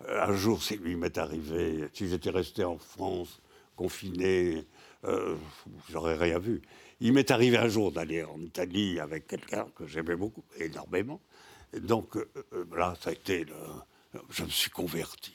euh, 0.07 0.23
un 0.23 0.35
jour, 0.35 0.63
c'est 0.63 0.77
lui 0.77 0.97
m'est 0.97 1.19
arrivé, 1.19 1.89
si 1.93 2.09
j'étais 2.09 2.31
resté 2.31 2.65
en 2.65 2.79
France, 2.79 3.41
confiné, 3.77 4.65
euh, 5.05 5.37
j'aurais 5.91 6.17
rien 6.17 6.39
vu. 6.39 6.63
Il 7.01 7.13
m'est 7.13 7.31
arrivé 7.31 7.57
un 7.57 7.69
jour 7.69 7.93
d'aller 7.93 8.25
en 8.25 8.41
Italie 8.41 8.99
avec 8.99 9.27
quelqu'un 9.29 9.67
que 9.77 9.87
j'aimais 9.87 10.17
beaucoup, 10.17 10.43
énormément. 10.59 11.21
Donc 11.75 12.17
euh, 12.17 12.29
euh, 12.53 12.65
là, 12.77 12.97
ça 13.01 13.11
a 13.11 13.13
été. 13.13 13.47
je 14.31 14.45
me 14.45 14.49
suis 14.49 14.71
converti 14.71 15.33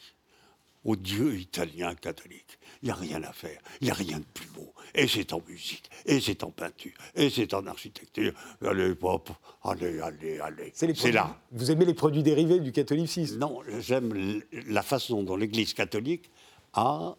au 0.86 0.96
Dieu 0.96 1.36
italien 1.36 1.96
catholique. 1.96 2.60
Il 2.82 2.88
n'y 2.88 2.92
a 2.92 2.96
rien 2.96 3.24
à 3.24 3.32
faire, 3.32 3.60
il 3.80 3.86
n'y 3.86 3.92
a 3.92 3.94
rien 3.94 4.20
de 4.20 4.26
plus 4.34 4.48
beau. 4.48 4.74
Et 4.94 5.08
c'est 5.08 5.32
en 5.34 5.42
musique, 5.48 5.90
et 6.06 6.20
c'est 6.20 6.44
en 6.44 6.52
peinture, 6.52 6.92
et 7.16 7.30
c'est 7.30 7.54
en 7.54 7.66
architecture. 7.66 8.34
Allez, 8.62 8.94
pop, 8.94 9.30
allez, 9.64 10.00
allez, 10.02 10.40
allez. 10.40 10.72
C'est 10.74 11.12
là. 11.12 11.40
Vous 11.52 11.72
aimez 11.72 11.86
les 11.86 11.94
produits 11.94 12.24
dérivés 12.24 12.60
du 12.60 12.72
catholicisme? 12.72 13.40
Non, 13.40 13.62
j'aime 13.80 14.42
la 14.68 14.82
façon 14.82 15.24
dont 15.24 15.36
l'Église 15.36 15.74
catholique 15.74 16.30
a, 16.74 17.16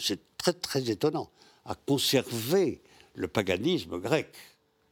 c'est 0.00 0.20
très 0.36 0.52
très 0.52 0.90
étonnant, 0.90 1.30
a 1.64 1.74
conservé 1.74 2.80
le 3.14 3.28
paganisme 3.28 3.98
grec. 3.98 4.28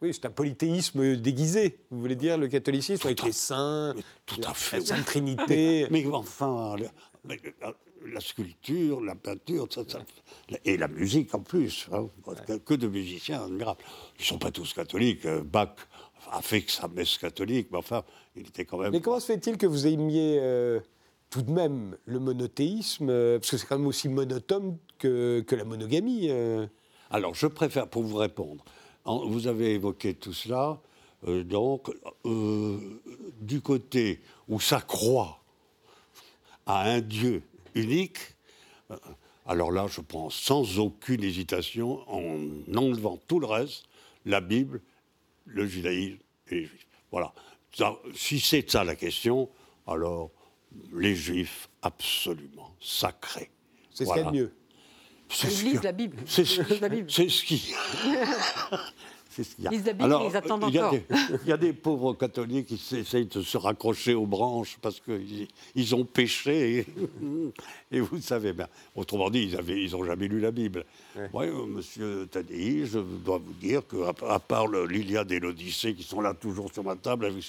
Oui, 0.02 0.12
c'est 0.12 0.26
un 0.26 0.30
polythéisme 0.30 1.14
déguisé, 1.14 1.78
vous 1.92 2.00
voulez 2.00 2.16
dire, 2.16 2.36
le 2.36 2.48
catholicisme, 2.48 3.06
avec 3.06 3.22
les 3.22 3.30
saints, 3.30 3.94
tout 4.26 4.40
à 4.42 4.52
fait, 4.52 4.80
la 4.80 4.84
Sainte 4.84 5.04
Trinité. 5.04 5.86
mais 5.92 6.04
enfin, 6.12 6.74
la, 7.24 8.20
sculpture, 8.20 9.00
la 9.00 9.14
peinture, 9.14 9.68
et 10.64 10.76
la 10.76 10.88
musique 10.88 11.32
en 11.36 11.38
plus, 11.38 11.88
hein, 11.92 12.08
que 12.66 12.74
de 12.74 12.88
musiciens 12.88 13.44
admirables. 13.44 13.80
Ils 14.18 14.22
ne 14.22 14.26
sont 14.26 14.38
pas 14.38 14.50
tous 14.50 14.74
catholiques. 14.74 15.24
Euh, 15.24 15.44
Bach 15.44 15.76
a 16.32 16.42
fait 16.42 16.62
que 16.62 16.72
sa 16.72 16.88
messe 16.88 17.16
catholique, 17.16 17.68
mais 17.70 17.78
enfin, 17.78 18.02
il 18.34 18.48
était 18.48 18.64
quand 18.64 18.78
même. 18.78 18.90
Mais 18.90 19.00
comment 19.00 19.20
se 19.20 19.26
fait-il 19.26 19.56
que 19.56 19.66
vous 19.66 19.86
aimiez 19.86 20.38
euh, 20.40 20.80
tout 21.30 21.42
de 21.42 21.52
même 21.52 21.96
le 22.06 22.18
monothéisme, 22.18 23.08
euh, 23.08 23.38
parce 23.38 23.52
que 23.52 23.56
c'est 23.56 23.66
quand 23.68 23.78
même 23.78 23.86
aussi 23.86 24.08
monotone 24.08 24.78
que, 24.98 25.44
que 25.46 25.54
la 25.54 25.62
monogamie 25.62 26.28
Alors, 27.08 27.36
je 27.36 27.46
préfère, 27.46 27.86
pour 27.86 28.02
vous 28.02 28.16
répondre, 28.16 28.64
vous 29.04 29.46
avez 29.46 29.74
évoqué 29.74 30.14
tout 30.14 30.32
cela. 30.32 30.80
Euh, 31.28 31.44
donc, 31.44 31.90
euh, 32.24 33.00
du 33.40 33.60
côté 33.60 34.20
où 34.48 34.60
ça 34.60 34.80
croit 34.80 35.40
à 36.66 36.90
un 36.90 37.00
Dieu 37.00 37.42
unique, 37.74 38.18
euh, 38.90 38.96
alors 39.46 39.70
là, 39.70 39.86
je 39.88 40.00
prends 40.00 40.30
sans 40.30 40.78
aucune 40.78 41.22
hésitation, 41.22 42.08
en 42.08 42.76
enlevant 42.76 43.18
tout 43.28 43.40
le 43.40 43.46
reste, 43.46 43.84
la 44.24 44.40
Bible, 44.40 44.80
le 45.46 45.66
judaïsme 45.66 46.18
et 46.48 46.54
les 46.54 46.64
juifs. 46.64 46.86
Voilà. 47.10 47.32
si 48.14 48.40
c'est 48.40 48.68
ça 48.70 48.84
la 48.84 48.96
question, 48.96 49.48
alors 49.86 50.30
les 50.94 51.14
juifs, 51.14 51.68
absolument 51.82 52.74
sacrés. 52.80 53.50
C'est 53.90 54.04
ce 54.06 54.12
qu'il 54.12 54.22
y 54.22 54.26
a 54.26 54.30
de 54.30 54.36
mieux. 54.36 54.54
Ils 55.64 55.80
la 55.82 55.92
Bible. 55.92 56.18
C'est 56.26 56.44
ce, 56.44 57.44
qui. 57.44 57.74
C'est 59.30 59.44
ce 59.44 59.54
qu'il 59.54 59.64
y 59.64 59.66
a. 59.66 59.72
Ils 59.72 59.85
la 59.85 59.92
Bible, 59.92 60.16
ils 60.28 60.37
attendent 60.37 60.64
encore. 60.64 60.94
Il 61.42 61.48
y 61.48 61.52
a 61.52 61.56
des 61.56 61.72
pauvres 61.72 62.14
catholiques 62.14 62.66
qui 62.66 62.96
essayent 62.96 63.26
de 63.26 63.40
se 63.40 63.56
raccrocher 63.56 64.14
aux 64.14 64.26
branches 64.26 64.78
parce 64.83 65.00
qu'ils 65.00 65.48
ils 65.74 65.94
ont 65.94 66.04
péché. 66.04 66.87
Et, 67.90 68.00
vous 68.00 68.20
savez, 68.20 68.52
bien, 68.52 68.68
autrement 68.94 69.30
dit, 69.30 69.50
ils 69.50 69.90
n'ont 69.90 70.04
ils 70.04 70.06
jamais 70.06 70.28
lu 70.28 70.40
la 70.40 70.50
Bible. 70.50 70.85
Oui, 71.33 71.46
euh, 71.46 71.66
monsieur 71.66 72.26
Tadei, 72.30 72.85
je 72.87 72.98
dois 72.98 73.38
vous 73.38 73.54
dire 73.54 73.83
qu'à 73.87 74.35
à 74.35 74.38
part 74.38 74.68
l'Iliade 74.68 75.33
et 75.33 75.40
l'Odyssée 75.40 75.94
qui 75.94 76.02
sont 76.02 76.20
là 76.20 76.35
toujours 76.35 76.72
sur 76.72 76.85
ma 76.85 76.96
table 76.96 77.26
avec 77.26 77.42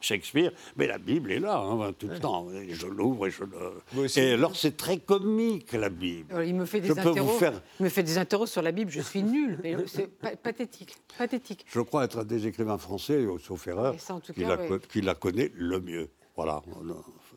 Shakespeare, 0.00 0.52
mais 0.76 0.86
la 0.86 0.98
Bible 0.98 1.32
est 1.32 1.38
là 1.38 1.58
hein, 1.58 1.92
tout 1.98 2.08
le 2.08 2.18
temps. 2.18 2.48
je 2.68 2.86
l'ouvre 2.86 3.26
et 3.26 3.30
je 3.30 3.44
le. 3.44 4.18
Et 4.18 4.32
alors 4.32 4.56
c'est 4.56 4.76
très 4.76 4.98
comique 4.98 5.72
la 5.72 5.88
Bible. 5.88 6.44
il 6.46 6.54
me 6.54 6.64
fait 6.64 6.80
des 6.80 6.90
interros. 6.90 7.38
Faire... 7.38 7.60
Il 7.80 7.84
me 7.84 7.88
fait 7.88 8.02
des 8.02 8.18
interros 8.18 8.46
sur 8.46 8.62
la 8.62 8.72
Bible. 8.72 8.90
Je 8.90 9.00
suis 9.00 9.22
nul, 9.22 9.58
c'est 9.86 10.08
pathétique, 10.08 10.96
pathétique. 11.16 11.64
Je 11.68 11.80
crois 11.80 12.04
être 12.04 12.20
un 12.20 12.24
des 12.24 12.46
écrivains 12.46 12.78
français, 12.78 13.24
sauf 13.44 13.66
erreur, 13.66 13.94
qui, 14.34 14.44
la, 14.44 14.58
qui 14.90 15.00
la 15.00 15.14
connaît 15.14 15.52
le 15.54 15.80
mieux. 15.80 16.08
Voilà. 16.36 16.62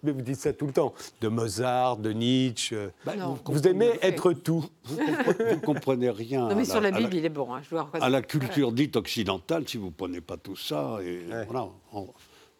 Mais 0.03 0.11
vous 0.11 0.21
dites 0.21 0.37
ça 0.37 0.53
tout 0.53 0.67
le 0.67 0.71
temps. 0.71 0.93
De 1.19 1.27
Mozart, 1.27 1.97
de 1.97 2.11
Nietzsche. 2.11 2.89
Bah, 3.05 3.13
vous, 3.45 3.67
aimez 3.67 3.91
être 4.01 4.33
tout. 4.33 4.65
Vous 4.83 4.97
ne 4.97 5.55
comprenez 5.55 6.09
rien. 6.09 6.47
Non, 6.47 6.55
mais 6.55 6.65
sur 6.65 6.79
la, 6.79 6.91
Bible, 6.91 7.15
il 7.15 7.25
est 7.25 7.29
bon. 7.29 7.53
Hein, 7.53 7.61
à 7.93 8.09
la 8.09 8.21
culture 8.21 8.71
dite 8.71 8.95
occidentale, 8.95 9.67
si 9.67 9.77
vous 9.77 9.87
ne 9.87 9.91
prenez 9.91 10.21
pas 10.21 10.37
tout 10.37 10.55
ça, 10.55 10.99
et 11.03 11.21
voilà, 11.49 11.67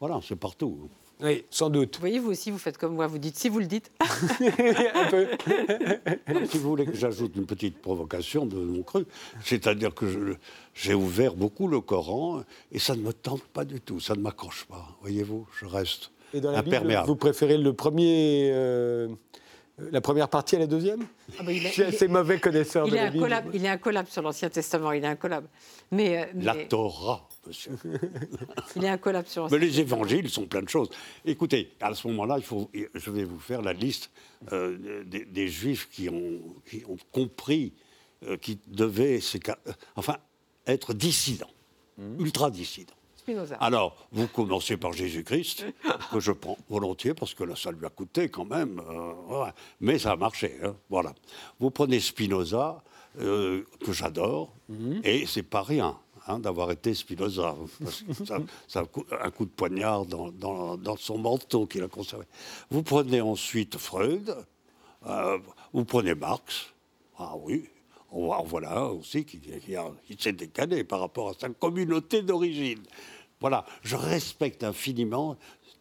Voilà, 0.08 0.22
c'est 0.24 0.36
partout. 0.36 0.88
Oui, 1.20 1.46
sans 1.50 1.72
doute. 1.72 1.96
Vous 1.96 2.00
voyez, 2.02 2.20
vous 2.20 2.30
aussi, 2.30 2.52
vous 2.52 2.60
faites 2.60 2.78
comme 2.78 2.94
moi, 2.94 3.08
vous 3.08 3.18
dites 3.18 3.38
si 3.38 3.50
vous 3.50 3.58
le 3.58 3.66
dites. 3.66 3.92
Un 4.02 5.10
peu. 5.10 5.28
si 6.46 6.60
vous 6.60 6.70
voulez 6.70 6.86
que 6.86 6.94
j'ajoute 6.96 7.36
une 7.36 7.48
petite 7.48 7.82
provocation 7.82 8.46
de 8.46 8.56
mon 8.56 8.84
cru, 8.84 9.06
c'est-à-dire 9.44 9.96
que 9.96 10.38
j'ai 10.76 10.94
ouvert 10.94 11.34
beaucoup 11.34 11.68
le 11.68 11.82
Coran 11.82 12.44
et 12.72 12.78
ça 12.78 12.96
ne 12.96 13.02
me 13.02 13.14
tente 13.14 13.42
pas 13.46 13.66
du 13.66 13.82
tout, 13.82 14.00
ça 14.00 14.14
ne 14.14 14.22
m'accroche 14.22 14.66
pas. 14.66 14.96
Voyez-vous, 15.02 15.48
je 15.60 15.66
reste 15.66 16.12
Et 16.36 16.40
dans 16.40 16.52
la 16.52 16.62
Bible, 16.62 16.76
imperméable. 16.76 17.08
vous 17.08 17.16
préférez 17.16 17.58
le 17.58 17.74
premier, 17.74 18.52
euh, 18.54 19.08
la 19.78 20.02
première 20.02 20.30
partie 20.30 20.56
à 20.56 20.60
la 20.60 20.68
deuxième? 20.68 21.06
Ah 21.40 21.44
bah, 21.44 21.52
il, 21.52 21.66
a- 21.66 21.70
Je 21.70 21.74
suis 21.74 21.82
il- 21.84 21.86
assez 21.88 22.08
mauvais 22.08 22.40
connaisseur 22.40 22.88
il 22.88 22.92
de 22.92 22.98
est 22.98 23.04
la 23.04 23.10
Bible. 23.12 23.50
il 23.54 23.66
est 23.66 23.70
incollable 23.70 24.10
sur 24.10 24.22
l'Ancien 24.22 24.50
Testament, 24.50 24.92
il 24.94 25.04
est 25.04 25.08
incollable. 25.08 25.48
Mais, 25.92 26.24
euh, 26.24 26.26
La 26.36 26.54
mais 26.54 26.68
Torah, 26.68 27.28
monsieur. 27.46 27.72
il 28.76 28.84
est 28.86 28.90
incollable 28.90 29.28
sur 29.28 29.44
Mais 29.44 29.58
l'Ancien 29.58 29.68
les 29.70 29.80
évangiles 29.82 30.30
sont 30.30 30.46
plein 30.46 30.62
de 30.62 30.70
choses. 30.70 30.90
Écoutez, 31.26 31.72
à 31.82 31.94
ce 31.94 32.08
moment-là, 32.08 32.36
il 32.38 32.44
faut, 32.44 32.70
je 32.94 33.10
vais 33.12 33.24
vous 33.26 33.40
faire 33.40 33.62
la 33.62 33.74
liste 33.74 34.12
euh, 34.54 35.04
des, 35.06 35.26
des 35.26 35.48
juifs 35.48 35.90
qui 35.92 36.10
ont, 36.10 36.40
qui 36.70 36.84
ont 36.88 36.98
compris 37.12 37.74
euh, 38.28 38.38
qu'ils 38.38 38.60
devaient 38.68 39.20
euh, 39.68 39.72
enfin, 39.96 40.18
être 40.68 40.94
dissidents, 40.94 41.52
ultra 42.20 42.50
dissidents. 42.50 42.94
Spinoza. 43.26 43.56
Alors, 43.56 43.96
vous 44.12 44.28
commencez 44.28 44.78
par 44.78 44.94
Jésus-Christ, 44.94 45.66
que 46.12 46.20
je 46.20 46.32
prends 46.32 46.58
volontiers, 46.70 47.16
parce 47.16 47.34
que 47.34 47.44
là, 47.44 47.56
ça 47.56 47.72
lui 47.72 47.84
a 47.86 47.90
coûté 47.90 48.30
quand 48.30 48.46
même. 48.46 48.80
euh, 48.88 49.44
ouais. 49.46 49.50
Mais 49.82 49.98
ça 49.98 50.12
a 50.12 50.16
marché. 50.16 50.58
hein, 50.64 50.76
voilà. 50.90 51.12
Vous 51.60 51.72
prenez 51.72 52.00
Spinoza, 52.00 52.84
euh, 53.20 53.64
que 53.84 53.92
j'adore, 53.94 54.54
et 55.04 55.26
c'est 55.26 55.42
pas 55.44 55.64
rien. 55.64 55.98
hein, 56.28 56.40
d'avoir 56.40 56.72
été 56.72 56.94
Spinoza, 56.94 57.56
parce 57.84 58.02
que 58.04 58.14
ça, 58.26 58.38
ça 58.68 58.84
a 59.12 59.26
un 59.26 59.32
coup 59.32 59.46
de 59.46 59.52
poignard 59.52 60.06
dans, 60.06 60.30
dans- 60.32 60.78
dans 60.78 60.98
son 60.98 61.18
manteau 61.18 61.66
qu'il 61.66 61.84
a 61.84 61.88
conservé. 61.88 62.26
Vous 62.70 62.84
prenez 62.84 63.22
ensuite 63.22 63.78
Freud, 63.78 64.36
euh, 65.08 65.38
vous 65.74 65.86
prenez 65.86 66.14
Marx, 66.16 66.74
ah 67.20 67.34
oui, 67.38 67.66
on 68.12 68.32
voilà 68.44 68.86
aussi 68.86 69.24
qui, 69.26 69.40
qui 69.40 70.18
s'est 70.20 70.32
décalé 70.34 70.84
par 70.84 71.00
rapport 71.02 71.30
à 71.30 71.34
sa 71.40 71.50
communauté 71.50 72.22
d'origine. 72.22 72.82
Voilà, 73.46 73.64
je 73.84 73.96
respecte 73.96 74.64
infiniment 74.64 75.38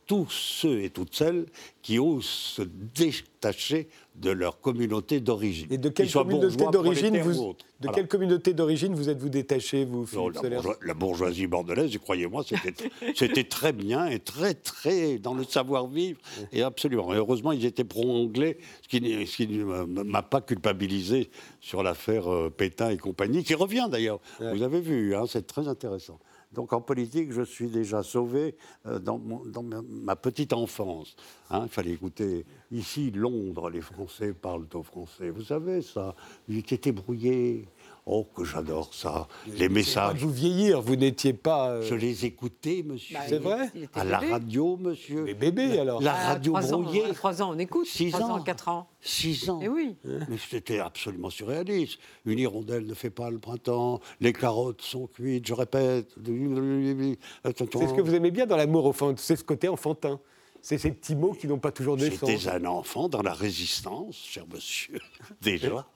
tous 0.06 0.28
ceux 0.28 0.82
et 0.82 0.90
toutes 0.90 1.14
celles 1.14 1.46
qui 1.80 1.98
osent 1.98 2.26
se 2.26 2.60
détacher 2.60 3.88
de 4.16 4.28
leur 4.28 4.60
communauté 4.60 5.18
d'origine. 5.20 5.68
Et 5.72 5.78
de 5.78 5.88
quelle 5.88 6.12
communauté 6.12 6.66
d'origine 6.70 7.18
vous, 7.22 7.38
ou 7.40 7.46
autres. 7.48 7.64
de 7.80 7.86
Voilà. 7.86 7.94
quelle 7.96 8.08
communauté 8.08 8.52
d'origine 8.52 8.94
vous 8.94 9.08
êtes-vous 9.08 9.30
détaché, 9.30 9.86
vous, 9.86 10.00
Non, 10.00 10.04
Philippe 10.04 10.34
la, 10.34 10.40
Solers 10.42 10.56
bourgeois- 10.56 10.78
la 10.82 10.92
bourgeoisie 10.94 11.46
bordelaise, 11.46 11.96
croyez-moi, 11.96 12.44
c'était- 12.46 12.74
c'était 13.16 13.44
très 13.44 13.72
bien 13.72 14.08
et 14.08 14.18
très, 14.18 14.52
très 14.52 15.16
dans 15.18 15.32
le 15.32 15.44
savoir-vivre. 15.44 16.20
Et 16.52 16.60
absolument. 16.60 17.14
Et 17.14 17.16
heureusement, 17.16 17.52
ils 17.52 17.64
étaient 17.64 17.82
pro-anglais, 17.82 18.58
ce 18.82 18.88
qui, 18.88 19.00
n'est- 19.00 19.24
ce 19.24 19.36
qui 19.36 19.48
ne 19.48 19.64
m'a 20.04 20.20
pas 20.22 20.42
culpabilisé 20.42 21.30
sur 21.62 21.82
l'affaire 21.82 22.30
euh, 22.30 22.50
Pétain 22.50 22.90
et 22.90 22.98
compagnie, 22.98 23.42
qui 23.42 23.54
revient 23.54 23.88
d'ailleurs. 23.90 24.20
Vous 24.38 24.60
avez 24.62 24.82
vu, 24.82 25.14
hein, 25.16 25.24
c'est 25.26 25.46
très 25.46 25.66
intéressant. 25.66 26.18
Donc 26.54 26.72
en 26.72 26.80
politique, 26.80 27.32
je 27.32 27.42
suis 27.42 27.68
déjà 27.68 28.02
sauvé 28.02 28.54
euh, 28.86 28.98
dans, 28.98 29.18
ma, 29.18 30.16
petite 30.16 30.52
enfance. 30.52 31.16
hein. 31.50 31.62
il 31.64 31.68
fallait 31.68 31.92
écouter. 31.92 32.46
Ici, 32.70 33.10
Londres, 33.10 33.70
les 33.70 33.80
Français 33.80 34.32
parlent 34.32 34.66
au 34.74 34.82
français. 34.82 35.30
Vous 35.30 35.42
savez 35.42 35.82
ça 35.82 36.14
Il 36.48 36.58
était 36.58 36.92
brouillé. 36.92 37.66
Oh, 38.06 38.24
que 38.36 38.44
j'adore 38.44 38.92
ça. 38.92 39.28
Les 39.56 39.70
messages. 39.70 40.14
de 40.14 40.18
vous 40.18 40.30
vieillir, 40.30 40.82
vous 40.82 40.94
n'étiez 40.94 41.32
pas. 41.32 41.70
euh, 41.70 41.82
Je 41.82 41.94
les 41.94 42.26
écoutais, 42.26 42.82
monsieur. 42.86 43.14
Bah, 43.16 43.24
C'est 43.26 43.38
vrai 43.38 43.70
À 43.94 44.04
la 44.04 44.20
bébé. 44.20 44.32
radio, 44.32 44.76
monsieur. 44.76 45.24
Mais 45.24 45.32
bébé, 45.32 45.78
alors. 45.78 46.02
La 46.02 46.12
À 46.14 46.28
radio 46.34 46.52
trois 46.52 46.74
ans, 46.74 46.80
brouillée. 46.82 47.04
à 47.06 47.14
trois 47.14 47.40
ans, 47.42 47.54
on 47.54 47.58
écoute. 47.58 47.86
Six 47.86 48.10
Trois 48.10 48.26
ans. 48.26 48.36
ans, 48.36 48.42
quatre 48.42 48.68
ans. 48.68 48.88
Six 49.00 49.48
ans. 49.48 49.58
Et 49.62 49.68
oui. 49.68 49.96
Mais 50.04 50.36
c'était 50.50 50.80
absolument 50.80 51.30
surréaliste. 51.30 51.98
Une 52.26 52.38
hirondelle 52.38 52.84
ne 52.84 52.92
fait 52.92 53.08
pas 53.08 53.30
le 53.30 53.38
printemps. 53.38 54.00
Les 54.20 54.34
carottes 54.34 54.82
sont 54.82 55.06
cuites, 55.06 55.46
je 55.46 55.54
répète. 55.54 56.14
C'est 56.16 57.88
ce 57.88 57.94
que 57.94 58.00
vous 58.02 58.14
aaimez 58.14 58.30
bien 58.30 58.44
dans 58.46 58.56
l'amour, 58.58 58.84
au 58.84 58.92
fond, 58.92 59.14
c'est 59.16 59.36
ce 59.36 59.44
côté 59.44 59.68
enfantin. 59.68 60.20
C'est 60.60 60.78
ces 60.78 60.90
petits 60.92 61.14
mots 61.14 61.32
qui 61.32 61.46
n'ont 61.46 61.58
pas 61.58 61.72
toujours 61.72 61.96
de 61.96 62.08
sens. 62.08 62.28
J'étais 62.30 62.48
un 62.48 62.64
enfant 62.64 63.08
dans 63.08 63.20
la 63.22 63.32
résistance, 63.34 64.16
cher 64.16 64.44
monsieur, 64.52 64.98
déjà, 65.42 65.86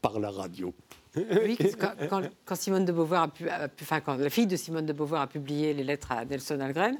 par 0.00 0.18
la 0.20 0.30
radio. 0.30 0.72
Oui, 1.16 1.56
quand, 4.04 4.16
la 4.16 4.30
fille 4.30 4.46
de 4.46 4.56
Simone 4.56 4.84
de 4.84 4.92
Beauvoir 4.92 5.22
a 5.22 5.26
publié 5.26 5.72
les 5.72 5.84
lettres 5.84 6.12
à 6.12 6.24
Nelson 6.24 6.60
Algren, 6.60 6.96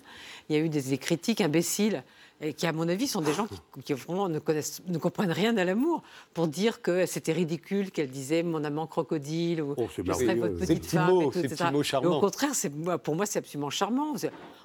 il 0.48 0.56
y 0.56 0.58
a 0.58 0.62
eu 0.62 0.68
des 0.68 0.96
critiques 0.98 1.40
imbéciles 1.40 2.02
et 2.40 2.52
qui, 2.52 2.66
à 2.66 2.72
mon 2.72 2.86
avis, 2.88 3.06
sont 3.08 3.22
des 3.22 3.32
gens 3.32 3.46
qui, 3.46 3.82
qui 3.82 3.92
vraiment 3.94 4.28
ne, 4.28 4.38
connaissent, 4.38 4.82
ne 4.88 4.98
comprennent 4.98 5.32
rien 5.32 5.56
à 5.56 5.64
l'amour 5.64 6.02
pour 6.34 6.48
dire 6.48 6.82
que 6.82 7.06
c'était 7.06 7.32
ridicule 7.32 7.90
qu'elle 7.90 8.10
disait 8.10 8.42
mon 8.42 8.62
amant 8.62 8.86
crocodile 8.86 9.62
ou 9.62 9.74
Oh, 9.78 9.86
je 9.88 10.02
serai 10.02 10.02
merveilleux. 10.26 10.40
votre 10.40 10.58
Ces 10.58 10.66
petite 10.66 10.82
petits 10.82 10.96
femme. 10.96 11.10
mots, 11.10 11.22
et 11.22 11.32
tout, 11.32 11.38
etc. 11.38 11.64
au 12.04 12.20
contraire, 12.20 12.54
c'est, 12.54 12.70
pour 13.02 13.14
moi, 13.16 13.24
c'est 13.26 13.38
absolument 13.38 13.70
charmant. 13.70 14.14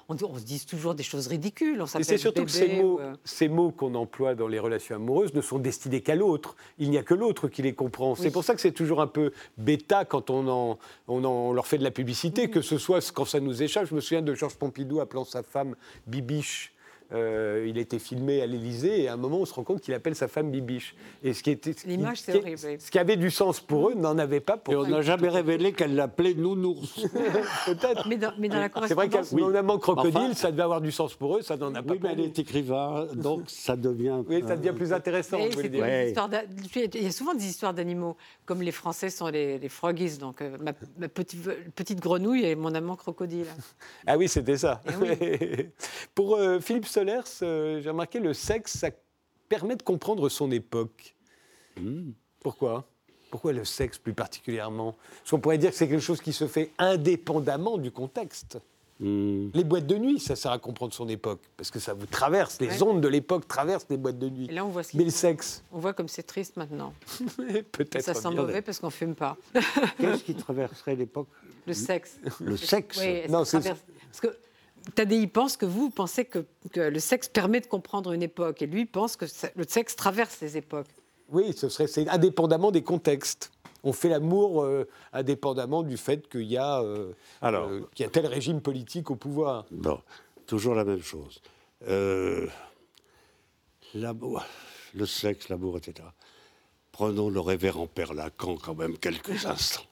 On, 0.08 0.16
se 0.38 0.44
dit 0.44 0.64
toujours 0.66 0.94
des 0.94 1.02
choses 1.02 1.26
ridicules. 1.28 1.80
On 1.80 1.86
s'appelle 1.86 2.04
c'est 2.04 2.18
surtout 2.18 2.44
que 2.44 2.50
ces 2.50 2.82
mots, 2.82 3.00
euh, 3.00 3.14
ces 3.24 3.48
mots 3.48 3.70
qu'on 3.70 3.94
emploie 3.94 4.34
dans 4.34 4.48
les 4.48 4.58
relations 4.58 4.96
amoureuses 4.96 5.32
ne 5.32 5.40
sont 5.40 5.58
destinés 5.58 6.02
qu'à 6.02 6.14
l'autre. 6.14 6.54
Il 6.78 6.90
n'y 6.90 6.98
a 6.98 7.02
que 7.02 7.14
l'autre 7.14 7.48
qui 7.48 7.62
les 7.62 7.72
comprend. 7.72 8.14
C'est 8.14 8.30
pour 8.30 8.44
ça 8.44 8.54
que 8.54 8.60
c'est 8.60 8.72
toujours 8.72 9.00
un 9.00 9.06
peu 9.06 9.32
bêta 9.56 10.04
quand 10.04 10.28
on, 10.28 10.46
en, 10.48 10.78
on, 11.08 11.24
en- 11.24 11.28
on 11.30 11.52
leur 11.54 11.66
fait 11.66 11.78
de 11.78 11.84
la 11.84 11.90
publicité, 11.90 12.50
que 12.50 12.60
ce 12.60 12.76
soit 12.76 13.10
quand 13.12 13.24
ça 13.24 13.40
nous 13.40 13.62
échappe. 13.62 13.86
Je 13.86 13.94
me 13.94 14.00
souviens 14.00 14.20
de 14.22 14.34
Georges 14.34 14.56
Pompidou 14.56 15.00
appelant 15.00 15.24
sa 15.24 15.42
femme 15.42 15.74
Bibiche. 16.06 16.72
Euh, 17.12 17.66
il 17.68 17.76
a 17.78 17.80
été 17.80 17.98
filmé 17.98 18.40
à 18.42 18.46
l'Élysée 18.46 19.02
et 19.02 19.08
à 19.08 19.14
un 19.14 19.16
moment 19.16 19.38
on 19.38 19.44
se 19.44 19.52
rend 19.54 19.64
compte 19.64 19.80
qu'il 19.80 19.92
appelle 19.94 20.14
sa 20.14 20.28
femme 20.28 20.50
Bibiche. 20.50 20.94
Et 21.22 21.34
ce 21.34 21.42
qui 21.42 21.50
était, 21.50 21.72
ce 21.72 21.82
qui- 21.82 21.88
L'image, 21.88 22.20
c'est 22.22 22.36
horrible. 22.36 22.58
Ce 22.58 22.90
qui 22.90 22.98
avait 22.98 23.16
du 23.16 23.30
sens 23.30 23.60
pour 23.60 23.90
eux 23.90 23.94
n'en 23.94 24.16
avait 24.18 24.40
pas 24.40 24.56
pour 24.56 24.72
Et 24.72 24.76
on 24.76 24.86
n'a 24.86 25.02
jamais 25.02 25.28
révélé 25.28 25.72
qu'elle 25.72 25.94
l'appelait 25.94 26.34
nounours. 26.34 27.00
peut-être. 27.66 28.08
Mais 28.08 28.16
dans, 28.16 28.32
mais 28.38 28.48
dans 28.48 28.58
la 28.60 28.70
C'est 28.86 28.94
vrai 28.94 29.08
correspondance, 29.08 29.52
qu'un 29.52 29.58
amant 29.58 29.78
crocodile, 29.78 30.16
Enfin- 30.16 30.34
ça 30.34 30.50
devait 30.50 30.62
avoir 30.62 30.80
du 30.80 30.90
sens 30.92 31.14
pour 31.14 31.36
eux, 31.36 31.42
ça 31.42 31.56
n'en 31.56 31.74
a 31.74 31.82
pas 31.82 31.92
Oui, 31.94 32.00
mais 32.02 32.12
elle 32.12 32.20
est 32.20 32.38
écrivain, 32.38 33.06
donc 33.14 33.42
ça 33.48 33.76
devient. 33.76 34.22
Oui, 34.28 34.42
ça 34.46 34.56
devient 34.56 34.72
plus 34.74 34.92
intéressant, 34.92 35.38
dire. 35.38 35.82
Ouais. 35.82 36.14
Il 36.94 37.02
y 37.02 37.06
a 37.06 37.12
souvent 37.12 37.34
des 37.34 37.44
histoires 37.44 37.74
d'animaux, 37.74 38.16
comme 38.46 38.62
les 38.62 38.72
Français 38.72 39.10
sont 39.10 39.28
les, 39.28 39.58
les 39.58 39.68
froggies, 39.68 40.18
donc 40.18 40.40
euh, 40.40 40.56
ma, 40.60 40.72
ma 40.98 41.08
petite, 41.08 41.42
petite 41.74 42.00
grenouille 42.00 42.44
et 42.44 42.54
mon 42.54 42.74
amant 42.74 42.96
crocodile. 42.96 43.46
Ah 44.06 44.16
oui, 44.16 44.28
c'était 44.28 44.56
ça. 44.56 44.80
Eh 44.86 45.68
Pour 46.14 46.36
euh, 46.36 46.60
Philippe 46.60 46.86
Solers, 47.02 47.22
euh, 47.42 47.80
j'ai 47.80 47.90
remarqué 47.90 48.20
le 48.20 48.32
sexe, 48.32 48.76
ça 48.78 48.90
permet 49.48 49.74
de 49.74 49.82
comprendre 49.82 50.28
son 50.28 50.50
époque. 50.52 51.16
Hmm. 51.76 52.10
Pourquoi? 52.40 52.84
Pourquoi 53.30 53.52
le 53.52 53.64
sexe 53.64 53.98
plus 53.98 54.12
particulièrement? 54.14 54.94
Parce 55.18 55.30
qu'on 55.30 55.40
pourrait 55.40 55.58
dire 55.58 55.70
que 55.70 55.76
c'est 55.76 55.88
quelque 55.88 56.00
chose 56.00 56.20
qui 56.20 56.32
se 56.32 56.46
fait 56.46 56.70
indépendamment 56.78 57.76
du 57.78 57.90
contexte. 57.90 58.58
Hmm. 59.00 59.48
Les 59.52 59.64
boîtes 59.64 59.86
de 59.88 59.96
nuit, 59.96 60.20
ça 60.20 60.36
sert 60.36 60.52
à 60.52 60.58
comprendre 60.60 60.92
son 60.94 61.08
époque, 61.08 61.40
parce 61.56 61.72
que 61.72 61.80
ça 61.80 61.92
vous 61.92 62.06
traverse, 62.06 62.60
les 62.60 62.68
Ouais. 62.68 62.82
ondes 62.84 63.00
de 63.00 63.08
l'époque 63.08 63.48
traversent 63.48 63.86
les 63.90 63.96
boîtes 63.96 64.18
de 64.20 64.28
nuit. 64.28 64.46
Et 64.48 64.52
là, 64.52 64.64
on 64.64 64.68
voit, 64.68 64.84
ce 64.84 64.96
Mais 64.96 65.02
le 65.04 65.10
sexe, 65.10 65.64
on 65.72 65.80
voit 65.80 65.94
comme 65.94 66.06
c'est 66.08 66.22
triste 66.22 66.56
maintenant. 66.56 66.94
peut-être 67.72 68.00
Ça 68.02 68.14
sent 68.14 68.30
mauvais 68.30 68.62
parce 68.62 68.78
qu'on 68.78 68.86
ne 68.86 68.92
fume 68.92 69.16
pas. 69.16 69.36
Qu'est-ce 69.98 70.22
qui 70.24 70.34
traverserait 70.36 70.94
l'époque? 70.94 71.26
Le 71.66 71.72
sexe. 71.74 72.18
Le 72.40 72.56
sexe 72.56 72.98
Oui, 73.00 73.22
Non, 73.28 73.44
c'est- 73.44 73.58
traverse- 73.58 73.84
Parce 74.06 74.20
que 74.20 74.38
Tadei 74.94 75.26
pense 75.26 75.56
que 75.56 75.66
vous 75.66 75.90
pensez 75.90 76.24
que, 76.24 76.44
que 76.72 76.80
le 76.80 76.98
sexe 76.98 77.28
permet 77.28 77.60
de 77.60 77.66
comprendre 77.66 78.12
une 78.12 78.22
époque, 78.22 78.62
et 78.62 78.66
lui 78.66 78.84
pense 78.86 79.16
que 79.16 79.26
ça- 79.26 79.50
le 79.54 79.64
sexe 79.68 79.96
traverse 79.96 80.40
les 80.40 80.56
époques. 80.56 80.86
Oui, 81.30 81.52
ce 81.56 81.68
serait 81.68 81.86
c'est 81.86 82.08
indépendamment 82.08 82.70
des 82.70 82.82
contextes. 82.82 83.50
On 83.84 83.92
fait 83.92 84.08
l'amour 84.08 84.62
euh, 84.62 84.86
indépendamment 85.12 85.82
du 85.82 85.96
fait 85.96 86.28
qu'il 86.28 86.42
y, 86.44 86.56
a, 86.56 86.80
euh, 86.82 87.12
Alors. 87.40 87.68
euh, 87.68 87.80
qu'il 87.94 88.04
y 88.04 88.06
a 88.06 88.10
tel 88.10 88.26
régime 88.26 88.60
politique 88.60 89.10
au 89.10 89.16
pouvoir. 89.16 89.64
Bon, 89.70 90.00
toujours 90.46 90.74
la 90.74 90.84
même 90.84 91.02
chose. 91.02 91.40
Euh, 91.88 92.46
l'amour, 93.94 94.44
le 94.94 95.06
sexe, 95.06 95.48
l'amour, 95.48 95.78
etc. 95.78 96.06
Prenons 96.92 97.30
le 97.30 97.40
révérend 97.40 97.86
Père 97.86 98.14
Lacan 98.14 98.56
quand 98.56 98.74
même 98.74 98.98
quelques 98.98 99.46
instants, 99.46 99.82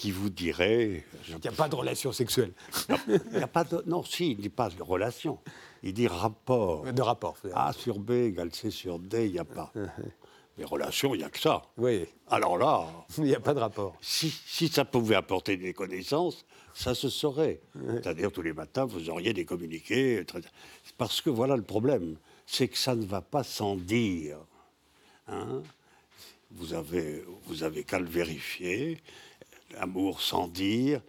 qui 0.00 0.12
vous 0.12 0.30
dirait... 0.30 1.04
Il 1.28 1.36
n'y 1.36 1.48
a 1.48 1.52
pas 1.52 1.68
de 1.68 1.74
relation 1.74 2.10
sexuelle, 2.10 2.52
Il 3.06 3.20
n'y 3.36 3.42
a 3.42 3.46
pas 3.46 3.64
de... 3.64 3.82
Non, 3.84 4.02
si, 4.02 4.30
il 4.32 4.38
ne 4.38 4.42
dit 4.42 4.48
pas 4.48 4.70
de 4.70 4.82
relation. 4.82 5.38
Il 5.82 5.92
dit 5.92 6.06
rapport. 6.08 6.90
de 6.90 7.02
rapport. 7.02 7.36
A 7.52 7.74
sur 7.74 7.98
B 7.98 8.12
égale 8.12 8.54
C 8.54 8.70
sur 8.70 8.98
D, 8.98 9.26
il 9.26 9.32
n'y 9.32 9.38
a 9.38 9.44
pas. 9.44 9.70
Mais 10.56 10.64
relation, 10.64 11.14
il 11.14 11.18
n'y 11.18 11.24
a 11.24 11.28
que 11.28 11.38
ça. 11.38 11.60
Oui, 11.76 12.06
Alors 12.28 12.56
là, 12.56 12.86
il 13.18 13.24
n'y 13.24 13.34
a 13.34 13.40
pas 13.40 13.52
de 13.52 13.60
rapport. 13.60 13.94
si, 14.00 14.30
si 14.46 14.68
ça 14.68 14.86
pouvait 14.86 15.16
apporter 15.16 15.58
des 15.58 15.74
connaissances, 15.74 16.46
ça 16.72 16.94
se 16.94 17.10
saurait. 17.10 17.60
C'est-à-dire 17.74 18.32
tous 18.32 18.40
les 18.42 18.54
matins, 18.54 18.86
vous 18.86 19.10
auriez 19.10 19.34
des 19.34 19.44
communiqués. 19.44 20.24
très- 20.26 20.40
Parce 20.96 21.20
que 21.20 21.28
voilà 21.28 21.56
le 21.56 21.62
problème, 21.62 22.16
c'est 22.46 22.68
que 22.68 22.78
ça 22.78 22.94
ne 22.94 23.04
va 23.04 23.20
pas 23.20 23.44
sans 23.44 23.76
dire. 23.76 24.38
Hein 25.28 25.62
vous 26.52 26.72
avez, 26.74 27.22
vous 27.44 27.62
avez 27.64 27.84
qu'à 27.84 27.98
le 27.98 28.06
vérifier. 28.08 28.98
L'amour 29.72 30.20
sans 30.20 30.48
dire, 30.48 31.00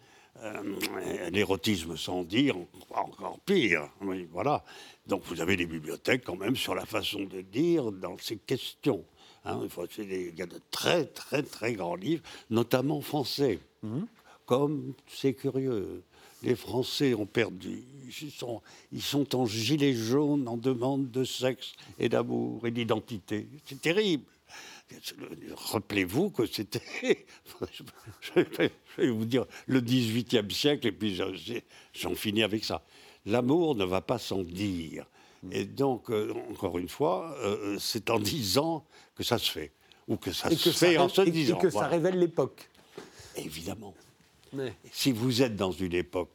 euh, 0.43 1.29
l'érotisme 1.31 1.97
sans 1.97 2.23
dire, 2.23 2.55
encore 2.93 3.39
pire. 3.45 3.89
voilà. 4.31 4.63
Donc 5.07 5.23
vous 5.25 5.41
avez 5.41 5.57
des 5.57 5.65
bibliothèques 5.65 6.23
quand 6.23 6.37
même 6.37 6.55
sur 6.55 6.75
la 6.75 6.85
façon 6.85 7.23
de 7.23 7.41
dire 7.41 7.91
dans 7.91 8.17
ces 8.17 8.37
questions. 8.37 9.03
Hein. 9.45 9.61
il, 9.97 10.35
y 10.37 10.41
a 10.41 10.45
de 10.45 10.59
très 10.69 11.05
très 11.05 11.41
très 11.43 11.73
grands 11.73 11.95
livres, 11.95 12.23
notamment 12.49 13.01
français. 13.01 13.59
Mmh. 13.81 14.01
Comme 14.45 14.93
c'est 15.07 15.33
curieux, 15.33 16.03
les 16.43 16.55
Français 16.55 17.13
ont 17.13 17.25
perdu. 17.25 17.83
Ils 18.21 18.31
sont, 18.31 18.61
ils 18.91 19.01
sont 19.01 19.35
en 19.35 19.45
gilet 19.45 19.93
jaune 19.93 20.47
en 20.47 20.57
demande 20.57 21.11
de 21.11 21.23
sexe 21.23 21.73
et 21.99 22.09
d'amour 22.09 22.65
et 22.65 22.71
d'identité. 22.71 23.47
C'est 23.65 23.81
terrible. 23.81 24.23
Rappelez-vous 25.55 26.31
que 26.31 26.45
c'était, 26.45 26.81
je 28.21 28.41
vais 28.97 29.09
vous 29.09 29.25
dire, 29.25 29.45
le 29.67 29.81
18e 29.81 30.49
siècle, 30.51 30.87
et 30.87 30.91
puis 30.91 31.19
j'en 31.93 32.15
finis 32.15 32.43
avec 32.43 32.65
ça. 32.65 32.83
L'amour 33.25 33.75
ne 33.75 33.85
va 33.85 34.01
pas 34.01 34.17
sans 34.17 34.43
dire. 34.43 35.05
Et 35.51 35.65
donc, 35.65 36.09
euh, 36.09 36.33
encore 36.51 36.77
une 36.77 36.89
fois, 36.89 37.35
euh, 37.39 37.77
c'est 37.79 38.09
en 38.09 38.19
disant 38.19 38.85
que 39.15 39.23
ça 39.23 39.37
se 39.37 39.49
fait. 39.49 39.71
Ou 40.07 40.17
que 40.17 40.31
ça 40.31 40.49
se 40.51 40.69
fait 40.69 40.97
en 40.97 41.09
se 41.09 41.21
disant. 41.21 41.57
Et 41.57 41.61
que 41.61 41.69
ça 41.69 41.87
révèle 41.87 42.19
l'époque. 42.19 42.69
Évidemment. 43.35 43.93
Si 44.91 45.11
vous 45.11 45.41
êtes 45.41 45.55
dans 45.55 45.71
une 45.71 45.93
époque 45.93 46.33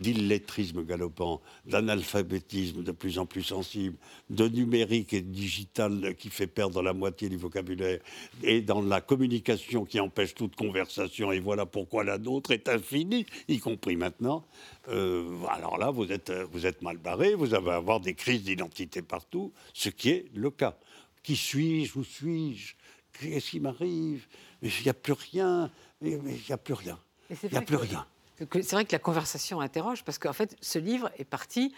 d'illettrisme 0.00 0.84
galopant, 0.84 1.40
d'analphabétisme 1.66 2.82
de 2.82 2.92
plus 2.92 3.18
en 3.18 3.26
plus 3.26 3.42
sensible, 3.42 3.96
de 4.30 4.48
numérique 4.48 5.12
et 5.12 5.20
digital 5.20 6.14
qui 6.16 6.30
fait 6.30 6.46
perdre 6.46 6.82
la 6.82 6.92
moitié 6.92 7.28
du 7.28 7.36
vocabulaire, 7.36 8.00
et 8.42 8.60
dans 8.62 8.80
la 8.80 9.00
communication 9.00 9.84
qui 9.84 10.00
empêche 10.00 10.34
toute 10.34 10.56
conversation, 10.56 11.32
et 11.32 11.40
voilà 11.40 11.66
pourquoi 11.66 12.04
la 12.04 12.18
nôtre 12.18 12.52
est 12.52 12.68
infinie, 12.68 13.26
y 13.48 13.58
compris 13.58 13.96
maintenant, 13.96 14.44
euh, 14.88 15.26
alors 15.50 15.78
là, 15.78 15.90
vous 15.90 16.12
êtes, 16.12 16.32
vous 16.52 16.66
êtes 16.66 16.82
mal 16.82 16.98
barré, 16.98 17.34
vous 17.34 17.54
allez 17.54 17.70
avoir 17.70 18.00
des 18.00 18.14
crises 18.14 18.44
d'identité 18.44 19.02
partout, 19.02 19.52
ce 19.74 19.88
qui 19.88 20.10
est 20.10 20.26
le 20.34 20.50
cas. 20.50 20.76
Qui 21.22 21.36
suis-je 21.36 21.98
Où 21.98 22.04
suis-je 22.04 22.74
Qu'est-ce 23.12 23.50
qui 23.50 23.60
m'arrive? 23.60 24.26
Il 24.62 24.70
n'y 24.82 24.88
a 24.88 24.94
plus 24.94 25.12
rien. 25.12 25.70
Il 26.02 26.18
n'y 26.18 26.52
a 26.52 26.58
plus 26.58 26.74
rien. 26.74 26.98
Il 27.30 27.50
n'y 27.50 27.56
a 27.56 27.62
plus 27.62 27.76
rien. 27.76 28.06
C'est 28.38 28.72
vrai 28.72 28.84
que 28.84 28.92
la 28.92 28.98
conversation 28.98 29.60
interroge, 29.60 30.04
parce 30.04 30.18
qu'en 30.18 30.32
fait, 30.32 30.56
ce 30.60 30.78
livre 30.78 31.10
est 31.18 31.24
parti 31.24 31.74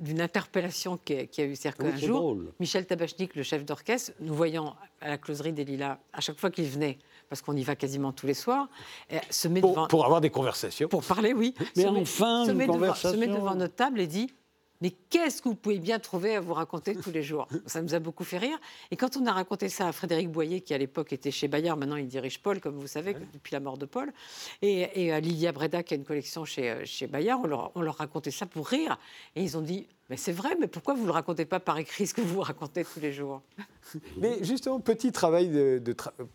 d'une 0.00 0.20
interpellation 0.20 0.98
qui 1.04 1.14
a, 1.14 1.44
eu. 1.44 1.56
Qu'un 1.56 1.96
jour, 1.96 2.38
Michel 2.60 2.86
Tabachnik, 2.86 3.34
le 3.34 3.42
chef 3.42 3.64
d'orchestre, 3.64 4.12
nous 4.20 4.34
voyant 4.34 4.76
à 5.00 5.08
la 5.08 5.18
closerie 5.18 5.52
des 5.52 5.64
Lilas, 5.64 5.98
à 6.12 6.20
chaque 6.20 6.38
fois 6.38 6.50
qu'il 6.50 6.66
venait, 6.66 6.98
parce 7.28 7.42
qu'on 7.42 7.56
y 7.56 7.62
va 7.62 7.76
quasiment 7.76 8.12
tous 8.12 8.26
les 8.26 8.34
soirs, 8.34 8.68
eh, 9.10 9.18
se 9.30 9.48
met 9.48 9.60
devant... 9.60 9.88
Pour 9.88 10.04
avoir 10.04 10.20
des 10.20 10.30
conversations. 10.30 10.88
Pour 10.88 11.02
parler, 11.02 11.32
oui. 11.32 11.54
Mais 11.76 11.82
se 11.82 11.88
enfin, 11.88 12.52
met, 12.54 12.66
conversation. 12.66 13.10
se 13.10 13.16
met 13.16 13.26
devant 13.26 13.54
notre 13.54 13.74
table 13.74 14.00
et 14.00 14.06
dit 14.06 14.32
mais 14.80 14.90
qu'est-ce 15.10 15.40
que 15.42 15.48
vous 15.48 15.54
pouvez 15.54 15.78
bien 15.78 15.98
trouver 15.98 16.36
à 16.36 16.40
vous 16.40 16.54
raconter 16.54 16.94
tous 16.94 17.10
les 17.10 17.22
jours? 17.22 17.48
Ça 17.66 17.82
nous 17.82 17.94
a 17.94 17.98
beaucoup 17.98 18.24
fait 18.24 18.38
rire. 18.38 18.58
Et 18.90 18.96
quand 18.96 19.16
on 19.16 19.26
a 19.26 19.32
raconté 19.32 19.68
ça 19.68 19.88
à 19.88 19.92
Frédéric 19.92 20.30
Boyer, 20.30 20.60
qui 20.60 20.74
à 20.74 20.78
l'époque 20.78 21.12
était 21.12 21.30
chez 21.30 21.48
Bayard, 21.48 21.76
maintenant 21.76 21.96
il 21.96 22.06
dirige 22.06 22.40
Paul, 22.40 22.60
comme 22.60 22.76
vous 22.76 22.86
savez, 22.86 23.14
depuis 23.32 23.52
la 23.52 23.60
mort 23.60 23.78
de 23.78 23.86
Paul, 23.86 24.12
et, 24.62 25.12
à 25.12 25.20
Lilia 25.20 25.52
Breda, 25.52 25.82
qui 25.82 25.94
a 25.94 25.96
une 25.96 26.04
collection 26.04 26.44
chez, 26.44 26.70
euh, 26.70 26.84
chez 26.84 27.06
Bayard, 27.06 27.40
on 27.42 27.46
leur, 27.46 27.72
on 27.74 27.80
leur 27.80 27.96
racontait 27.96 28.30
ça 28.30 28.46
pour 28.46 28.68
rire. 28.68 28.98
Et 29.34 29.42
ils 29.42 29.56
ont 29.56 29.62
dit 29.62 29.86
mais 30.08 30.16
c'est 30.16 30.32
vrai, 30.32 30.56
mais 30.60 30.68
pourquoi 30.68 30.94
vous 30.94 31.02
ne 31.02 31.06
le 31.06 31.12
racontez 31.12 31.46
pas 31.46 31.58
par 31.58 31.78
écrit 31.78 32.06
ce 32.06 32.14
que 32.14 32.20
vous 32.20 32.40
racontez 32.40 32.84
tous 32.84 33.00
les 33.00 33.12
jours? 33.12 33.42
Mais 34.16 34.42
justement, 34.42 34.80
petit 34.80 35.12
travail, 35.12 35.48
de, 35.48 35.80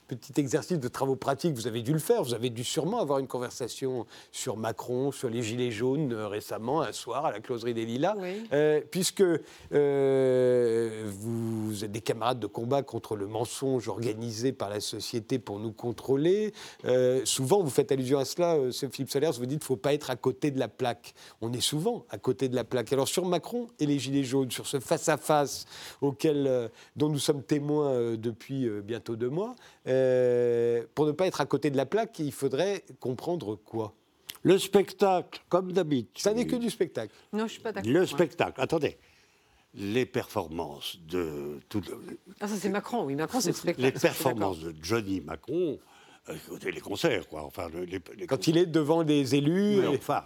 petit 0.07 0.33
exercice 0.37 0.79
de 0.79 0.87
travaux 0.87 1.15
pratiques, 1.15 1.53
vous 1.53 1.67
avez 1.67 1.81
dû 1.81 1.93
le 1.93 1.99
faire. 1.99 2.23
Vous 2.23 2.33
avez 2.33 2.49
dû 2.49 2.63
sûrement 2.63 2.99
avoir 2.99 3.19
une 3.19 3.27
conversation 3.27 4.05
sur 4.31 4.57
Macron, 4.57 5.11
sur 5.11 5.29
les 5.29 5.41
Gilets 5.41 5.71
jaunes 5.71 6.13
euh, 6.13 6.27
récemment, 6.27 6.81
un 6.81 6.91
soir 6.91 7.25
à 7.25 7.31
la 7.31 7.39
closerie 7.39 7.73
des 7.73 7.85
Lilas, 7.85 8.15
euh, 8.53 8.81
puisque 8.89 9.23
euh, 9.73 11.11
vous 11.13 11.83
êtes 11.83 11.91
des 11.91 12.01
camarades 12.01 12.39
de 12.39 12.47
combat 12.47 12.83
contre 12.83 13.15
le 13.15 13.27
mensonge 13.27 13.87
organisé 13.87 14.51
par 14.51 14.69
la 14.69 14.79
société 14.79 15.39
pour 15.39 15.59
nous 15.59 15.71
contrôler. 15.71 16.53
souvent, 17.25 17.61
vous 17.61 17.69
faites 17.69 17.91
allusion 17.91 18.19
à 18.19 18.25
cela, 18.25 18.57
Philippe 18.71 19.11
Solers, 19.11 19.31
vous 19.37 19.45
dites 19.45 19.59
qu'il 19.59 19.73
ne 19.73 19.77
faut 19.77 19.77
pas 19.77 19.93
être 19.93 20.09
à 20.09 20.15
côté 20.15 20.51
de 20.51 20.59
la 20.59 20.67
plaque. 20.67 21.13
On 21.41 21.51
est 21.53 21.61
souvent 21.61 22.05
à 22.09 22.17
côté 22.17 22.49
de 22.49 22.55
la 22.55 22.63
plaque. 22.63 22.91
Alors 22.93 23.07
sur 23.07 23.25
Macron, 23.25 23.60
et 23.79 23.85
les 23.85 23.99
Gilets 23.99 24.23
jaunes, 24.23 24.51
sur 24.51 24.67
ce 24.67 24.79
face-à-face 24.79 25.65
auquel, 26.01 26.47
euh, 26.47 26.67
dont 26.95 27.09
nous 27.09 27.19
sommes 27.19 27.43
témoins 27.43 27.91
euh, 27.91 28.17
depuis 28.17 28.67
euh, 28.67 28.81
bientôt 28.81 29.15
deux 29.15 29.29
mois, 29.29 29.55
pour 29.83 31.05
ne 31.05 31.11
pas 31.11 31.27
être 31.27 31.41
à 31.41 31.45
côté 31.45 31.69
de 31.69 31.77
la 31.77 31.85
plaque, 31.85 32.19
il 32.19 32.31
faudrait 32.31 32.83
comprendre 32.99 33.55
quoi? 33.55 33.93
Le 34.43 34.57
spectacle, 34.57 35.41
comme 35.49 35.71
d'habitude. 35.71 36.17
Ça 36.17 36.33
n'est 36.33 36.47
que 36.47 36.55
du 36.55 36.69
spectacle. 36.69 37.13
Non, 37.31 37.45
je 37.45 37.53
suis 37.53 37.61
pas 37.61 37.71
d'accord. 37.71 37.91
Le 37.91 38.05
spectacle, 38.05 38.59
attendez 38.59 38.97
les 39.73 40.05
performances 40.05 40.99
de 41.07 41.61
tout 41.69 41.81
Ah, 42.41 42.47
ça 42.49 42.55
c'est 42.57 42.67
Macron, 42.67 43.05
oui, 43.05 43.15
Macron 43.15 43.39
c'est 43.39 43.51
le 43.51 43.55
spectacle. 43.55 43.81
Les 43.81 43.93
performances 43.93 44.59
de 44.59 44.75
Johnny 44.81 45.21
Macron, 45.21 45.79
les 46.63 46.81
concerts, 46.81 47.27
quoi. 47.27 47.43
Enfin, 47.43 47.69
Quand 48.27 48.47
il 48.47 48.57
est 48.57 48.65
devant 48.65 49.03
des 49.03 49.35
élus. 49.35 49.87
Enfin, 49.87 50.23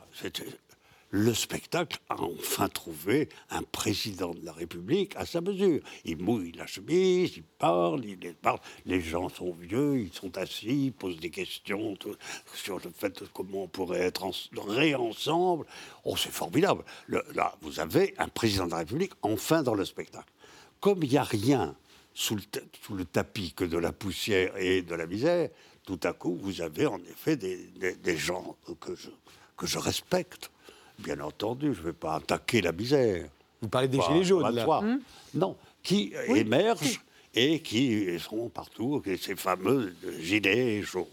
le 1.16 1.34
spectacle 1.34 1.98
a 2.10 2.22
enfin 2.22 2.68
trouvé 2.68 3.30
un 3.50 3.64
président 3.64 4.34
de 4.34 4.46
la 4.46 4.52
République 4.52 5.16
à 5.16 5.26
sa 5.26 5.40
mesure. 5.40 5.80
Il 6.04 6.18
mouille 6.18 6.52
la 6.52 6.68
chemise, 6.68 7.38
il 7.38 7.44
parle, 7.44 8.04
il 8.04 8.18
parle. 8.36 8.60
Les 8.86 9.00
gens 9.00 9.30
sont 9.30 9.54
vieux, 9.54 9.98
ils 9.98 10.12
sont 10.12 10.38
assis, 10.38 10.88
ils 10.88 10.92
posent 10.92 11.22
des 11.22 11.30
questions 11.30 11.98
sur 12.54 12.80
le 12.80 12.92
fait 12.94 13.22
de 13.22 13.28
comment 13.34 13.64
on 13.64 13.68
pourrait 13.70 14.02
être 14.02 14.26
en, 14.26 14.32
réensemble. 14.68 15.66
Oh, 16.04 16.18
c'est 16.18 16.34
formidable. 16.34 16.84
là, 17.08 17.56
vous 17.62 17.80
avez 17.80 18.14
un 18.18 18.28
président 18.28 18.66
de 18.66 18.72
la 18.72 18.80
République 18.80 19.14
enfin 19.22 19.64
dans 19.64 19.74
le 19.74 19.86
spectacle. 19.86 20.34
Comme 20.82 21.02
il 21.02 21.12
n'y 21.12 21.18
a 21.18 21.24
rien 21.24 21.78
sous 22.14 22.36
le, 22.36 23.06
tapis 23.06 23.54
que 23.54 23.64
de 23.64 23.78
la 23.78 23.94
poussière 23.94 24.58
et 24.58 24.82
de 24.82 24.96
la 24.96 25.08
misère, 25.08 25.50
tout 25.86 26.00
à 26.04 26.12
coup, 26.12 26.38
vous 26.42 26.60
avez 26.60 26.88
en 26.88 27.00
effet 27.00 27.38
des, 27.38 28.18
gens 28.18 28.58
que 28.82 29.66
je 29.66 29.78
respecte 29.78 30.52
bien 31.00 31.20
entendu, 31.20 31.74
je 31.74 31.82
ne 31.82 31.86
vais 31.86 31.94
pas 31.94 32.16
attaquer 32.16 32.62
la 32.62 32.72
misère. 32.72 33.28
Vous 33.62 33.70
parlez 33.70 33.88
des 33.88 34.00
gilets 34.00 34.24
jaunes, 34.24 34.54
là 34.54 34.68
hum 34.68 35.00
Non, 35.34 35.56
qui 35.82 36.14
émergent 36.28 37.02
et 37.34 37.60
qui 37.62 38.20
sont 38.20 38.50
partout, 38.50 39.02
ces 39.20 39.36
fameux 39.36 39.94
gilets 40.20 40.82
jaunes. 40.82 41.06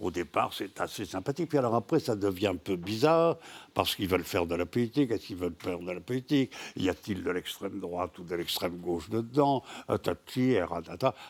Au 0.00 0.10
départ, 0.10 0.54
c'est 0.54 0.80
assez 0.80 1.04
sympathique. 1.04 1.50
Puis 1.50 1.58
alors 1.58 1.74
après, 1.74 2.00
ça 2.00 2.16
devient 2.16 2.46
un 2.46 2.56
peu 2.56 2.76
bizarre 2.76 3.36
parce 3.74 3.94
qu'ils 3.94 4.08
veulent 4.08 4.24
faire 4.24 4.46
de 4.46 4.54
la 4.54 4.64
politique. 4.64 5.10
Est-ce 5.10 5.26
qu'ils 5.26 5.36
veulent 5.36 5.54
faire 5.58 5.78
de 5.78 5.92
la 5.92 6.00
politique? 6.00 6.52
Y 6.74 6.88
a-t-il 6.88 7.22
de 7.22 7.30
l'extrême 7.30 7.78
droite 7.80 8.18
ou 8.18 8.24
de 8.24 8.34
l'extrême 8.34 8.78
gauche 8.78 9.10
dedans? 9.10 9.62
Tati, 10.02 10.56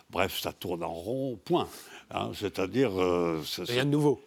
Bref, 0.08 0.40
ça 0.40 0.52
tourne 0.52 0.84
en 0.84 0.92
rond, 0.92 1.36
point. 1.44 1.66
Hein, 2.12 2.30
c'est-à-dire. 2.32 2.92
Euh, 3.00 3.42
Rien 3.58 3.84
de 3.84 3.90
nouveau. 3.90 4.20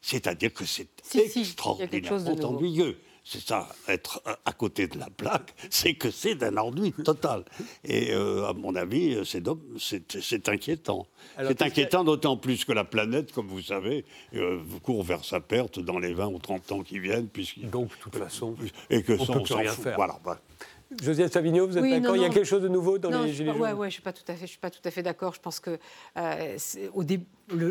C'est-à-dire 0.00 0.52
que 0.52 0.64
c'est 0.64 0.88
extraordinairement 1.14 2.34
ennuyeux. 2.44 2.98
C'est 3.30 3.46
ça, 3.46 3.68
être 3.88 4.22
à 4.46 4.52
côté 4.52 4.86
de 4.86 4.98
la 4.98 5.10
plaque, 5.10 5.54
c'est 5.70 5.92
que 5.92 6.10
c'est 6.10 6.34
d'un 6.34 6.56
ennui 6.56 6.92
total. 6.92 7.44
Et 7.84 8.14
euh, 8.14 8.48
à 8.48 8.54
mon 8.54 8.74
avis, 8.74 9.20
c'est 9.26 10.48
inquiétant. 10.48 11.06
C'est 11.36 11.60
inquiétant 11.60 12.04
d'autant 12.04 12.38
plus 12.38 12.64
que 12.64 12.72
la 12.72 12.84
planète, 12.84 13.32
comme 13.32 13.48
vous 13.48 13.60
savez, 13.60 14.06
euh, 14.34 14.58
court 14.82 15.02
vers 15.02 15.26
sa 15.26 15.40
perte 15.40 15.78
dans 15.78 15.98
les 15.98 16.14
20 16.14 16.28
ou 16.28 16.38
30 16.38 16.72
ans 16.72 16.80
qui 16.82 16.98
viennent. 17.00 17.28
Donc, 17.64 17.90
de 17.90 17.96
toute 18.00 18.16
façon, 18.16 18.56
et 18.88 19.02
que 19.02 19.12
on 19.12 19.40
ne 19.40 19.46
peut 19.46 19.54
rien 19.54 19.72
faire. 19.72 19.96
Voilà, 19.96 20.18
Josiane 21.02 21.28
Savigno, 21.28 21.66
vous 21.66 21.76
êtes 21.76 21.84
d'accord 21.84 22.16
Il 22.16 22.22
y 22.22 22.24
a 22.24 22.30
quelque 22.30 22.46
chose 22.46 22.62
de 22.62 22.68
nouveau 22.68 22.98
dans 22.98 23.10
les 23.10 23.32
Gilets 23.32 23.52
jaunes 23.52 23.60
Oui, 23.60 23.70
ouais, 23.72 23.76
je 23.78 23.84
ne 23.84 23.90
suis 23.90 24.02
pas 24.02 24.12
tout 24.12 24.22
à 24.26 24.34
fait, 24.34 24.46
je 24.46 24.52
suis 24.52 24.58
pas 24.58 24.70
tout 24.70 24.80
à 24.84 24.90
fait 24.90 25.02
d'accord. 25.02 25.34
Je 25.34 25.40
pense 25.40 25.60
que 25.60 25.78
euh, 26.16 26.58
au, 26.94 27.02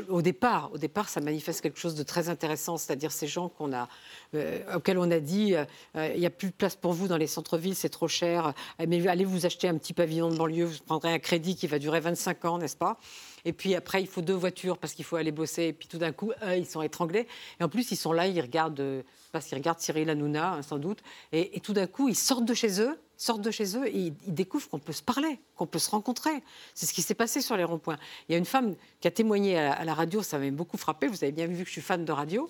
au, 0.09 0.21
départ, 0.21 0.69
au 0.71 0.77
départ, 0.77 1.09
ça 1.09 1.19
manifeste 1.19 1.61
quelque 1.61 1.79
chose 1.79 1.95
de 1.95 2.03
très 2.03 2.29
intéressant, 2.29 2.77
c'est-à-dire 2.77 3.11
ces 3.11 3.25
gens 3.25 3.49
qu'on 3.49 3.73
a, 3.73 3.87
euh, 4.35 4.59
auxquels 4.75 4.99
on 4.99 5.09
a 5.09 5.19
dit 5.19 5.55
euh, 5.55 5.65
il 6.13 6.19
n'y 6.19 6.27
a 6.27 6.29
plus 6.29 6.49
de 6.49 6.53
place 6.53 6.75
pour 6.75 6.93
vous 6.93 7.07
dans 7.07 7.17
les 7.17 7.27
centres-villes, 7.27 7.75
c'est 7.75 7.89
trop 7.89 8.07
cher, 8.07 8.53
mais 8.87 9.07
allez 9.07 9.25
vous 9.25 9.47
acheter 9.47 9.67
un 9.67 9.77
petit 9.77 9.93
pavillon 9.93 10.29
de 10.29 10.37
banlieue, 10.37 10.65
vous 10.65 10.77
prendrez 10.85 11.11
un 11.11 11.19
crédit 11.19 11.55
qui 11.55 11.65
va 11.65 11.79
durer 11.79 11.99
25 11.99 12.45
ans, 12.45 12.57
n'est-ce 12.59 12.77
pas? 12.77 12.99
Et 13.47 13.53
puis 13.53 13.75
après, 13.75 14.01
il 14.01 14.07
faut 14.07 14.21
deux 14.21 14.33
voitures 14.33 14.77
parce 14.77 14.93
qu'il 14.93 15.05
faut 15.05 15.15
aller 15.15 15.31
bosser. 15.31 15.63
Et 15.63 15.73
puis 15.73 15.87
tout 15.87 15.97
d'un 15.97 16.11
coup, 16.11 16.33
ils 16.53 16.65
sont 16.65 16.81
étranglés. 16.81 17.29
Et 17.61 17.63
en 17.63 17.69
plus, 17.69 17.91
ils 17.91 17.95
sont 17.95 18.11
là, 18.11 18.27
ils 18.27 18.41
regardent, 18.41 19.03
qu'ils 19.39 19.57
regardent 19.57 19.79
Cyril 19.79 20.09
Hanouna, 20.09 20.55
hein, 20.55 20.61
sans 20.61 20.77
doute. 20.77 20.99
Et, 21.31 21.61
tout 21.61 21.71
d'un 21.71 21.87
coup, 21.87 22.09
ils 22.09 22.15
sortent 22.15 22.43
de 22.43 22.53
chez 22.53 22.81
eux 22.81 22.99
sortent 23.19 23.41
de 23.41 23.49
chez 23.49 23.75
eux 23.75 23.87
et 23.87 23.97
ils, 23.97 24.13
découvrent 24.27 24.69
qu'on 24.69 24.77
peut 24.77 24.93
se 24.93 25.01
parler, 25.01 25.39
qu'on 25.55 25.65
peut 25.65 25.79
se 25.79 25.89
rencontrer. 25.89 26.43
C'est 26.75 26.85
ce 26.85 26.93
qui 26.93 27.01
s'est 27.01 27.15
passé 27.15 27.41
sur 27.41 27.57
les 27.57 27.63
ronds-points. 27.63 27.97
Il 28.29 28.33
y 28.33 28.35
a 28.35 28.37
une 28.37 28.45
femme 28.45 28.75
qui 29.01 29.07
a 29.07 29.11
témoigné 29.11 29.57
à 29.57 29.83
la, 29.85 29.95
radio, 29.95 30.21
ça 30.21 30.37
m'a 30.37 30.51
beaucoup 30.51 30.77
frappé, 30.77 31.07
vous 31.07 31.23
avez 31.23 31.31
bien 31.31 31.47
vu 31.47 31.63
que 31.63 31.67
je 31.67 31.71
suis 31.71 31.81
fan 31.81 32.05
de 32.05 32.11
radio. 32.11 32.47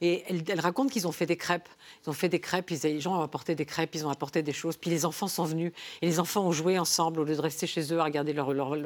Et 0.00 0.24
elle, 0.28 0.60
raconte 0.60 0.90
qu'ils 0.90 1.06
ont 1.06 1.12
fait 1.12 1.26
des 1.26 1.36
crêpes. 1.36 1.68
Ils 2.04 2.10
ont 2.10 2.14
fait 2.14 2.28
des 2.28 2.40
crêpes, 2.40 2.70
ils, 2.70 2.80
les 2.82 3.00
gens 3.00 3.18
ont 3.18 3.22
apporté 3.22 3.54
des 3.54 3.64
crêpes, 3.64 3.94
ils 3.94 4.06
ont 4.06 4.10
apporté 4.10 4.42
des 4.42 4.52
choses. 4.52 4.76
Puis 4.76 4.90
les 4.90 5.04
enfants 5.04 5.28
sont 5.28 5.44
venus 5.44 5.72
et 6.02 6.06
les 6.06 6.20
enfants 6.20 6.44
ont 6.44 6.52
joué 6.52 6.78
ensemble 6.78 7.20
au 7.20 7.24
lieu 7.24 7.36
de 7.36 7.40
rester 7.40 7.66
chez 7.66 7.92
eux 7.92 8.00
à 8.00 8.04
regarder 8.04 8.32
leur, 8.32 8.52
leur, 8.52 8.76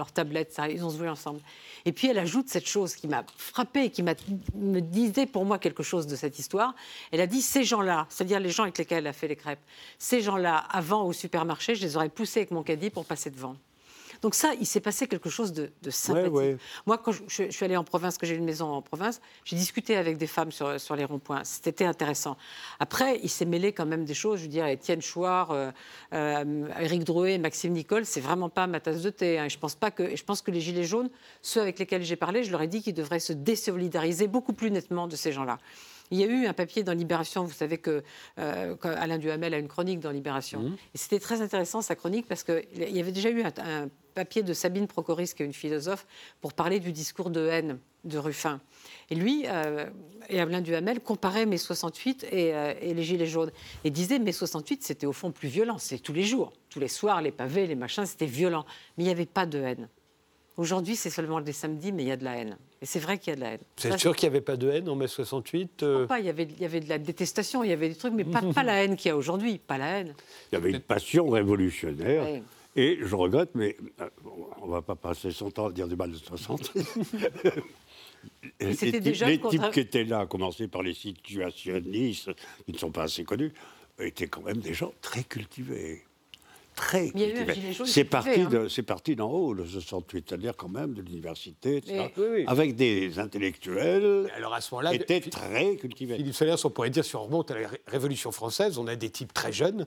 ils 0.70 0.84
ont 0.84 0.90
joué 0.90 1.08
ensemble. 1.08 1.40
Et 1.84 1.92
puis 1.92 2.08
elle 2.08 2.18
ajoute 2.18 2.48
cette 2.48 2.66
chose 2.66 2.94
qui 2.94 3.08
m'a 3.08 3.24
frappée, 3.36 3.90
qui 3.90 4.02
me 4.02 4.80
disait 4.80 5.26
pour 5.26 5.44
moi 5.44 5.58
quelque 5.58 5.82
chose 5.82 6.06
de 6.06 6.16
cette 6.16 6.38
histoire. 6.38 6.74
Elle 7.10 7.20
a 7.20 7.26
dit 7.26 7.42
ces 7.42 7.64
gens-là, 7.64 8.06
c'est-à-dire 8.08 8.40
les 8.40 8.50
gens 8.50 8.64
avec 8.64 8.78
lesquels 8.78 8.98
elle 8.98 9.06
a 9.06 9.12
fait 9.12 9.28
les 9.28 9.36
crêpes, 9.36 9.60
ces 9.98 10.20
gens-là, 10.20 10.56
avant 10.70 11.04
au 11.04 11.12
supermarché, 11.12 11.74
je 11.74 11.82
les 11.82 11.96
aurais 11.96 12.08
poussés 12.08 12.40
avec 12.40 12.50
mon 12.50 12.62
caddie 12.62 12.90
pour 12.90 13.04
passer 13.04 13.30
devant. 13.30 13.56
Donc 14.22 14.34
ça, 14.34 14.52
il 14.60 14.66
s'est 14.66 14.80
passé 14.80 15.06
quelque 15.06 15.30
chose 15.30 15.52
de, 15.52 15.70
sympathique. 15.90 16.60
Moi, 16.86 16.98
quand 16.98 17.12
je, 17.12 17.50
suis 17.50 17.64
allée 17.64 17.76
en 17.76 17.84
province, 17.84 18.18
que 18.18 18.26
j'ai 18.26 18.34
une 18.34 18.44
maison 18.44 18.66
en 18.66 18.82
province, 18.82 19.20
j'ai 19.44 19.56
discuté 19.56 19.96
avec 19.96 20.16
des 20.16 20.26
femmes 20.26 20.52
sur, 20.52 20.80
sur 20.80 20.96
les 20.96 21.04
ronds-points. 21.04 21.42
C'était 21.44 21.84
intéressant. 21.84 22.36
Après, 22.80 23.20
il 23.22 23.28
s'est 23.28 23.44
mêlé 23.44 23.72
quand 23.72 23.86
même 23.86 24.04
des 24.04 24.14
choses. 24.14 24.38
Je 24.38 24.44
veux 24.44 24.50
dire, 24.50 24.66
Étienne 24.66 25.02
Chouard, 25.02 25.50
euh, 25.50 25.70
euh, 26.12 26.68
Éric 26.80 27.04
Drouet, 27.04 27.38
Maxime 27.38 27.72
Nicole, 27.72 28.04
c'est 28.04 28.20
vraiment 28.20 28.48
pas 28.48 28.66
ma 28.66 28.80
tasse 28.80 29.02
de 29.02 29.10
thé. 29.10 29.38
Hein. 29.38 29.48
Je 29.48 29.58
pense 29.58 29.74
pas 29.74 29.90
que, 29.90 30.16
je 30.16 30.24
pense 30.24 30.42
que 30.42 30.50
les 30.50 30.60
gilets 30.60 30.84
jaunes, 30.84 31.10
ceux 31.42 31.60
avec 31.60 31.78
lesquels 31.78 32.02
j'ai 32.02 32.16
parlé, 32.16 32.44
je 32.44 32.50
leur 32.50 32.62
ai 32.62 32.68
dit 32.68 32.82
qu'ils 32.82 32.94
devraient 32.94 33.20
se 33.20 33.32
désolidariser 33.32 34.26
beaucoup 34.26 34.52
plus 34.52 34.70
nettement 34.70 35.06
de 35.06 35.16
ces 35.16 35.32
gens-là. 35.32 35.58
Il 36.10 36.18
y 36.18 36.24
a 36.24 36.26
eu 36.26 36.46
un 36.46 36.52
papier 36.52 36.82
dans 36.82 36.92
Libération, 36.92 37.44
vous 37.44 37.52
savez 37.52 37.78
que 37.78 38.02
euh, 38.38 38.76
Alain 38.82 39.18
Duhamel 39.18 39.54
a 39.54 39.58
une 39.58 39.68
chronique 39.68 40.00
dans 40.00 40.10
Libération. 40.10 40.60
Mmh. 40.60 40.76
Et 40.94 40.98
c'était 40.98 41.20
très 41.20 41.42
intéressant 41.42 41.82
sa 41.82 41.96
chronique 41.96 42.26
parce 42.26 42.44
qu'il 42.44 42.64
y 42.74 43.00
avait 43.00 43.12
déjà 43.12 43.30
eu 43.30 43.42
un, 43.42 43.88
papier 44.14 44.42
de 44.42 44.52
Sabine 44.52 44.88
Procoris, 44.88 45.32
qui 45.32 45.44
est 45.44 45.46
une 45.46 45.52
philosophe, 45.52 46.04
pour 46.40 46.52
parler 46.52 46.80
du 46.80 46.90
discours 46.90 47.30
de 47.30 47.46
haine 47.46 47.78
de 48.02 48.18
Ruffin. 48.18 48.60
Et 49.10 49.14
lui 49.14 49.44
euh, 49.46 49.88
et 50.28 50.40
Alain 50.40 50.60
Duhamel 50.60 51.00
comparaient 51.00 51.46
mai 51.46 51.56
68 51.56 52.26
euh, 52.32 52.74
et, 52.80 52.94
les 52.94 53.02
Gilets 53.04 53.26
jaunes. 53.26 53.52
Et 53.84 53.90
disaient 53.90 54.18
mai 54.18 54.32
68, 54.32 54.82
c'était 54.82 55.06
au 55.06 55.12
fond 55.12 55.30
plus 55.30 55.48
violent. 55.48 55.78
C'est 55.78 55.98
tous 55.98 56.12
les 56.12 56.24
jours, 56.24 56.52
tous 56.68 56.80
les 56.80 56.88
soirs, 56.88 57.22
les 57.22 57.30
pavés, 57.30 57.66
les 57.66 57.76
machins, 57.76 58.06
c'était 58.06 58.26
violent. 58.26 58.64
Mais 58.96 59.04
il 59.04 59.06
n'y 59.06 59.12
avait 59.12 59.26
pas 59.26 59.46
de 59.46 59.58
haine. 59.58 59.88
Aujourd'hui, 60.56 60.96
c'est 60.96 61.10
seulement 61.10 61.38
les 61.38 61.52
samedis, 61.52 61.92
mais 61.92 62.02
il 62.02 62.08
y 62.08 62.12
a 62.12 62.16
de 62.16 62.24
la 62.24 62.36
haine. 62.36 62.58
Et 62.80 62.86
c'est 62.86 63.00
vrai 63.00 63.18
qu'il 63.18 63.30
y 63.30 63.32
a 63.32 63.36
de 63.36 63.40
la 63.40 63.50
haine. 63.52 63.60
C'est 63.76 63.98
sûr 63.98 64.14
qu'il 64.14 64.28
n'y 64.28 64.36
avait 64.36 64.44
pas 64.44 64.56
de 64.56 64.70
haine 64.70 64.88
en 64.88 64.94
mai 64.94 65.08
68 65.08 65.82
euh 65.82 66.06
pas, 66.06 66.20
il 66.20 66.26
y, 66.26 66.28
avait, 66.28 66.44
il 66.44 66.60
y 66.60 66.64
avait 66.64 66.80
de 66.80 66.88
la 66.88 66.98
détestation, 66.98 67.64
il 67.64 67.70
y 67.70 67.72
avait 67.72 67.88
des 67.88 67.96
trucs, 67.96 68.14
mais 68.14 68.24
pas, 68.24 68.40
pas 68.54 68.62
la 68.62 68.84
haine 68.84 68.96
qu'il 68.96 69.08
y 69.08 69.12
a 69.12 69.16
aujourd'hui, 69.16 69.58
pas 69.58 69.78
la 69.78 69.98
haine. 69.98 70.14
Il 70.52 70.54
y 70.54 70.58
avait 70.58 70.70
une 70.70 70.80
passion 70.80 71.28
révolutionnaire. 71.28 72.24
Et 72.76 72.98
je 73.02 73.16
regrette, 73.16 73.50
mais 73.54 73.76
euh, 74.00 74.08
on 74.62 74.66
ne 74.66 74.72
va 74.72 74.82
pas 74.82 74.94
passer 74.94 75.32
son 75.32 75.50
temps 75.50 75.66
à 75.66 75.72
dire 75.72 75.88
du 75.88 75.96
mal 75.96 76.12
de 76.12 76.16
60. 76.16 76.72
les, 78.60 78.76
types 78.76 79.70
qui 79.72 79.80
étaient 79.80 80.04
là, 80.04 80.20
à 80.20 80.26
commencer 80.26 80.68
par 80.68 80.82
les 80.82 80.94
situationnistes, 80.94 82.30
qui 82.66 82.72
ne 82.72 82.78
sont 82.78 82.92
pas 82.92 83.04
assez 83.04 83.24
connus, 83.24 83.52
étaient 83.98 84.28
quand 84.28 84.42
même 84.42 84.58
des 84.58 84.74
gens 84.74 84.92
très 85.00 85.24
cultivés 85.24 86.04
très 86.78 87.12
C'est 87.84 88.04
parti, 88.04 88.40
hein. 88.40 88.66
c'est 88.70 88.82
parti 88.82 89.16
d'en 89.16 89.30
haut, 89.30 89.52
le 89.52 89.66
68, 89.66 90.26
c'est-à-dire 90.28 90.56
quand 90.56 90.68
même 90.68 90.94
de 90.94 91.02
l'université, 91.02 91.82
avec 92.46 92.76
des 92.76 93.18
intellectuels 93.18 94.30
Alors 94.36 94.54
à 94.54 94.60
ce 94.60 94.74
moment-là, 94.74 94.94
étaient 94.94 95.20
très 95.20 95.76
cultivés. 95.76 96.16
Philippe 96.16 96.34
Solers, 96.34 96.64
on 96.64 96.70
pourrait 96.70 96.90
dire, 96.90 97.04
si 97.04 97.16
on 97.16 97.24
remonte 97.24 97.50
à 97.50 97.60
la 97.60 97.68
Révolution 97.86 98.30
française, 98.32 98.78
on 98.78 98.86
a 98.86 98.96
des 98.96 99.10
types 99.10 99.32
très 99.32 99.52
jeunes 99.52 99.86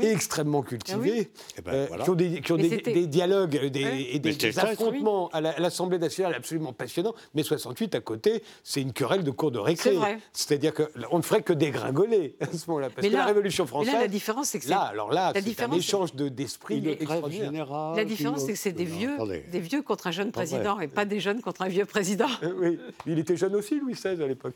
extrêmement 0.00 0.62
cultivés, 0.62 1.30
ah 1.32 1.54
eh 1.58 1.62
ben, 1.62 1.72
euh, 1.72 2.40
qui 2.40 2.52
ont 2.52 2.56
des, 2.56 2.78
des, 2.78 3.06
dialogues 3.06 3.56
et 3.62 3.70
des, 4.18 4.58
affrontements 4.58 5.28
à 5.32 5.40
l'Assemblée 5.40 5.98
nationale 5.98 6.34
absolument 6.34 6.72
passionnants. 6.72 7.14
Mais 7.34 7.42
68, 7.42 7.94
à 7.94 8.00
côté, 8.00 8.42
c'est 8.62 8.80
une 8.80 8.92
querelle 8.92 9.24
de 9.24 9.30
cours 9.30 9.50
de 9.50 9.58
récré. 9.58 9.96
C'est-à-dire 10.32 10.72
qu'on 10.74 11.18
ne 11.18 11.22
ferait 11.22 11.42
que 11.42 11.52
dégringoler 11.52 12.36
à 12.40 12.46
ce 12.46 12.68
moment-là. 12.68 12.90
Parce 12.90 13.06
que 13.06 13.12
la 13.12 13.26
Révolution 13.26 13.66
française. 13.66 13.94
Là, 13.94 14.00
la 14.00 14.08
différence, 14.08 14.48
c'est 14.48 14.60
que 14.60 14.68
Là, 14.68 14.80
alors 14.82 15.12
là, 15.12 15.32
c'est 15.34 15.62
un 15.62 15.72
échange 15.72 16.14
d'esprit 16.14 16.86
extraordinaire. 16.88 17.92
La 17.96 18.04
différence, 18.04 18.44
c'est 18.44 18.52
que 18.52 18.58
c'est 18.58 18.72
des 18.72 18.84
vieux, 18.84 19.16
des 19.50 19.60
vieux 19.60 19.82
contre 19.82 20.06
un 20.06 20.12
jeune 20.12 20.32
président 20.32 20.80
et 20.80 20.88
pas 20.88 21.04
des 21.04 21.20
jeunes 21.20 21.40
contre 21.40 21.62
un 21.62 21.68
vieux 21.68 21.84
président. 21.84 22.28
Euh, 22.42 22.52
oui, 22.58 22.78
il 23.06 23.18
était 23.18 23.36
jeune 23.36 23.54
aussi, 23.54 23.78
Louis 23.78 23.94
XVI, 23.94 24.22
à 24.22 24.26
l'époque. 24.26 24.54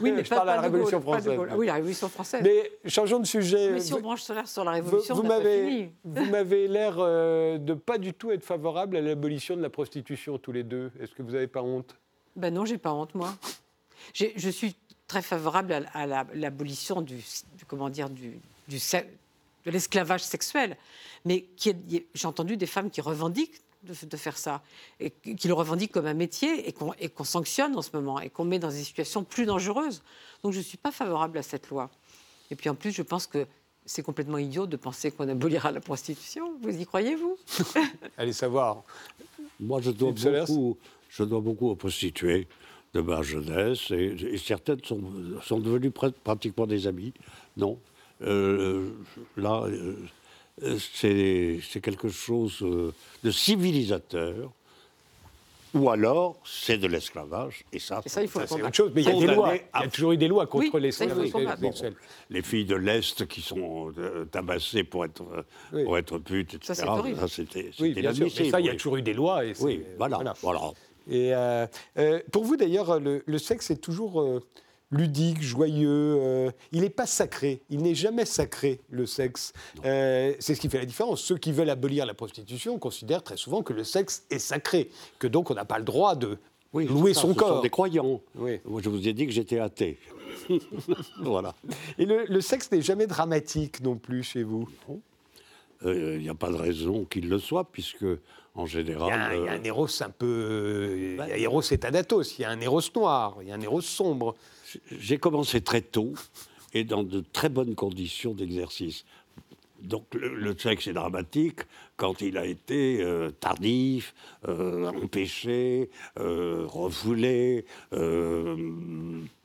Oui, 0.00 0.12
mais 0.12 0.24
Je 0.28 0.30
parle 0.30 0.48
de 0.48 0.54
la 0.54 0.60
Révolution 0.60 1.00
française. 1.00 1.38
Oui, 1.56 1.66
la 1.66 1.74
Révolution 1.74 2.08
française. 2.08 2.40
Mais 2.42 2.70
changeons 2.86 3.18
de 3.18 3.26
sujet. 3.26 3.70
Mais 3.72 3.80
si 3.80 3.94
on 3.94 4.00
branche 4.00 4.22
sur 4.44 4.64
la 4.64 4.72
vous, 4.80 5.22
m'avez, 5.22 5.92
vous 6.04 6.24
m'avez 6.26 6.68
l'air 6.68 6.96
euh, 6.98 7.58
de 7.58 7.74
pas 7.74 7.98
du 7.98 8.12
tout 8.14 8.30
être 8.30 8.44
favorable 8.44 8.96
à 8.96 9.00
l'abolition 9.00 9.56
de 9.56 9.62
la 9.62 9.70
prostitution 9.70 10.38
tous 10.38 10.52
les 10.52 10.62
deux. 10.62 10.90
Est-ce 11.00 11.14
que 11.14 11.22
vous 11.22 11.32
n'avez 11.32 11.46
pas 11.46 11.62
honte? 11.62 11.96
Ben 12.36 12.52
non, 12.52 12.64
j'ai 12.64 12.78
pas 12.78 12.92
honte 12.92 13.14
moi. 13.14 13.34
je 14.14 14.50
suis 14.50 14.76
très 15.08 15.22
favorable 15.22 15.88
à, 15.92 16.06
l'abolition 16.34 17.00
du, 17.00 17.24
comment 17.66 17.88
dire 17.88 18.10
du, 18.10 18.38
de 18.68 19.70
l'esclavage 19.70 20.22
sexuel, 20.22 20.76
mais 21.24 21.46
j'ai 22.14 22.28
entendu 22.28 22.56
des 22.56 22.66
femmes 22.66 22.90
qui 22.90 23.00
revendiquent 23.00 23.60
de, 23.82 24.16
faire 24.16 24.36
ça, 24.36 24.62
et 25.00 25.10
qui 25.10 25.48
le 25.48 25.54
revendiquent 25.54 25.92
comme 25.92 26.06
un 26.06 26.14
métier, 26.14 26.68
et 26.68 26.72
qu'on, 26.72 26.92
et 26.94 27.08
qu'on 27.08 27.24
sanctionne 27.24 27.76
en 27.76 27.82
ce 27.82 27.90
moment, 27.94 28.20
et 28.20 28.28
qu'on 28.28 28.44
met 28.44 28.58
dans 28.58 28.68
des 28.68 28.82
situations 28.82 29.24
plus 29.24 29.46
dangereuses. 29.46 30.02
Donc 30.42 30.52
je 30.52 30.58
ne 30.58 30.62
suis 30.62 30.76
pas 30.76 30.90
favorable 30.90 31.38
à 31.38 31.42
cette 31.42 31.68
loi. 31.68 31.90
Et 32.50 32.56
puis 32.56 32.68
en 32.68 32.74
plus, 32.74 32.92
je 32.92 33.02
pense 33.02 33.26
que 33.26 33.46
c'est 33.88 34.02
complètement 34.02 34.36
idiot 34.36 34.66
de 34.66 34.76
penser 34.76 35.10
qu'on 35.10 35.28
abolira 35.28 35.72
la 35.72 35.80
prostitution. 35.80 36.58
Vous 36.60 36.78
y 36.78 36.84
croyez, 36.84 37.16
vous 37.16 37.38
Allez 38.18 38.34
savoir. 38.34 38.84
Moi, 39.58 39.80
je 39.80 39.90
dois, 39.90 40.12
beaucoup, 40.12 40.76
je 41.08 41.24
dois 41.24 41.40
beaucoup 41.40 41.70
aux 41.70 41.74
prostituées 41.74 42.46
de 42.92 43.00
ma 43.00 43.22
jeunesse, 43.22 43.90
et, 43.90 44.36
certaines 44.38 44.84
sont, 44.84 45.00
sont, 45.42 45.58
devenues 45.58 45.90
pratiquement 45.90 46.66
des 46.66 46.86
amis. 46.86 47.12
Non. 47.56 47.78
Euh, 48.22 48.90
là, 49.36 49.64
euh, 49.66 50.78
c'est 50.78 51.80
quelque 51.80 52.08
chose 52.08 52.58
euh, 52.62 52.92
de 53.24 53.30
civilisateur 53.30 54.52
ou 55.74 55.90
alors 55.90 56.40
c'est 56.44 56.78
de 56.78 56.86
l'esclavage. 56.86 57.64
Et 57.72 57.78
ça, 57.78 58.02
ça 58.06 58.22
il 58.22 58.28
faut 58.28 58.40
c'est 58.46 58.62
autre 58.62 58.74
chose. 58.74 58.92
Mais 58.94 59.02
il 59.02 59.08
y 59.08 59.10
a 59.10 59.26
des 59.26 59.34
lois. 59.34 59.54
Il 59.54 59.80
y 59.80 59.84
a 59.84 59.88
toujours 59.88 60.12
eu 60.12 60.16
des 60.16 60.28
lois 60.28 60.46
contre 60.46 60.78
l'esclavage 60.78 61.32
les 62.30 62.42
filles 62.42 62.64
de 62.64 62.76
l'Est 62.76 63.26
qui 63.26 63.40
sont 63.40 63.92
euh, 63.98 64.24
tabassées 64.26 64.84
pour 64.84 65.04
être, 65.04 65.22
euh, 65.72 65.84
pour 65.84 65.98
être 65.98 66.18
putes, 66.18 66.54
etc. 66.54 66.74
Ça, 66.74 67.28
c'est 67.28 67.28
c'était 67.28 67.70
oui, 67.80 67.94
bien 67.94 68.12
sûr. 68.12 68.28
Mais 68.38 68.50
ça, 68.50 68.60
il 68.60 68.66
y 68.66 68.70
a 68.70 68.74
toujours 68.74 68.96
eu 68.96 69.02
des 69.02 69.14
lois. 69.14 69.44
Et 69.44 69.52
oui, 69.60 69.82
voilà. 69.96 70.34
voilà. 70.42 70.60
Et 71.10 71.34
euh, 71.34 71.66
pour 72.32 72.44
vous, 72.44 72.56
d'ailleurs, 72.56 73.00
le, 73.00 73.22
le, 73.24 73.38
sexe 73.38 73.70
est 73.70 73.80
toujours 73.80 74.42
ludique, 74.90 75.42
joyeux. 75.42 76.18
Euh, 76.20 76.50
il 76.72 76.82
n'est 76.82 76.90
pas 76.90 77.06
sacré. 77.06 77.62
Il 77.70 77.82
n'est 77.82 77.94
jamais 77.94 78.24
sacré, 78.24 78.80
le 78.90 79.06
sexe. 79.06 79.52
Euh, 79.84 80.34
c'est 80.38 80.54
ce 80.54 80.60
qui 80.60 80.68
fait 80.68 80.78
la 80.78 80.86
différence. 80.86 81.20
Ceux 81.20 81.36
qui 81.36 81.52
veulent 81.52 81.70
abolir 81.70 82.06
la 82.06 82.14
prostitution 82.14 82.78
considèrent 82.78 83.22
très 83.22 83.36
souvent 83.36 83.62
que 83.62 83.72
le 83.72 83.84
sexe 83.84 84.24
est 84.30 84.38
sacré, 84.38 84.90
que 85.18 85.26
donc 85.26 85.50
on 85.50 85.54
n'a 85.54 85.64
pas 85.64 85.78
le 85.78 85.84
droit 85.84 86.14
de 86.14 86.38
louer 86.72 87.14
son 87.14 87.34
corps. 87.34 87.56
Sont 87.56 87.62
des 87.62 87.70
croyants. 87.70 88.20
Oui. 88.36 88.60
Je 88.82 88.88
vous 88.88 89.06
ai 89.08 89.12
dit 89.12 89.26
que 89.26 89.32
j'étais 89.32 89.58
athée. 89.58 89.98
voilà. 91.22 91.54
Et 91.98 92.06
le, 92.06 92.40
sexe 92.40 92.70
n'est 92.70 92.82
jamais 92.82 93.06
dramatique 93.06 93.80
non 93.82 93.96
plus 93.96 94.22
chez 94.22 94.42
vous 94.42 94.68
euh, 95.84 96.16
Il 96.16 96.22
n'y 96.22 96.28
a 96.28 96.34
pas 96.34 96.50
de 96.50 96.56
raison 96.56 97.04
qu'il 97.04 97.28
le 97.28 97.38
soit, 97.38 97.64
puisque 97.70 98.06
en 98.54 98.66
général. 98.66 99.36
Il 99.36 99.44
y 99.44 99.48
a, 99.48 99.52
un 99.52 99.62
héros 99.62 99.88
un 100.00 100.10
peu. 100.10 100.94
Il 100.96 101.16
y 101.16 101.20
a 101.20 101.24
un 101.24 101.28
héros 101.28 101.62
c'est 101.62 101.84
il 101.84 102.42
y 102.42 102.44
a 102.44 102.50
un 102.50 102.60
héros 102.60 102.82
noir, 102.94 103.38
il 103.40 103.48
y 103.48 103.52
a 103.52 103.54
un 103.54 103.60
héros 103.60 103.80
sombre. 103.80 104.34
J'ai 104.90 105.18
commencé 105.18 105.60
très 105.60 105.80
tôt 105.80 106.12
et 106.74 106.84
dans 106.84 107.02
de 107.02 107.22
très 107.32 107.48
bonnes 107.48 107.74
conditions 107.74 108.34
d'exercice. 108.34 109.04
Donc 109.80 110.06
le, 110.12 110.58
sexe 110.58 110.88
est 110.88 110.92
dramatique 110.92 111.60
quand 111.96 112.20
il 112.20 112.36
a 112.36 112.44
été 112.44 113.00
euh, 113.00 113.30
tardif, 113.30 114.12
euh, 114.48 114.88
empêché, 114.88 115.88
euh, 116.18 116.64
refoulé, 116.66 117.64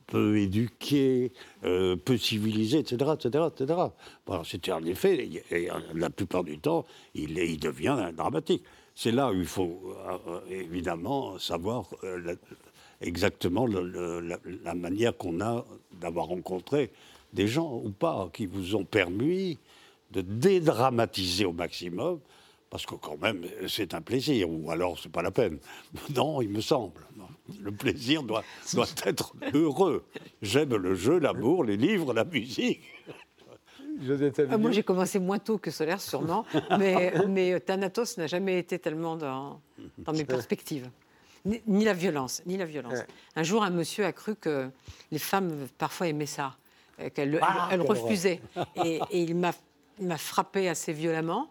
peu 0.06 0.38
éduqué, 0.38 1.32
peu 1.62 2.16
civilisé, 2.16 2.78
etc. 2.78 3.12
etc., 3.14 3.44
etc. 3.48 3.80
C'était 4.44 4.72
en 4.72 4.84
effet, 4.84 5.28
et, 5.50 5.68
la 5.94 6.10
plupart 6.10 6.44
du 6.44 6.58
temps, 6.58 6.84
il, 7.14 7.38
il 7.38 7.58
devient 7.58 8.10
dramatique. 8.16 8.62
C'est 8.94 9.10
là 9.10 9.30
où 9.30 9.34
il 9.34 9.46
faut 9.46 9.94
évidemment 10.48 11.38
savoir 11.38 11.88
exactement 13.00 13.66
la, 13.66 14.74
manière 14.74 15.16
qu'on 15.16 15.40
a 15.40 15.64
d'avoir 16.00 16.26
rencontré 16.26 16.90
des 17.32 17.46
gens 17.46 17.80
ou 17.84 17.90
pas 17.90 18.30
qui 18.32 18.46
vous 18.46 18.74
ont 18.74 18.84
permis 18.84 19.58
de 20.10 20.20
dédramatiser 20.20 21.44
au 21.44 21.52
maximum, 21.52 22.20
parce 22.70 22.86
que 22.86 22.94
quand 22.94 23.20
même 23.20 23.44
c'est 23.68 23.94
un 23.94 24.00
plaisir, 24.00 24.48
ou 24.48 24.70
alors 24.70 24.98
c'est 24.98 25.10
pas 25.10 25.22
la 25.22 25.30
peine. 25.30 25.58
Non, 26.14 26.40
il 26.40 26.50
me 26.50 26.60
semble. 26.60 27.00
Le 27.60 27.72
plaisir 27.72 28.22
doit, 28.22 28.42
doit 28.72 28.86
être 29.04 29.34
heureux. 29.52 30.06
J'aime 30.40 30.74
le 30.76 30.94
jeu, 30.94 31.18
l'amour, 31.18 31.64
les 31.64 31.76
livres, 31.76 32.14
la 32.14 32.24
musique. 32.24 32.82
Ah, 34.50 34.58
moi, 34.58 34.72
j'ai 34.72 34.82
commencé 34.82 35.18
moins 35.18 35.38
tôt 35.38 35.58
que 35.58 35.70
Solaire, 35.70 36.00
sûrement, 36.00 36.44
mais, 36.78 37.12
mais 37.28 37.60
Thanatos 37.60 38.16
n'a 38.16 38.26
jamais 38.26 38.58
été 38.58 38.78
tellement 38.78 39.16
dans, 39.16 39.60
dans 39.98 40.12
mes 40.12 40.24
perspectives. 40.24 40.90
Ni, 41.44 41.84
la 41.84 41.92
violence, 41.92 42.42
ni 42.46 42.56
la 42.56 42.64
violence. 42.64 43.00
Un 43.36 43.42
jour, 43.42 43.62
un 43.62 43.70
monsieur 43.70 44.06
a 44.06 44.12
cru 44.12 44.34
que 44.34 44.70
les 45.12 45.18
femmes 45.18 45.68
parfois 45.78 46.08
aimaient 46.08 46.26
ça, 46.26 46.56
qu'elles 47.14 47.38
ah, 47.42 47.68
refusaient. 47.86 48.40
Et, 48.82 49.00
et 49.10 49.22
il 49.22 49.36
m'a 49.36 49.52
frappé 50.16 50.68
assez 50.68 50.92
violemment. 50.92 51.50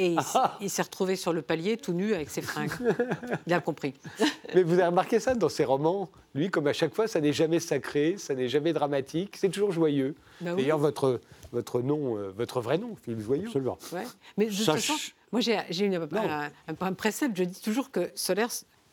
Et 0.00 0.14
il, 0.60 0.70
s'est 0.70 0.82
retrouvé 0.82 1.16
sur 1.16 1.32
le 1.32 1.42
palier 1.42 1.76
tout 1.76 1.92
nu 1.92 2.14
avec 2.14 2.30
ses 2.30 2.40
fringues. 2.40 2.70
Il 3.46 3.52
a 3.52 3.60
compris. 3.60 3.94
Mais 4.54 4.62
vous 4.62 4.74
avez 4.74 4.86
remarqué 4.86 5.18
ça 5.18 5.34
dans 5.34 5.48
ses 5.48 5.64
romans? 5.64 6.08
Lui, 6.34 6.50
comme 6.50 6.68
à 6.68 6.72
chaque 6.72 6.94
fois, 6.94 7.08
ça 7.08 7.20
n'est 7.20 7.32
jamais 7.32 7.58
sacré, 7.58 8.14
ça 8.16 8.34
n'est 8.34 8.48
jamais 8.48 8.72
dramatique, 8.72 9.36
c'est 9.36 9.48
toujours 9.48 9.72
joyeux. 9.72 10.14
Bah 10.40 10.54
D'ailleurs, 10.54 10.78
votre, 10.78 11.20
votre 11.52 11.82
nom, 11.82 12.16
euh, 12.16 12.30
votre 12.36 12.60
vrai 12.60 12.78
nom, 12.78 12.94
Philippe 13.02 13.20
Joyeux. 13.20 13.46
Absolument. 13.46 13.78
Ouais. 13.92 14.04
Mais 14.36 14.46
de 14.46 14.54
toute 14.54 14.66
façon, 14.66 14.94
moi 15.32 15.40
j'ai 15.40 15.56
un, 15.56 16.50
un, 16.80 16.92
précepte, 16.92 17.36
je 17.36 17.44
dis 17.44 17.60
toujours 17.60 17.90
que 17.90 18.10
Solaire 18.14 18.50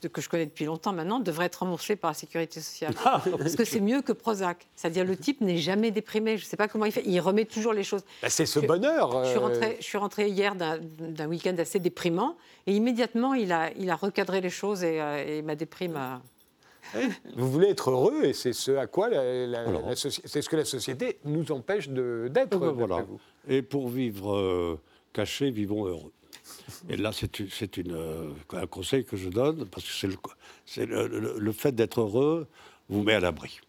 que 0.07 0.21
je 0.21 0.29
connais 0.29 0.45
depuis 0.45 0.65
longtemps 0.65 0.93
maintenant, 0.93 1.19
devrait 1.19 1.45
être 1.45 1.57
remboursé 1.57 1.95
par 1.95 2.11
la 2.11 2.15
sécurité 2.15 2.59
sociale. 2.59 2.93
Ah, 3.05 3.21
Parce 3.37 3.55
que 3.55 3.65
c'est 3.65 3.79
mieux 3.79 4.01
que 4.01 4.11
Prozac. 4.11 4.67
C'est-à-dire 4.75 5.05
le 5.05 5.15
type 5.15 5.41
n'est 5.41 5.57
jamais 5.57 5.91
déprimé. 5.91 6.37
Je 6.37 6.45
ne 6.45 6.49
sais 6.49 6.57
pas 6.57 6.67
comment 6.67 6.85
il 6.85 6.91
fait. 6.91 7.03
Il 7.05 7.19
remet 7.19 7.45
toujours 7.45 7.73
les 7.73 7.83
choses. 7.83 8.03
Bah, 8.21 8.29
c'est 8.29 8.45
ce 8.45 8.59
bonheur. 8.59 9.23
Je, 9.25 9.29
suis 9.29 9.39
rentrée, 9.39 9.65
euh. 9.65 9.77
je 9.79 9.83
suis 9.83 9.97
rentrée 9.97 10.29
hier 10.29 10.55
d'un 10.55 11.27
week-end 11.27 11.55
assez 11.57 11.79
déprimant 11.79 12.37
et 12.67 12.73
immédiatement 12.73 13.33
il 13.33 13.51
a, 13.51 13.71
il 13.73 13.89
a 13.89 13.95
recadré 13.95 14.41
les 14.41 14.49
choses 14.49 14.83
et, 14.83 15.01
euh, 15.01 15.41
ma 15.43 15.55
déprime 15.55 15.95
a... 15.95 16.21
Vous 17.35 17.49
voulez 17.49 17.69
être 17.69 17.89
heureux 17.89 18.23
et 18.23 18.33
c'est 18.33 18.53
ce 18.53 18.71
à 18.73 18.85
quoi 18.85 19.09
c'est 19.95 20.41
ce 20.41 20.49
que 20.49 20.55
la 20.55 20.65
société 20.65 21.17
nous 21.25 21.51
empêche 21.51 21.89
d'être. 21.89 22.57
Voilà. 22.57 23.05
Et 23.47 23.61
pour 23.61 23.89
vivre 23.89 24.35
euh, 24.35 24.79
caché, 25.11 25.49
vivons 25.49 25.85
heureux. 25.85 26.11
Et 26.89 26.97
là, 26.97 27.11
c'est 27.11 27.39
euh, 27.87 28.31
un 28.53 28.67
conseil 28.67 29.05
que 29.05 29.17
je 29.17 29.29
donne, 29.29 29.65
parce 29.65 29.85
que 29.85 30.07
c'est 30.65 30.85
le, 30.85 31.37
le, 31.37 31.51
fait 31.51 31.73
d'être 31.73 32.01
heureux 32.01 32.47
vous 32.89 33.03
met 33.03 33.13
à 33.13 33.19
l'abri. 33.19 33.59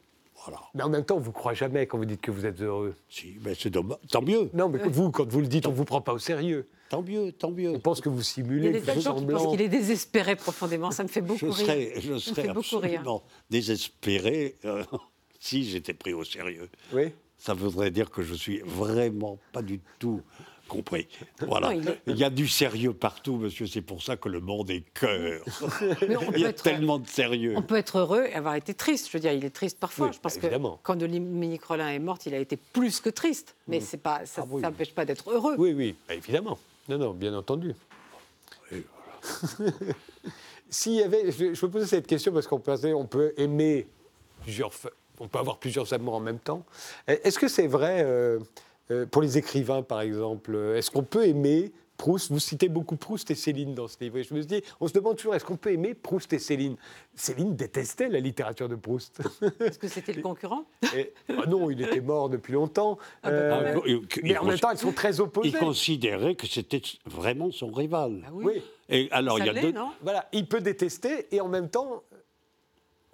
Voilà. 0.44 0.60
Mais 0.74 0.82
en 0.82 0.88
même 0.88 1.04
temps, 1.04 1.16
on 1.16 1.20
ne 1.20 1.24
vous 1.24 1.32
croit 1.32 1.54
jamais 1.54 1.86
quand 1.86 1.98
vous 1.98 2.04
dites 2.04 2.20
que 2.20 2.30
vous 2.30 2.46
êtes 2.46 2.60
heureux. 2.60 2.94
Si, 3.08 3.36
mais 3.44 3.54
c'est 3.54 3.70
tant 3.70 4.22
mieux. 4.22 4.50
Non, 4.54 4.68
mais 4.68 4.78
vous, 4.88 5.10
quand 5.10 5.28
vous 5.28 5.40
le 5.40 5.48
dites, 5.48 5.66
on 5.66 5.72
ne 5.72 5.76
vous 5.76 5.84
prend 5.84 6.00
pas 6.00 6.12
au 6.12 6.18
sérieux. 6.18 6.68
Tant 6.88 7.02
mieux, 7.02 7.32
tant 7.32 7.50
mieux. 7.50 7.70
On 7.70 7.80
pense 7.80 8.00
que 8.00 8.08
vous 8.08 8.22
simulez. 8.22 8.68
Il 8.68 8.74
y 8.74 8.90
a 8.90 8.94
des 8.94 9.00
gens 9.00 9.16
qui 9.16 9.26
pensent 9.26 9.50
qu'il 9.50 9.62
est 9.62 9.68
désespéré 9.68 10.36
profondément. 10.36 10.92
Ça 10.92 11.02
me 11.02 11.08
fait 11.08 11.20
beaucoup 11.20 11.50
je 11.50 11.64
rire. 11.64 12.00
je 12.00 12.18
serais 12.18 12.48
absolument 12.48 13.24
désespéré 13.50 14.56
euh, 14.64 14.84
si 15.40 15.64
j'étais 15.64 15.94
pris 15.94 16.12
au 16.12 16.22
sérieux. 16.22 16.68
Oui. 16.92 17.12
Ça 17.38 17.54
voudrait 17.54 17.90
dire 17.90 18.10
que 18.10 18.22
je 18.22 18.34
suis 18.34 18.60
vraiment 18.60 19.38
pas 19.52 19.62
du 19.62 19.80
tout 19.98 20.22
compris. 20.68 21.08
Voilà. 21.46 21.74
il, 21.74 22.16
y 22.16 22.24
a 22.24 22.30
du 22.30 22.48
sérieux 22.48 22.92
partout, 22.92 23.36
monsieur. 23.36 23.66
C'est 23.66 23.82
pour 23.82 24.02
ça 24.02 24.16
que 24.16 24.28
le 24.28 24.40
monde 24.40 24.70
est 24.70 24.84
cœur. 24.94 25.42
il 26.34 26.40
y 26.40 26.44
a 26.44 26.52
tellement 26.52 26.98
de 26.98 27.06
sérieux. 27.06 27.54
On 27.56 27.62
peut 27.62 27.76
être 27.76 27.98
heureux 27.98 28.26
et 28.28 28.34
avoir 28.34 28.54
été 28.54 28.74
triste. 28.74 29.08
Je 29.08 29.12
veux 29.16 29.20
dire, 29.20 29.32
il 29.32 29.44
est 29.44 29.50
triste 29.50 29.78
parfois. 29.78 30.10
je 30.12 30.18
pense 30.18 30.36
que 30.38 30.46
quand 30.82 30.96
Dominique 30.96 31.64
Rollin 31.64 31.90
est 31.90 31.98
morte, 31.98 32.26
il 32.26 32.34
a 32.34 32.38
été 32.38 32.56
plus 32.56 33.00
que 33.00 33.10
triste. 33.10 33.54
Mais 33.68 33.78
mm. 33.78 33.82
c'est 33.82 34.02
pas, 34.02 34.26
ça 34.26 34.44
n'empêche 34.44 34.88
ah 34.92 34.96
pas 34.96 35.04
d'être 35.04 35.30
heureux. 35.30 35.54
Oui, 35.58 35.72
oui, 35.72 35.94
bah, 36.08 36.14
évidemment. 36.14 36.58
Non, 36.88 36.98
non, 36.98 37.12
bien 37.12 37.34
entendu. 37.34 37.74
S'il 40.70 40.94
y 40.94 41.02
avait, 41.02 41.30
je, 41.30 41.54
je 41.54 41.66
me 41.66 41.70
posais 41.70 41.86
cette 41.86 42.06
question 42.06 42.32
parce 42.32 42.46
qu'on 42.46 42.60
peut, 42.60 42.76
on 42.94 43.06
peut 43.06 43.32
aimer 43.36 43.86
plusieurs, 44.42 44.70
on 45.18 45.28
peut 45.28 45.38
avoir 45.38 45.58
plusieurs 45.58 45.92
amours 45.92 46.14
en 46.14 46.20
même 46.20 46.38
temps. 46.38 46.64
Est-ce 47.06 47.38
que 47.38 47.48
c'est 47.48 47.66
vrai 47.66 48.02
euh, 48.04 48.38
euh, 48.90 49.06
pour 49.06 49.22
les 49.22 49.38
écrivains, 49.38 49.82
par 49.82 50.00
exemple, 50.00 50.54
euh, 50.54 50.76
est-ce 50.76 50.90
qu'on 50.90 51.02
peut 51.02 51.26
aimer 51.26 51.72
Proust, 51.96 52.30
vous 52.30 52.38
citez 52.38 52.68
beaucoup 52.68 52.96
Proust 52.96 53.30
et 53.30 53.34
Céline 53.34 53.74
dans 53.74 53.88
ce 53.88 53.96
livre. 54.00 54.18
Et 54.18 54.22
je 54.22 54.34
me 54.34 54.42
dis, 54.42 54.62
on 54.80 54.88
se 54.88 54.92
demande 54.92 55.16
toujours, 55.16 55.34
est-ce 55.34 55.44
qu'on 55.44 55.56
peut 55.56 55.72
aimer 55.72 55.94
Proust 55.94 56.32
et 56.32 56.38
Céline? 56.38 56.76
Céline 57.14 57.56
détestait 57.56 58.08
la 58.08 58.20
littérature 58.20 58.68
de 58.68 58.74
Proust. 58.74 59.20
Est-ce 59.60 59.78
que 59.78 59.88
c'était 59.88 60.12
le 60.12 60.22
concurrent? 60.22 60.64
ah 60.82 61.46
Non, 61.48 61.70
il 61.70 61.80
était 61.80 62.00
mort 62.00 62.28
depuis 62.28 62.52
longtemps. 62.52 62.98
Ah, 63.22 63.30
bah, 63.30 63.36
euh, 63.36 64.00
mais 64.22 64.36
en 64.36 64.44
même 64.44 64.58
temps, 64.58 64.70
ils 64.70 64.78
sont 64.78 64.92
très 64.92 65.20
opposés. 65.20 65.48
Il 65.48 65.56
considérait 65.56 66.34
que 66.34 66.46
c'était 66.46 66.82
vraiment 67.06 67.50
son 67.50 67.68
rival. 67.68 68.22
Ah 68.26 68.30
oui. 68.32 68.62
Et 68.88 69.08
alors, 69.10 69.38
il 69.38 69.46
y 69.46 69.48
a 69.48 69.54
deux... 69.54 69.74
Voilà, 70.02 70.28
il 70.32 70.46
peut 70.46 70.60
détester 70.60 71.34
et 71.34 71.40
en 71.40 71.48
même 71.48 71.70
temps, 71.70 72.02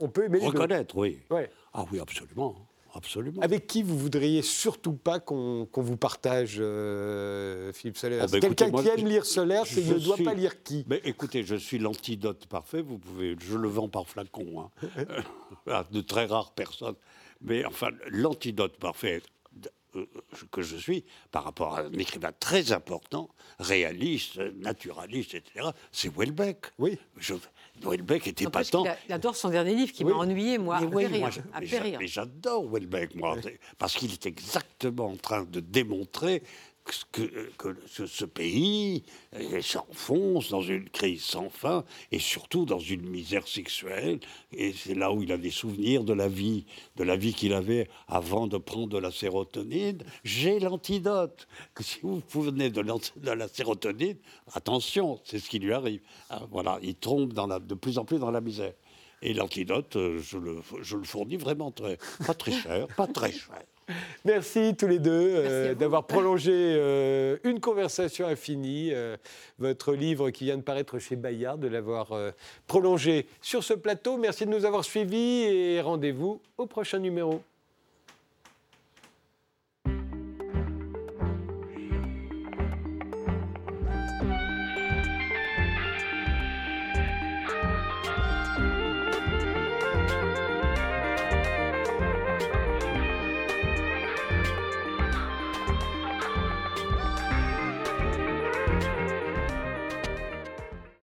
on 0.00 0.08
peut 0.08 0.24
aimer. 0.24 0.40
Reconnaître, 0.40 0.96
oui. 0.96 1.20
Ouais. 1.30 1.50
Ah 1.72 1.84
oui, 1.92 2.00
absolument. 2.00 2.56
Absolument. 2.94 3.40
Avec 3.40 3.66
qui 3.66 3.82
vous 3.82 3.96
voudriez 3.98 4.42
surtout 4.42 4.92
pas 4.92 5.18
qu'on 5.18 5.66
vous 5.74 5.96
partage, 5.96 6.56
euh, 6.60 7.72
Philippe 7.72 7.96
Soler? 7.96 8.20
Oh, 8.22 8.26
ben, 8.30 8.40
Quelqu'un 8.40 8.70
qui 8.70 8.88
aime 8.88 9.08
lire 9.08 9.24
Solaire, 9.24 9.64
il 9.76 9.88
ne 9.88 9.98
doit 9.98 10.18
pas 10.18 10.34
lire 10.34 10.62
qui? 10.62 10.84
Mais 10.88 11.00
écoutez, 11.04 11.42
je 11.42 11.56
suis 11.56 11.78
l'antidote 11.78 12.46
parfait. 12.46 12.82
Vous 12.82 12.98
pouvez, 12.98 13.36
je 13.40 13.56
le 13.56 13.68
vends 13.68 13.88
par 13.88 14.08
flacon, 14.08 14.70
hein. 15.66 15.84
de 15.90 16.00
très 16.00 16.26
rares 16.26 16.52
personnes. 16.52 16.96
Mais 17.40 17.64
enfin, 17.64 17.88
l'antidote 18.08 18.76
parfait 18.76 19.22
euh, 19.22 19.41
que 20.50 20.62
je 20.62 20.76
suis 20.76 21.04
par 21.30 21.44
rapport 21.44 21.76
à 21.76 21.82
un 21.82 21.92
écrivain 21.92 22.32
très 22.38 22.72
important, 22.72 23.28
réaliste, 23.58 24.38
naturaliste, 24.56 25.34
etc., 25.34 25.68
c'est 25.90 26.14
Welbeck. 26.14 26.66
Oui. 26.78 26.98
Je, 27.18 27.34
Welbeck 27.82 28.26
était 28.26 28.46
pas 28.46 28.64
tant. 28.64 28.84
Il 29.08 29.12
adore 29.12 29.36
son 29.36 29.50
dernier 29.50 29.74
livre 29.74 29.92
qui 29.92 30.04
m'a 30.04 30.12
ennuyé, 30.12 30.58
moi, 30.58 30.76
à 30.76 31.60
périr. 31.60 31.98
mais 31.98 32.06
j'adore 32.06 32.68
Welbeck, 32.68 33.14
moi, 33.14 33.36
parce 33.78 33.94
qu'il 33.94 34.12
est 34.12 34.26
exactement 34.26 35.06
en 35.06 35.16
train 35.16 35.44
de 35.44 35.60
démontrer 35.60 36.42
que, 37.12 37.76
ce, 37.86 38.24
pays 38.24 39.04
s'enfonce 39.60 40.50
dans 40.50 40.62
une 40.62 40.88
crise 40.88 41.22
sans 41.22 41.48
fin 41.48 41.84
et 42.10 42.18
surtout 42.18 42.64
dans 42.64 42.78
une 42.78 43.08
misère 43.08 43.46
sexuelle. 43.46 44.20
Et 44.52 44.72
c'est 44.72 44.94
là 44.94 45.12
où 45.12 45.22
il 45.22 45.32
a 45.32 45.38
des 45.38 45.50
souvenirs 45.50 46.04
de 46.04 46.12
la 46.12 46.28
vie, 46.28 46.64
de 46.96 47.04
la 47.04 47.16
vie 47.16 47.34
qu'il 47.34 47.52
avait 47.52 47.88
avant 48.08 48.46
de 48.46 48.58
prendre 48.58 48.88
de 48.88 48.98
la 48.98 49.10
sérotonine. 49.10 50.02
J'ai 50.24 50.58
l'antidote. 50.58 51.46
Si 51.80 52.00
vous 52.02 52.22
venez 52.34 52.70
de, 52.70 52.82
de, 52.82 53.30
la 53.30 53.48
sérotonine, 53.48 54.16
attention, 54.52 55.20
c'est 55.24 55.38
ce 55.38 55.48
qui 55.48 55.58
lui 55.58 55.72
arrive. 55.72 56.00
Ah, 56.30 56.42
voilà, 56.50 56.78
il 56.82 56.94
tombe 56.94 57.32
de 57.32 57.74
plus 57.74 57.98
en 57.98 58.04
plus 58.04 58.18
dans 58.18 58.30
la 58.30 58.40
misère. 58.40 58.72
Et 59.24 59.34
l'antidote, 59.34 59.94
euh, 59.94 60.18
je 60.20 60.36
le, 60.36 60.60
je 60.80 60.96
le 60.96 61.04
fournis 61.04 61.36
vraiment 61.36 61.70
très, 61.70 61.96
pas 62.26 62.34
très 62.34 62.50
cher, 62.50 62.88
pas 62.96 63.06
très 63.06 63.30
cher. 63.30 63.62
Merci 64.24 64.74
tous 64.76 64.86
les 64.86 64.98
deux 64.98 65.34
euh, 65.36 65.74
d'avoir 65.74 66.06
prolongé 66.06 66.52
euh, 66.52 67.36
une 67.44 67.60
conversation 67.60 68.26
infinie. 68.26 68.90
Euh, 68.92 69.16
votre 69.58 69.94
livre 69.94 70.30
qui 70.30 70.44
vient 70.44 70.56
de 70.56 70.62
paraître 70.62 70.98
chez 70.98 71.16
Bayard, 71.16 71.58
de 71.58 71.68
l'avoir 71.68 72.12
prolongé 72.66 73.26
sur 73.40 73.62
ce 73.62 73.74
plateau. 73.74 74.16
Merci 74.16 74.46
de 74.46 74.50
nous 74.50 74.64
avoir 74.64 74.84
suivis 74.84 75.44
et 75.44 75.80
rendez-vous 75.80 76.40
au 76.58 76.66
prochain 76.66 76.98
numéro. 76.98 77.42